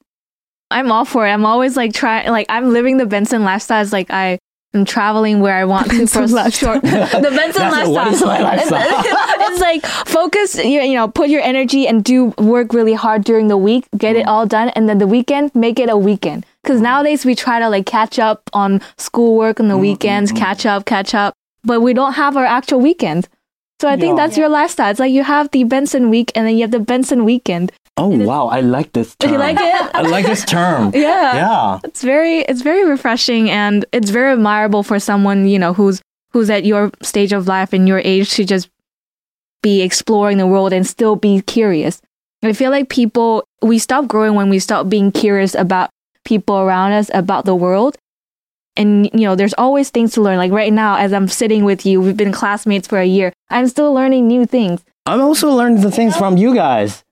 I'm 0.70 0.92
all 0.92 1.04
for 1.04 1.26
it. 1.26 1.30
I'm 1.30 1.46
always 1.46 1.76
like 1.76 1.92
trying, 1.92 2.30
like 2.30 2.46
I'm 2.48 2.72
living 2.72 2.96
the 2.98 3.06
Benson 3.06 3.42
lifestyle. 3.44 3.82
It's 3.82 3.92
like 3.92 4.10
I 4.10 4.38
am 4.74 4.84
traveling 4.84 5.40
where 5.40 5.54
I 5.54 5.64
want 5.64 5.90
to 5.90 6.06
for 6.06 6.20
Benson 6.20 6.38
a 6.38 6.50
short. 6.50 6.82
the 6.82 6.88
Benson 6.88 7.62
That's- 7.62 7.88
lifestyle. 7.88 7.92
what 7.92 8.08
is 8.12 8.20
my 8.22 8.40
lifestyle? 8.40 8.80
it's 9.50 9.60
like 9.60 9.86
focus. 10.06 10.56
You, 10.56 10.82
you 10.82 10.94
know, 10.94 11.08
put 11.08 11.28
your 11.28 11.42
energy 11.42 11.86
and 11.86 12.04
do 12.04 12.26
work 12.38 12.72
really 12.72 12.94
hard 12.94 13.24
during 13.24 13.48
the 13.48 13.56
week. 13.56 13.86
Get 13.96 14.16
it 14.16 14.26
mm. 14.26 14.28
all 14.28 14.46
done, 14.46 14.68
and 14.70 14.88
then 14.88 14.98
the 14.98 15.06
weekend, 15.06 15.54
make 15.54 15.78
it 15.78 15.88
a 15.88 15.96
weekend. 15.96 16.46
Because 16.62 16.80
mm. 16.80 16.84
nowadays 16.84 17.24
we 17.24 17.34
try 17.34 17.58
to 17.58 17.68
like 17.68 17.86
catch 17.86 18.18
up 18.18 18.48
on 18.52 18.80
schoolwork 18.96 19.60
on 19.60 19.68
the 19.68 19.76
mm, 19.76 19.80
weekends, 19.80 20.32
catch 20.32 20.66
up, 20.66 20.84
catch 20.84 21.14
up, 21.14 21.34
but 21.64 21.80
we 21.80 21.92
don't 21.92 22.14
have 22.14 22.36
our 22.36 22.44
actual 22.46 22.80
weekends. 22.80 23.28
So 23.81 23.89
I 23.89 23.97
think 23.97 24.16
Yeah. 24.16 24.24
that's 24.27 24.39
your 24.39 24.49
lifestyle. 24.49 24.91
It's 24.91 25.01
like 25.01 25.12
you 25.12 25.22
have 25.24 25.51
the 25.51 25.64
Benson 25.64 26.09
week, 26.11 26.33
and 26.35 26.47
then 26.47 26.57
you 26.57 26.62
have 26.62 26.70
the 26.70 26.81
Benson 26.81 27.24
weekend. 27.24 27.72
Oh 27.99 28.09
wow, 28.09 28.49
I 28.49 28.61
like 28.61 28.93
this 28.93 29.14
term. 29.16 29.31
You 29.33 29.39
like 29.39 29.57
it? 29.59 29.91
I 29.95 30.03
like 30.03 30.27
this 30.27 30.45
term. 30.45 30.93
Yeah. 30.95 31.35
Yeah. 31.35 31.79
it's 31.85 32.03
very 32.03 32.41
it's 32.41 32.62
very 32.62 32.85
refreshing 32.89 33.49
and 33.51 33.85
it's 33.93 34.11
very 34.11 34.33
admirable 34.33 34.83
for 34.83 34.99
someone 35.01 35.47
you 35.49 35.59
know 35.59 35.72
who's 35.72 36.01
who's 36.33 36.51
at 36.51 36.64
your 36.66 36.91
stage 37.03 37.33
of 37.33 37.47
life 37.49 37.72
and 37.72 37.89
your 37.89 38.01
age 38.05 38.31
to 38.37 38.45
just 38.45 38.68
be 39.62 39.81
exploring 39.83 40.37
the 40.39 40.47
world 40.47 40.72
and 40.72 40.87
still 40.87 41.16
be 41.16 41.41
curious 41.43 42.01
i 42.45 42.53
feel 42.53 42.70
like 42.70 42.89
people 42.91 43.43
we 43.62 43.79
stop 43.79 44.07
growing 44.07 44.35
when 44.35 44.49
we 44.51 44.59
stop 44.59 44.89
being 44.89 45.11
curious 45.11 45.55
about 45.55 45.89
people 46.24 46.57
around 46.59 46.93
us 46.93 47.11
about 47.14 47.47
the 47.47 47.55
world 47.55 47.97
and 48.77 49.11
you 49.12 49.27
know 49.27 49.35
there's 49.35 49.55
always 49.55 49.91
things 49.91 50.12
to 50.12 50.20
learn 50.20 50.37
like 50.37 50.53
right 50.53 50.72
now 50.72 50.97
as 50.97 51.12
i'm 51.12 51.29
sitting 51.29 51.64
with 51.64 51.87
you 51.87 52.01
we've 52.01 52.16
been 52.16 52.33
classmates 52.33 52.87
for 52.87 52.99
a 52.99 53.07
year 53.07 53.33
i'm 53.51 53.66
still 53.66 53.93
learning 53.93 54.27
new 54.27 54.45
things 54.45 54.85
I'm 55.07 55.20
also 55.20 55.51
learning 55.51 55.83
the 55.83 55.91
things 55.91 56.16
from 56.16 56.37
you 56.37 56.53
guys. 56.55 57.05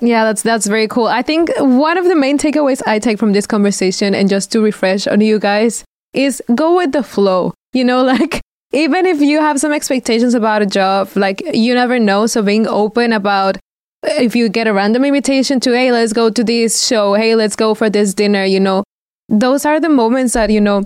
Yeah, 0.00 0.24
that's 0.24 0.42
that's 0.42 0.66
very 0.66 0.88
cool. 0.88 1.08
I 1.08 1.22
think 1.22 1.50
one 1.58 1.98
of 1.98 2.04
the 2.04 2.14
main 2.14 2.38
takeaways 2.38 2.80
I 2.86 2.98
take 3.00 3.18
from 3.18 3.32
this 3.32 3.46
conversation 3.46 4.14
and 4.14 4.30
just 4.30 4.50
to 4.52 4.60
refresh 4.60 5.06
on 5.06 5.20
you 5.20 5.38
guys 5.38 5.84
is 6.14 6.40
go 6.54 6.76
with 6.76 6.92
the 6.92 7.02
flow. 7.02 7.52
You 7.72 7.84
know, 7.84 8.02
like 8.14 8.40
even 8.72 9.06
if 9.06 9.20
you 9.20 9.40
have 9.40 9.58
some 9.58 9.72
expectations 9.72 10.34
about 10.34 10.62
a 10.62 10.66
job, 10.66 11.10
like 11.16 11.42
you 11.52 11.74
never 11.74 11.98
know, 11.98 12.26
so 12.26 12.42
being 12.42 12.66
open 12.66 13.12
about 13.12 13.58
if 14.04 14.34
you 14.34 14.48
get 14.48 14.66
a 14.68 14.72
random 14.72 15.04
invitation 15.04 15.60
to, 15.60 15.72
hey, 15.72 15.92
let's 15.92 16.14
go 16.14 16.30
to 16.30 16.42
this 16.42 16.86
show, 16.86 17.14
hey, 17.14 17.34
let's 17.34 17.56
go 17.56 17.74
for 17.74 17.90
this 17.90 18.14
dinner, 18.14 18.44
you 18.44 18.60
know, 18.60 18.82
those 19.30 19.64
are 19.64 19.80
the 19.80 19.88
moments 19.88 20.34
that, 20.34 20.50
you 20.50 20.60
know, 20.60 20.84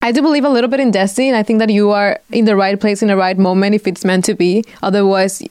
I 0.00 0.12
do 0.12 0.22
believe 0.22 0.44
a 0.44 0.48
little 0.48 0.70
bit 0.70 0.80
in 0.80 0.90
destiny. 0.90 1.28
And 1.28 1.36
I 1.36 1.42
think 1.42 1.58
that 1.58 1.70
you 1.70 1.90
are 1.90 2.18
in 2.30 2.46
the 2.46 2.56
right 2.56 2.80
place 2.80 3.02
in 3.02 3.08
the 3.08 3.16
right 3.16 3.38
moment 3.38 3.74
if 3.74 3.86
it's 3.86 4.04
meant 4.04 4.24
to 4.24 4.34
be. 4.34 4.64
Otherwise, 4.82 5.42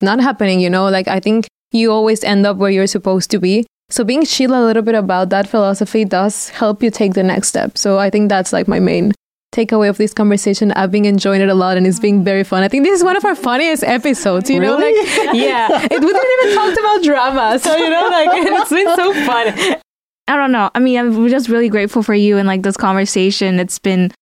not 0.00 0.20
happening, 0.20 0.60
you 0.60 0.70
know? 0.70 0.88
Like, 0.88 1.08
I 1.08 1.20
think 1.20 1.48
you 1.72 1.90
always 1.90 2.22
end 2.22 2.46
up 2.46 2.56
where 2.56 2.70
you're 2.70 2.86
supposed 2.86 3.30
to 3.32 3.38
be. 3.38 3.66
So, 3.90 4.04
being 4.04 4.24
chill 4.24 4.54
a 4.54 4.62
little 4.64 4.82
bit 4.82 4.94
about 4.94 5.30
that 5.30 5.48
philosophy 5.48 6.04
does 6.04 6.50
help 6.50 6.82
you 6.82 6.90
take 6.90 7.14
the 7.14 7.22
next 7.22 7.48
step. 7.48 7.78
So, 7.78 7.98
I 7.98 8.10
think 8.10 8.28
that's 8.28 8.52
like 8.52 8.68
my 8.68 8.78
main 8.78 9.12
takeaway 9.54 9.88
of 9.88 9.96
this 9.96 10.12
conversation. 10.12 10.72
I've 10.72 10.92
been 10.92 11.06
enjoying 11.06 11.40
it 11.40 11.48
a 11.48 11.54
lot 11.54 11.78
and 11.78 11.86
it's 11.86 11.98
been 11.98 12.22
very 12.22 12.44
fun. 12.44 12.62
I 12.62 12.68
think 12.68 12.84
this 12.84 12.98
is 12.98 13.02
one 13.02 13.16
of 13.16 13.24
our 13.24 13.34
funniest 13.34 13.82
episodes, 13.82 14.50
you 14.50 14.60
know? 14.60 14.76
Like, 14.76 14.94
yeah. 15.32 15.68
It, 15.82 16.00
we 16.00 16.12
didn't 16.12 16.40
even 16.42 16.54
talk 16.54 16.78
about 16.78 17.02
drama. 17.02 17.58
So, 17.58 17.74
you 17.74 17.88
know, 17.88 18.08
like, 18.10 18.28
it's 18.34 18.70
been 18.70 18.94
so 18.94 19.14
fun. 19.24 19.80
I 20.28 20.36
don't 20.36 20.52
know. 20.52 20.70
I 20.74 20.78
mean, 20.78 20.98
I'm 20.98 21.28
just 21.28 21.48
really 21.48 21.68
grateful 21.68 22.02
for 22.02 22.14
you 22.14 22.36
and 22.38 22.46
like 22.46 22.62
this 22.62 22.76
conversation. 22.76 23.58
It's 23.58 23.78
been 23.78 24.12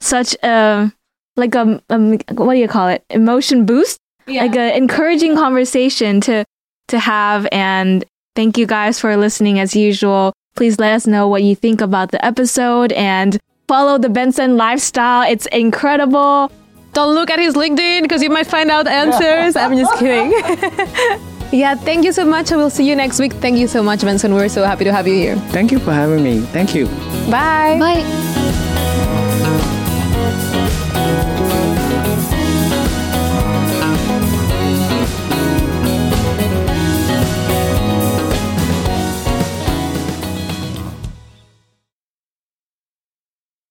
such 0.00 0.34
a 0.42 0.92
like 1.36 1.54
a, 1.54 1.82
um 1.90 2.18
what 2.30 2.54
do 2.54 2.60
you 2.60 2.68
call 2.68 2.88
it? 2.88 3.04
Emotion 3.10 3.66
boost, 3.66 3.98
like 4.42 4.56
a 4.56 4.76
encouraging 4.76 5.34
conversation 5.36 6.20
to 6.22 6.44
to 6.88 6.98
have. 6.98 7.46
And 7.52 8.04
thank 8.34 8.56
you 8.56 8.66
guys 8.66 9.00
for 9.00 9.16
listening 9.16 9.58
as 9.58 9.74
usual. 9.76 10.32
Please 10.54 10.78
let 10.78 10.94
us 10.94 11.06
know 11.06 11.28
what 11.28 11.42
you 11.42 11.54
think 11.54 11.80
about 11.80 12.12
the 12.12 12.24
episode 12.24 12.92
and 12.92 13.38
follow 13.68 13.98
the 13.98 14.08
Benson 14.08 14.56
lifestyle. 14.56 15.28
It's 15.30 15.46
incredible. 15.46 16.50
Don't 16.92 17.14
look 17.14 17.28
at 17.28 17.38
his 17.38 17.54
LinkedIn 17.54 18.02
because 18.02 18.22
you 18.22 18.30
might 18.30 18.46
find 18.46 18.70
out 18.70 18.86
answers. 19.02 19.56
I'm 19.56 19.76
just 19.76 19.98
kidding. 19.98 20.32
yeah, 21.52 21.74
thank 21.74 22.04
you 22.04 22.12
so 22.12 22.24
much. 22.24 22.52
I 22.52 22.56
will 22.56 22.70
see 22.70 22.88
you 22.88 22.96
next 22.96 23.18
week. 23.18 23.32
Thank 23.34 23.58
you 23.58 23.66
so 23.66 23.82
much, 23.82 24.02
Benson. 24.02 24.34
We're 24.34 24.48
so 24.48 24.64
happy 24.64 24.84
to 24.84 24.92
have 24.92 25.06
you 25.06 25.14
here. 25.14 25.36
Thank 25.50 25.72
you 25.72 25.78
for 25.78 25.92
having 25.92 26.22
me. 26.22 26.40
Thank 26.40 26.74
you. 26.74 26.86
Bye. 27.30 27.78
Bye. 27.78 29.02